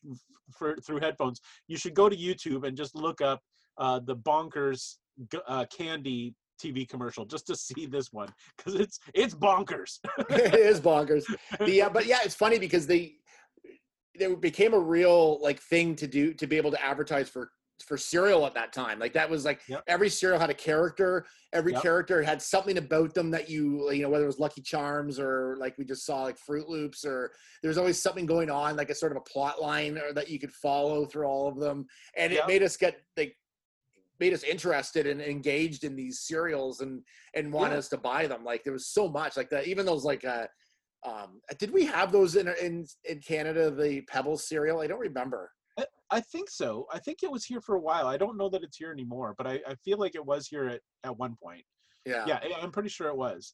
for 0.57 0.75
through 0.85 0.99
headphones 0.99 1.39
you 1.67 1.77
should 1.77 1.93
go 1.93 2.09
to 2.09 2.15
youtube 2.15 2.67
and 2.67 2.75
just 2.75 2.95
look 2.95 3.21
up 3.21 3.39
uh 3.79 3.99
the 3.99 4.15
bonkers 4.15 4.95
g- 5.31 5.39
uh, 5.47 5.65
candy 5.75 6.35
tv 6.61 6.87
commercial 6.87 7.25
just 7.25 7.47
to 7.47 7.55
see 7.67 7.85
this 7.85 8.11
one 8.11 8.29
because 8.57 8.75
it's 8.75 8.99
it's 9.13 9.33
bonkers. 9.33 9.99
It 10.29 10.53
is 10.53 10.79
bonkers. 10.79 11.23
The, 11.65 11.81
uh, 11.83 11.89
but 11.89 12.05
yeah 12.05 12.19
it's 12.23 12.35
funny 12.35 12.59
because 12.59 12.85
they 12.85 13.15
they 14.19 14.33
became 14.35 14.73
a 14.73 14.79
real 14.79 15.41
like 15.41 15.59
thing 15.61 15.95
to 15.95 16.07
do 16.07 16.33
to 16.33 16.47
be 16.47 16.57
able 16.57 16.71
to 16.71 16.83
advertise 16.83 17.29
for 17.29 17.51
for 17.85 17.95
cereal 17.97 18.45
at 18.45 18.53
that 18.55 18.73
time. 18.73 18.99
Like 18.99 19.13
that 19.13 19.29
was 19.29 19.45
like 19.45 19.61
every 19.87 20.09
cereal 20.09 20.37
had 20.37 20.49
a 20.49 20.53
character. 20.53 21.25
Every 21.53 21.71
Yep. 21.71 21.81
character 21.81 22.21
had 22.21 22.41
something 22.41 22.77
about 22.77 23.13
them 23.13 23.31
that 23.31 23.49
you 23.49 23.89
you 23.91 24.01
know 24.03 24.09
whether 24.09 24.25
it 24.25 24.27
was 24.27 24.39
lucky 24.39 24.61
charms 24.61 25.17
or 25.17 25.55
like 25.59 25.77
we 25.77 25.85
just 25.85 26.05
saw 26.05 26.23
like 26.23 26.37
Froot 26.37 26.67
Loops 26.67 27.05
or 27.05 27.31
there's 27.63 27.77
always 27.77 27.97
something 28.01 28.25
going 28.25 28.49
on 28.49 28.75
like 28.75 28.89
a 28.89 28.95
sort 28.95 29.13
of 29.13 29.17
a 29.17 29.21
plot 29.21 29.61
line 29.61 29.97
or 29.97 30.11
that 30.11 30.29
you 30.29 30.39
could 30.39 30.51
follow 30.51 31.05
through 31.05 31.25
all 31.25 31.47
of 31.47 31.57
them. 31.57 31.85
And 32.17 32.33
it 32.33 32.45
made 32.47 32.63
us 32.63 32.75
get 32.75 32.97
like 33.15 33.37
made 34.19 34.33
us 34.33 34.43
interested 34.43 35.07
and 35.07 35.21
engaged 35.21 35.83
in 35.83 35.95
these 35.95 36.21
cereals 36.21 36.81
and 36.81 37.01
and 37.35 37.51
want 37.51 37.71
Yeah. 37.71 37.79
us 37.79 37.87
to 37.89 37.97
buy 37.97 38.27
them 38.27 38.43
like 38.43 38.63
there 38.63 38.73
was 38.73 38.87
so 38.87 39.07
much 39.07 39.37
like 39.37 39.49
that 39.49 39.67
even 39.67 39.85
those 39.85 40.03
like 40.03 40.25
uh 40.25 40.47
um 41.05 41.39
did 41.57 41.71
we 41.71 41.85
have 41.85 42.11
those 42.11 42.35
in 42.35 42.47
in 42.61 42.85
in 43.05 43.19
canada 43.21 43.71
the 43.71 44.01
pebbles 44.01 44.47
cereal 44.47 44.81
i 44.81 44.87
don't 44.87 44.99
remember 44.99 45.51
I- 45.77 45.85
I 46.11 46.21
think 46.21 46.49
so. 46.49 46.87
I 46.91 46.97
think 46.97 47.19
it 47.21 47.31
was 47.31 47.45
here 47.45 47.61
for 47.61 47.75
a 47.75 47.79
while. 47.79 48.07
I 48.07 48.17
don't 48.17 48.35
know 48.35 48.49
that 48.49 48.63
it's 48.63 48.77
here 48.77 48.91
anymore, 48.91 49.35
but 49.37 49.45
I, 49.45 49.61
I 49.67 49.75
feel 49.85 49.99
like 49.99 50.15
it 50.15 50.25
was 50.25 50.47
here 50.47 50.67
at, 50.67 50.81
at 51.03 51.15
one 51.17 51.35
point. 51.41 51.63
yeah 52.03 52.25
Yeah, 52.27 52.39
I'm 52.61 52.71
pretty 52.71 52.89
sure 52.89 53.09
it 53.09 53.15
was. 53.15 53.53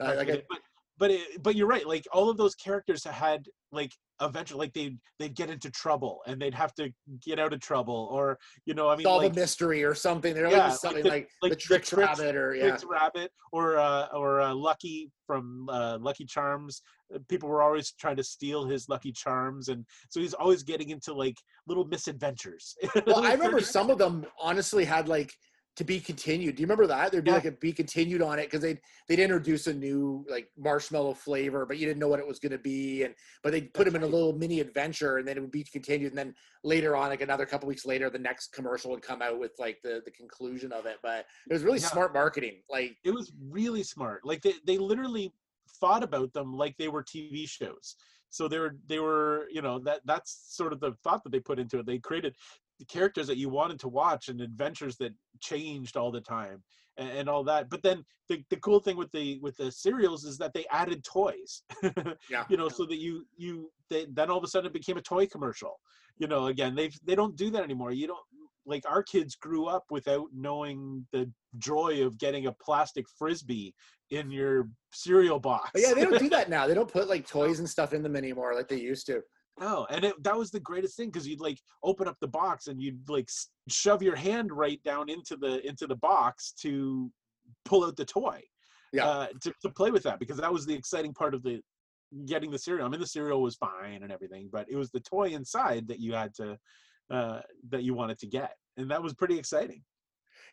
I- 0.00 0.14
like 0.14 0.28
I- 0.28 0.42
but 0.50 0.58
but 0.98 1.10
it, 1.10 1.42
but 1.42 1.56
you're 1.56 1.66
right. 1.66 1.86
Like 1.86 2.06
all 2.12 2.30
of 2.30 2.36
those 2.36 2.54
characters 2.54 3.04
had 3.04 3.44
like 3.72 3.92
eventually 4.22 4.58
like 4.58 4.72
they'd 4.72 4.98
they'd 5.18 5.34
get 5.34 5.50
into 5.50 5.70
trouble 5.70 6.20
and 6.26 6.40
they'd 6.40 6.54
have 6.54 6.74
to 6.74 6.90
get 7.24 7.38
out 7.38 7.52
of 7.52 7.60
trouble 7.60 8.08
or 8.10 8.38
you 8.64 8.72
know 8.72 8.88
I 8.88 8.96
mean 8.96 9.04
solve 9.04 9.22
like 9.22 9.32
a 9.32 9.34
mystery 9.34 9.84
or 9.84 9.94
something 9.94 10.34
there 10.34 10.48
yeah, 10.50 10.68
was 10.68 10.80
something 10.80 11.02
the- 11.02 11.08
like, 11.10 11.28
the, 11.42 11.56
tricks, 11.56 11.90
Trix- 11.90 12.18
rabbit 12.18 12.34
or 12.34 12.54
yeah 12.54 12.68
Trix 12.68 12.84
Rabbit 12.88 13.30
or 13.52 13.78
uh, 13.78 14.06
or 14.14 14.40
uh, 14.40 14.54
Lucky 14.54 15.10
from 15.26 15.68
uh, 15.70 15.98
Lucky 16.00 16.24
Charms. 16.24 16.82
Uh, 17.14 17.18
People 17.28 17.48
were 17.48 17.62
always 17.62 17.92
trying 18.00 18.16
to 18.16 18.24
steal 18.24 18.64
his 18.64 18.88
Lucky 18.88 19.12
Charms, 19.12 19.68
and 19.68 19.84
so 20.08 20.20
he's 20.20 20.34
always 20.34 20.62
getting 20.62 20.90
into 20.90 21.12
like 21.12 21.36
little 21.66 21.84
misadventures. 21.84 22.74
well 23.06 23.24
i 23.24 23.32
remember 23.32 23.60
some 23.76 23.90
of 23.90 23.98
them 23.98 24.24
honestly 24.40 24.84
had 24.84 25.08
like 25.08 25.32
to 25.76 25.84
be 25.84 26.00
continued 26.00 26.56
do 26.56 26.62
you 26.62 26.66
remember 26.66 26.86
that 26.86 27.12
there'd 27.12 27.24
be 27.24 27.30
Yeah. 27.30 27.36
like 27.36 27.44
a 27.44 27.52
be 27.52 27.72
continued 27.72 28.22
on 28.22 28.38
it 28.38 28.44
because 28.46 28.62
they'd 28.62 28.80
they'd 29.08 29.18
introduce 29.18 29.66
a 29.66 29.74
new 29.74 30.24
like 30.28 30.48
marshmallow 30.56 31.14
flavor 31.14 31.66
but 31.66 31.76
you 31.78 31.86
didn't 31.86 32.00
know 32.00 32.08
what 32.08 32.18
it 32.18 32.26
was 32.26 32.38
going 32.38 32.52
to 32.52 32.58
be 32.58 33.02
and 33.04 33.14
but 33.42 33.52
they'd 33.52 33.72
put 33.74 33.84
them 33.84 33.94
in 33.96 34.02
a 34.02 34.06
little 34.06 34.32
mini 34.32 34.60
adventure 34.60 35.18
and 35.18 35.28
then 35.28 35.36
it 35.36 35.40
would 35.40 35.50
be 35.50 35.62
continued 35.64 36.12
and 36.12 36.18
then 36.18 36.34
later 36.64 36.96
on 36.96 37.10
like 37.10 37.20
another 37.20 37.44
couple 37.46 37.68
weeks 37.68 37.84
later 37.84 38.08
the 38.08 38.18
next 38.18 38.52
commercial 38.52 38.90
would 38.90 39.02
come 39.02 39.20
out 39.22 39.38
with 39.38 39.52
like 39.58 39.78
the 39.82 40.00
the 40.04 40.10
conclusion 40.10 40.72
of 40.72 40.86
it 40.86 40.96
but 41.02 41.26
it 41.48 41.52
was 41.52 41.62
really 41.62 41.78
Yeah. 41.78 41.88
smart 41.88 42.14
marketing 42.14 42.62
like 42.70 42.96
it 43.04 43.10
was 43.12 43.32
really 43.50 43.82
smart. 43.82 44.24
Like 44.24 44.42
they, 44.42 44.54
they 44.64 44.78
literally 44.78 45.32
thought 45.80 46.02
about 46.02 46.32
them 46.32 46.54
like 46.54 46.76
they 46.78 46.88
were 46.88 47.02
TV 47.02 47.48
shows. 47.48 47.96
So 48.30 48.48
they 48.48 48.58
were 48.58 48.76
they 48.88 48.98
were 48.98 49.46
you 49.50 49.62
know 49.62 49.78
that 49.80 50.00
that's 50.04 50.46
sort 50.48 50.72
of 50.72 50.80
the 50.80 50.92
thought 51.04 51.22
that 51.24 51.30
they 51.32 51.40
put 51.40 51.58
into 51.58 51.78
it. 51.78 51.86
They 51.86 51.98
created 51.98 52.34
the 52.78 52.84
characters 52.86 53.26
that 53.26 53.38
you 53.38 53.48
wanted 53.48 53.78
to 53.80 53.88
watch 53.88 54.28
and 54.28 54.40
adventures 54.40 54.96
that 54.98 55.12
changed 55.40 55.96
all 55.96 56.10
the 56.10 56.20
time 56.20 56.62
and, 56.96 57.10
and 57.10 57.28
all 57.28 57.44
that. 57.44 57.70
But 57.70 57.82
then 57.82 58.04
the, 58.28 58.42
the 58.50 58.56
cool 58.56 58.80
thing 58.80 58.96
with 58.96 59.10
the 59.12 59.38
with 59.40 59.56
the 59.56 59.70
cereals 59.70 60.24
is 60.24 60.38
that 60.38 60.52
they 60.54 60.66
added 60.70 61.04
toys. 61.04 61.62
yeah 62.30 62.44
you 62.48 62.56
know, 62.56 62.68
so 62.68 62.84
that 62.86 62.98
you 62.98 63.26
you 63.36 63.70
they, 63.90 64.06
then 64.12 64.30
all 64.30 64.38
of 64.38 64.44
a 64.44 64.48
sudden 64.48 64.66
it 64.66 64.72
became 64.72 64.96
a 64.96 65.02
toy 65.02 65.26
commercial. 65.26 65.78
You 66.18 66.26
know, 66.26 66.46
again 66.46 66.74
they 66.74 66.90
they 67.04 67.14
don't 67.14 67.36
do 67.36 67.50
that 67.50 67.62
anymore. 67.62 67.92
You 67.92 68.08
don't 68.08 68.24
like 68.66 68.82
our 68.88 69.02
kids 69.02 69.36
grew 69.36 69.66
up 69.66 69.84
without 69.90 70.26
knowing 70.34 71.06
the 71.12 71.30
joy 71.58 72.04
of 72.04 72.18
getting 72.18 72.46
a 72.46 72.52
plastic 72.52 73.06
frisbee 73.16 73.72
in 74.10 74.30
your 74.30 74.68
cereal 74.92 75.38
box. 75.38 75.70
yeah 75.76 75.94
they 75.94 76.04
don't 76.04 76.18
do 76.18 76.28
that 76.28 76.50
now 76.50 76.66
they 76.66 76.74
don't 76.74 76.92
put 76.92 77.08
like 77.08 77.26
toys 77.28 77.58
and 77.58 77.68
stuff 77.68 77.92
in 77.92 78.02
them 78.02 78.16
anymore 78.16 78.54
like 78.54 78.68
they 78.68 78.78
used 78.78 79.06
to 79.06 79.20
No, 79.58 79.86
and 79.90 80.04
it, 80.04 80.22
that 80.22 80.36
was 80.36 80.50
the 80.50 80.60
greatest 80.60 80.96
thing 80.96 81.08
because 81.08 81.26
you'd 81.26 81.40
like 81.40 81.58
open 81.82 82.06
up 82.06 82.16
the 82.20 82.28
box 82.28 82.66
and 82.66 82.80
you'd 82.80 83.08
like 83.08 83.28
shove 83.68 84.02
your 84.02 84.16
hand 84.16 84.52
right 84.52 84.82
down 84.84 85.08
into 85.08 85.36
the 85.36 85.66
into 85.66 85.86
the 85.86 85.96
box 85.96 86.52
to 86.60 87.10
pull 87.64 87.84
out 87.84 87.96
the 87.96 88.04
toy. 88.04 88.40
Yeah. 88.92 89.06
Uh, 89.06 89.26
to, 89.42 89.52
to 89.62 89.70
play 89.70 89.90
with 89.90 90.04
that 90.04 90.18
because 90.18 90.36
that 90.38 90.52
was 90.52 90.64
the 90.64 90.74
exciting 90.74 91.12
part 91.12 91.34
of 91.34 91.42
the 91.42 91.60
getting 92.26 92.50
the 92.50 92.58
cereal. 92.58 92.86
I 92.86 92.88
mean, 92.88 93.00
the 93.00 93.06
cereal 93.06 93.42
was 93.42 93.56
fine 93.56 94.02
and 94.02 94.12
everything, 94.12 94.48
but 94.52 94.66
it 94.70 94.76
was 94.76 94.90
the 94.90 95.00
toy 95.00 95.28
inside 95.30 95.88
that 95.88 96.00
you 96.00 96.12
had 96.12 96.34
to 96.36 96.56
uh, 97.10 97.40
that 97.70 97.82
you 97.82 97.94
wanted 97.94 98.18
to 98.20 98.26
get, 98.26 98.52
and 98.76 98.90
that 98.90 99.02
was 99.02 99.14
pretty 99.14 99.38
exciting. 99.38 99.82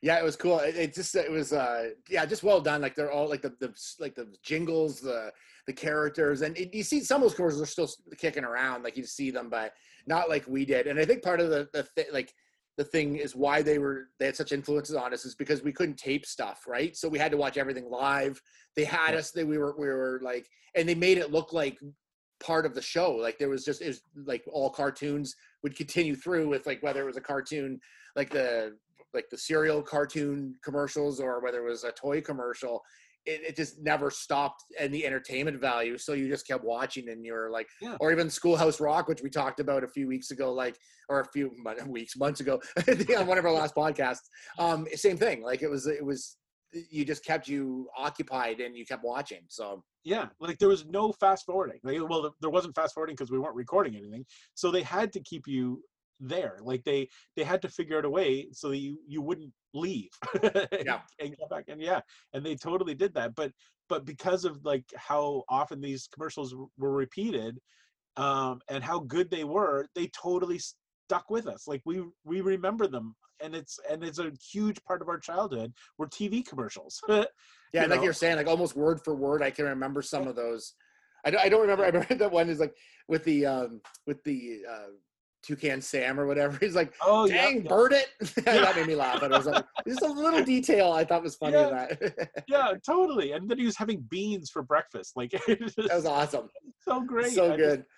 yeah 0.01 0.19
it 0.19 0.23
was 0.23 0.35
cool 0.35 0.59
it, 0.59 0.75
it 0.75 0.93
just 0.93 1.15
it 1.15 1.31
was 1.31 1.53
uh 1.53 1.89
yeah 2.09 2.25
just 2.25 2.43
well 2.43 2.59
done 2.61 2.81
like 2.81 2.95
they're 2.95 3.11
all 3.11 3.29
like 3.29 3.41
the, 3.41 3.53
the 3.59 3.73
like 3.99 4.15
the 4.15 4.27
jingles 4.43 4.99
the 4.99 5.31
the 5.68 5.74
characters, 5.74 6.41
and 6.41 6.57
it, 6.57 6.74
you 6.74 6.84
see 6.84 7.01
some 7.01 7.22
of 7.22 7.30
those 7.30 7.36
commercials 7.36 7.61
are 7.61 7.66
still 7.66 7.89
kicking 8.18 8.43
around, 8.43 8.84
like 8.84 8.97
you 8.97 9.05
see 9.05 9.32
them, 9.32 9.49
but 9.49 9.74
not 10.07 10.30
like 10.30 10.45
we 10.47 10.66
did. 10.66 10.88
And 10.88 10.99
I 10.99 11.05
think 11.05 11.24
part 11.24 11.39
of 11.39 11.49
the 11.49 11.70
the 11.74 11.88
th- 11.95 12.11
like 12.11 12.34
the 12.78 12.84
thing 12.84 13.18
is 13.18 13.36
why 13.36 13.61
they 13.61 13.78
were 13.78 14.09
they 14.20 14.26
had 14.26 14.36
such 14.36 14.51
influences 14.51 14.95
on 14.95 15.14
us 15.14 15.26
is 15.26 15.36
because 15.36 15.64
we 15.64 15.72
couldn't 15.72 15.97
tape 15.97 16.26
stuff, 16.26 16.64
right? 16.68 16.95
So 16.95 17.07
we 17.07 17.20
had 17.20 17.32
to 17.32 17.38
watch 17.38 17.57
everything 17.57 17.89
live. 17.89 18.41
They 18.76 18.84
had 18.84 19.16
us 19.16 19.32
that 19.32 19.47
we 19.47 19.57
were 19.57 19.76
we 19.78 19.88
were 19.88 20.20
like, 20.24 20.47
and 20.76 20.88
they 20.88 20.95
made 20.95 21.18
it 21.18 21.32
look 21.32 21.53
like 21.53 21.78
part 22.43 22.66
of 22.66 22.76
the 22.76 22.82
show. 22.82 23.11
Like 23.11 23.38
there 23.38 23.49
was 23.49 23.64
just 23.64 23.82
it 23.82 23.88
was 23.88 24.01
like 24.26 24.43
all 24.51 24.70
cartoons 24.70 25.36
would 25.61 25.76
continue 25.78 26.16
through 26.16 26.49
with 26.49 26.66
like 26.66 26.82
whether 26.84 27.01
it 27.01 27.05
was 27.05 27.18
a 27.18 27.22
cartoon 27.22 27.80
like 28.16 28.30
the 28.30 28.76
like 29.14 29.30
the 29.30 29.38
cereal 29.38 29.82
cartoon 29.82 30.55
commercials 30.64 31.20
or 31.20 31.39
whether 31.41 31.59
it 31.66 31.70
was 31.70 31.84
a 31.84 31.91
toy 31.91 32.20
commercial 32.20 32.82
it, 33.26 33.41
it, 33.47 33.55
just 33.55 33.82
never 33.82 34.09
stopped 34.09 34.63
and 34.80 34.93
the 34.93 35.05
entertainment 35.05 35.59
value. 35.59 35.97
So 35.97 36.13
you 36.13 36.28
just 36.28 36.47
kept 36.47 36.63
watching 36.63 37.09
and 37.09 37.26
you're 37.26 37.49
like 37.49 37.67
yeah. 37.82 37.97
or 37.99 38.11
even 38.11 38.30
schoolhouse 38.30 38.80
rock 38.80 39.07
which 39.07 39.21
we 39.21 39.30
talked 39.30 39.59
about 39.59 39.84
a 39.84 39.88
few 39.88 40.07
weeks 40.07 40.32
ago 40.32 40.53
like 40.53 40.78
or 41.09 41.21
a 41.21 41.32
few 41.32 41.51
weeks 41.88 42.17
months 42.17 42.39
ago 42.39 42.59
on 43.17 43.28
one 43.28 43.38
of 43.38 43.45
our 43.45 43.51
last 43.51 43.76
podcasts. 43.76 44.30
Um 44.59 44.88
same 44.95 45.17
thing 45.17 45.41
like 45.43 45.61
it 45.61 45.69
was 45.69 45.88
it 45.88 46.03
was 46.03 46.38
you 46.89 47.05
just 47.05 47.24
kept 47.24 47.47
you 47.47 47.88
occupied 47.95 48.59
and 48.59 48.76
you 48.76 48.86
kept 48.86 49.03
watching 49.03 49.41
so. 49.47 49.84
Yeah 50.03 50.28
like 50.39 50.57
there 50.59 50.69
was 50.69 50.86
no 50.86 51.13
fast 51.13 51.45
forwarding. 51.45 51.80
Like, 51.84 51.97
well 52.09 52.34
there 52.41 52.49
wasn't 52.49 52.76
fast 52.76 52.93
forwarding 52.93 53.15
because 53.15 53.32
we 53.32 53.39
weren't 53.39 53.55
recording 53.55 53.95
anything. 53.95 54.26
So 54.53 54.71
they 54.71 54.84
had 54.84 55.13
to 55.13 55.19
keep 55.21 55.47
you 55.47 55.82
there 56.28 56.57
like 56.61 56.84
they 56.84 57.07
they 57.36 57.43
had 57.43 57.61
to 57.61 57.69
figure 57.69 57.97
out 57.97 58.05
a 58.05 58.09
way 58.09 58.47
so 58.51 58.69
that 58.69 58.78
you 58.78 58.97
you 59.07 59.21
wouldn't 59.21 59.51
leave 59.74 60.09
yeah. 60.86 60.99
and 61.19 61.36
go 61.38 61.47
back 61.49 61.65
and 61.67 61.82
yeah 61.82 61.99
and 62.34 62.45
they 62.45 62.55
totally 62.55 62.93
did 62.93 63.13
that 63.13 63.34
but 63.36 63.51
but 63.89 64.05
because 64.05 64.45
of 64.45 64.63
like 64.63 64.86
how 64.95 65.43
often 65.49 65.82
these 65.82 66.07
commercials 66.07 66.55
were 66.78 66.91
repeated 66.91 67.59
um 68.17 68.59
and 68.69 68.84
how 68.84 68.99
good 68.99 69.30
they 69.30 69.43
were 69.43 69.88
they 69.95 70.07
totally 70.07 70.59
stuck 70.59 71.30
with 71.30 71.47
us 71.47 71.67
like 71.67 71.82
we 71.86 72.03
we 72.24 72.41
remember 72.41 72.88
them 72.88 73.15
and 73.41 73.55
it's 73.55 73.80
and 73.89 74.03
it's 74.03 74.19
a 74.19 74.32
huge 74.51 74.84
part 74.86 75.01
of 75.01 75.09
our 75.09 75.19
childhood 75.19 75.74
were 75.97 76.07
tv 76.07 76.45
commercials 76.45 77.01
yeah 77.09 77.26
you 77.74 77.82
like 77.82 77.89
know? 77.89 78.03
you're 78.03 78.13
saying 78.13 78.38
like 78.38 78.47
almost 78.47 78.76
word 78.76 79.01
for 79.03 79.15
word 79.15 79.41
i 79.41 79.49
can 79.49 79.65
remember 79.65 80.01
some 80.01 80.28
of 80.28 80.36
those. 80.36 80.74
I 81.26 81.32
don't, 81.32 81.41
I 81.41 81.49
don't 81.49 81.61
remember 81.61 81.84
i 81.84 81.88
remember 81.88 82.15
that 82.15 82.32
one 82.32 82.49
is 82.49 82.59
like 82.59 82.74
with 83.07 83.24
the 83.24 83.45
um 83.45 83.82
with 84.05 84.24
the 84.24 84.61
uh 84.69 84.91
Toucan 85.43 85.81
Sam 85.81 86.19
or 86.19 86.25
whatever. 86.25 86.57
He's 86.61 86.75
like, 86.75 86.93
"Oh, 87.05 87.27
dang, 87.27 87.63
yeah, 87.63 87.69
bird 87.69 87.93
it!" 87.93 88.07
that 88.45 88.75
made 88.75 88.87
me 88.87 88.95
laugh. 88.95 89.21
And 89.21 89.33
I 89.33 89.37
was 89.37 89.47
like, 89.47 89.65
"Just 89.87 90.01
a 90.01 90.07
little 90.07 90.43
detail 90.43 90.91
I 90.91 91.03
thought 91.03 91.21
was 91.21 91.35
funny." 91.35 91.53
Yeah, 91.53 91.69
that. 91.69 92.29
yeah, 92.47 92.73
totally. 92.85 93.33
And 93.33 93.49
then 93.49 93.59
he 93.59 93.65
was 93.65 93.77
having 93.77 94.01
beans 94.09 94.49
for 94.49 94.63
breakfast. 94.63 95.13
Like 95.15 95.31
just, 95.31 95.75
that 95.75 95.93
was 95.93 96.05
awesome. 96.05 96.49
So 96.79 97.01
great. 97.01 97.33
So 97.33 97.53
I 97.53 97.57
good. 97.57 97.79
Just, 97.79 97.89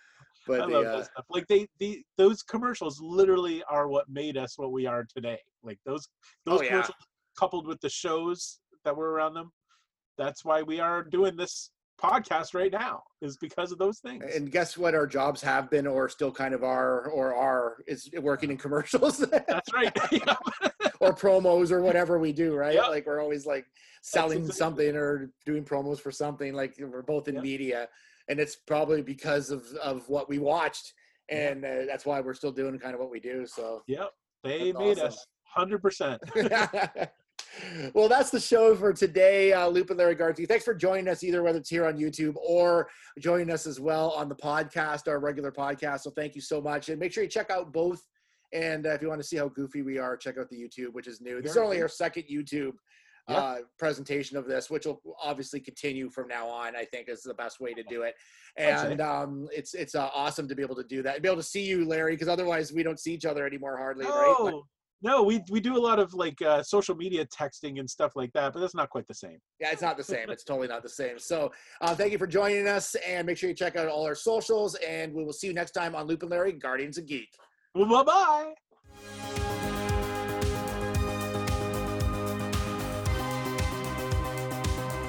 but 0.48 0.62
I 0.62 0.66
the, 0.66 0.74
love 0.74 0.86
uh, 0.86 0.98
that 0.98 1.06
stuff. 1.06 1.26
Like 1.30 1.48
they, 1.48 1.68
the 1.80 2.04
those 2.18 2.44
commercials 2.44 3.00
literally 3.00 3.64
are 3.70 3.88
what 3.88 4.10
made 4.10 4.38
us 4.38 4.58
what 4.58 4.72
we 4.72 4.86
are 4.86 5.06
today. 5.16 5.40
Like 5.64 5.80
those 5.86 6.08
those 6.46 6.62
oh, 6.62 6.66
commercials 6.66 6.96
yeah. 7.00 7.06
coupled 7.40 7.68
with 7.68 7.80
the 7.82 7.90
shows 7.90 8.60
that 8.84 8.96
were 8.96 9.12
around 9.12 9.36
them. 9.36 9.52
That's 10.18 10.46
why 10.46 10.62
we 10.62 10.80
are 10.80 11.04
doing 11.04 11.36
this 11.36 11.72
podcast 12.02 12.54
right 12.54 12.72
now 12.72 13.04
is 13.22 13.38
because 13.38 13.72
of 13.72 13.78
those 13.78 14.00
things. 14.00 14.24
And 14.34 14.52
guess 14.52 14.78
what? 14.78 14.96
Our 14.96 15.08
jobs 15.08 15.42
have 15.42 15.70
been, 15.70 15.88
or 15.88 16.10
still 16.10 16.32
kind 16.32 16.54
of 16.54 16.64
are, 16.64 17.08
or 17.08 17.34
are 17.34 17.78
is 17.88 18.10
working 18.22 18.52
in 18.52 18.58
commercials. 18.58 19.18
That's 19.48 19.74
right. 19.74 19.96
or 21.00 21.14
promos 21.14 21.72
or 21.72 21.82
whatever 21.82 22.20
we 22.20 22.32
do, 22.32 22.56
right? 22.56 22.76
Yep. 22.76 22.88
Like 22.90 23.06
we're 23.06 23.22
always 23.22 23.46
like 23.46 23.66
selling 24.02 24.50
something 24.52 24.96
or 24.96 25.32
doing 25.46 25.64
promos 25.64 26.00
for 26.00 26.12
something. 26.12 26.54
Like 26.54 26.76
we're 26.80 27.02
both 27.02 27.28
in 27.28 27.36
yep. 27.36 27.44
media, 27.44 27.88
and 28.30 28.40
it's 28.40 28.56
probably 28.56 29.02
because 29.02 29.50
of 29.50 29.66
of 29.82 30.08
what 30.10 30.30
we 30.30 30.40
watched, 30.40 30.94
and 31.30 31.66
uh, 31.66 31.86
that's 31.88 32.06
why 32.06 32.22
we're 32.22 32.34
still 32.34 32.52
doing 32.52 32.78
kind 32.80 32.94
of 32.94 33.00
what 33.00 33.12
we 33.12 33.20
do. 33.20 33.46
So 33.48 33.84
yep, 33.88 34.12
they 34.44 34.72
made 34.74 35.00
awesome. 35.00 35.08
us 35.08 35.26
hundred 35.56 35.82
percent 35.82 36.22
well, 37.94 38.08
that's 38.08 38.30
the 38.30 38.40
show 38.40 38.76
for 38.76 38.94
today. 38.94 39.54
Uh, 39.54 39.68
Loop 39.68 39.90
and 39.90 40.00
Larry 40.00 40.16
Garty. 40.16 40.48
Thanks 40.48 40.66
for 40.66 40.74
joining 40.74 41.08
us, 41.08 41.24
either 41.24 41.44
whether 41.44 41.58
it's 41.58 41.70
here 41.70 41.86
on 41.86 41.98
YouTube 41.98 42.36
or 42.36 42.90
joining 43.20 43.50
us 43.52 43.68
as 43.68 43.80
well 43.80 44.12
on 44.12 44.30
the 44.30 44.36
podcast, 44.36 45.08
our 45.08 45.20
regular 45.20 45.52
podcast. 45.52 46.02
So 46.02 46.12
thank 46.12 46.36
you 46.36 46.42
so 46.42 46.62
much, 46.62 46.90
and 46.90 47.00
make 47.00 47.12
sure 47.12 47.24
you 47.24 47.30
check 47.30 47.50
out 47.50 47.72
both. 47.72 48.02
And 48.54 48.86
uh, 48.86 48.92
if 48.92 49.02
you 49.02 49.10
want 49.10 49.22
to 49.22 49.28
see 49.28 49.38
how 49.38 49.50
goofy 49.50 49.82
we 49.82 49.98
are, 49.98 50.16
check 50.16 50.38
out 50.38 50.50
the 50.50 50.58
YouTube, 50.58 50.94
which 50.94 51.08
is 51.08 51.20
new. 51.20 51.42
This 51.42 51.52
is 51.52 51.58
only 51.58 51.82
our 51.82 51.90
second 51.90 52.24
YouTube 52.32 52.74
yep. 53.28 53.38
uh, 53.38 53.56
presentation 53.78 54.38
of 54.38 54.48
this, 54.48 54.70
which 54.70 54.86
will 54.86 55.02
obviously 55.22 55.60
continue 55.60 56.10
from 56.10 56.28
now 56.28 56.48
on. 56.48 56.76
I 56.76 56.86
think 56.86 57.10
is 57.10 57.22
the 57.22 57.34
best 57.34 57.60
way 57.60 57.74
to 57.74 57.84
do 57.84 58.04
it, 58.04 58.16
and 58.58 59.02
um, 59.02 59.48
it's 59.52 59.74
it's 59.74 59.96
uh, 59.96 60.10
awesome 60.14 60.48
to 60.48 60.56
be 60.56 60.62
able 60.62 60.76
to 60.76 60.84
do 60.84 61.02
that, 61.04 61.16
and 61.16 61.24
be 61.24 61.30
able 61.30 61.42
to 61.42 61.48
see 61.48 61.66
you, 61.66 61.86
Larry, 61.86 62.14
because 62.14 62.28
otherwise 62.28 62.72
we 62.72 62.84
don't 62.84 63.00
see 63.00 63.14
each 63.14 63.26
other 63.26 63.46
anymore 63.46 63.78
hardly. 63.78 64.06
Oh, 64.08 64.46
right? 64.46 64.62
But, 65.02 65.10
no, 65.10 65.24
we 65.24 65.42
we 65.50 65.60
do 65.60 65.78
a 65.78 65.80
lot 65.80 66.00
of 66.00 66.14
like 66.14 66.42
uh, 66.42 66.64
social 66.64 66.96
media 66.96 67.26
texting 67.26 67.80
and 67.80 67.90
stuff 67.90 68.14
like 68.16 68.32
that, 68.34 68.54
but 68.54 68.60
that's 68.60 68.76
not 68.76 68.90
quite 68.90 69.08
the 69.08 69.14
same. 69.14 69.38
Yeah, 69.60 69.72
it's 69.72 69.82
not 69.82 69.98
the 69.98 70.04
same. 70.04 70.30
it's 70.30 70.44
totally 70.44 70.68
not 70.68 70.84
the 70.84 70.90
same. 70.90 71.20
So, 71.20 71.52
uh, 71.82 71.96
thank 71.96 72.12
you 72.12 72.18
for 72.18 72.28
joining 72.28 72.68
us, 72.68 72.96
and 73.08 73.26
make 73.28 73.38
sure 73.38 73.50
you 73.50 73.56
check 73.56 73.76
out 73.76 73.88
all 73.88 74.06
our 74.06 74.16
socials. 74.16 74.76
And 74.76 75.14
we 75.14 75.24
will 75.24 75.34
see 75.34 75.48
you 75.48 75.54
next 75.54 75.72
time 75.72 75.96
on 75.96 76.08
Loop 76.08 76.22
and 76.24 76.32
Larry, 76.32 76.54
Guardians 76.54 76.98
of 76.98 77.06
Geek. 77.06 77.30
Well, 77.74 78.04
bye 78.04 78.04
bye. 78.04 78.54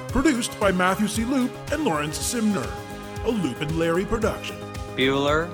Produced 0.09 0.59
by 0.59 0.71
Matthew 0.71 1.07
C. 1.07 1.25
Loop 1.25 1.51
and 1.71 1.83
Lawrence 1.83 2.17
Simner, 2.17 2.67
a 3.25 3.29
Loop 3.29 3.61
and 3.61 3.77
Larry 3.77 4.05
production. 4.05 4.55
Bueller. 4.95 5.47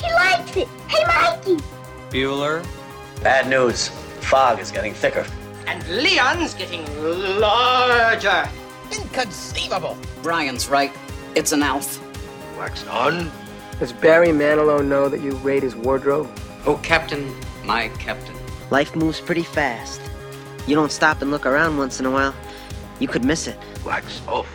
He 0.00 0.10
likes 0.12 0.56
it. 0.56 0.68
Hey, 0.88 1.04
Mikey. 1.06 1.62
Bueller. 2.10 2.64
Bad 3.22 3.48
news. 3.48 3.88
Fog 4.20 4.58
is 4.58 4.70
getting 4.70 4.94
thicker. 4.94 5.26
And 5.66 5.86
Leon's 5.88 6.54
getting 6.54 6.84
larger. 7.40 8.48
Inconceivable. 8.92 9.96
Brian's 10.22 10.68
right. 10.68 10.92
It's 11.34 11.52
an 11.52 11.62
elf. 11.62 12.00
Wax 12.58 12.86
on. 12.86 13.30
Does 13.80 13.92
Barry 13.92 14.28
Manilow 14.28 14.84
know 14.84 15.08
that 15.08 15.20
you 15.20 15.32
raid 15.36 15.62
his 15.62 15.74
wardrobe? 15.74 16.30
Oh, 16.66 16.76
Captain, 16.82 17.34
my 17.64 17.88
captain. 17.98 18.34
Life 18.70 18.94
moves 18.94 19.20
pretty 19.20 19.42
fast. 19.42 20.00
You 20.66 20.74
don't 20.74 20.92
stop 20.92 21.22
and 21.22 21.30
look 21.30 21.44
around 21.44 21.76
once 21.76 22.00
in 22.00 22.06
a 22.06 22.10
while, 22.10 22.34
you 23.00 23.08
could 23.08 23.24
miss 23.24 23.46
it. 23.46 23.58
Wax 23.84 24.22
off. 24.26 24.46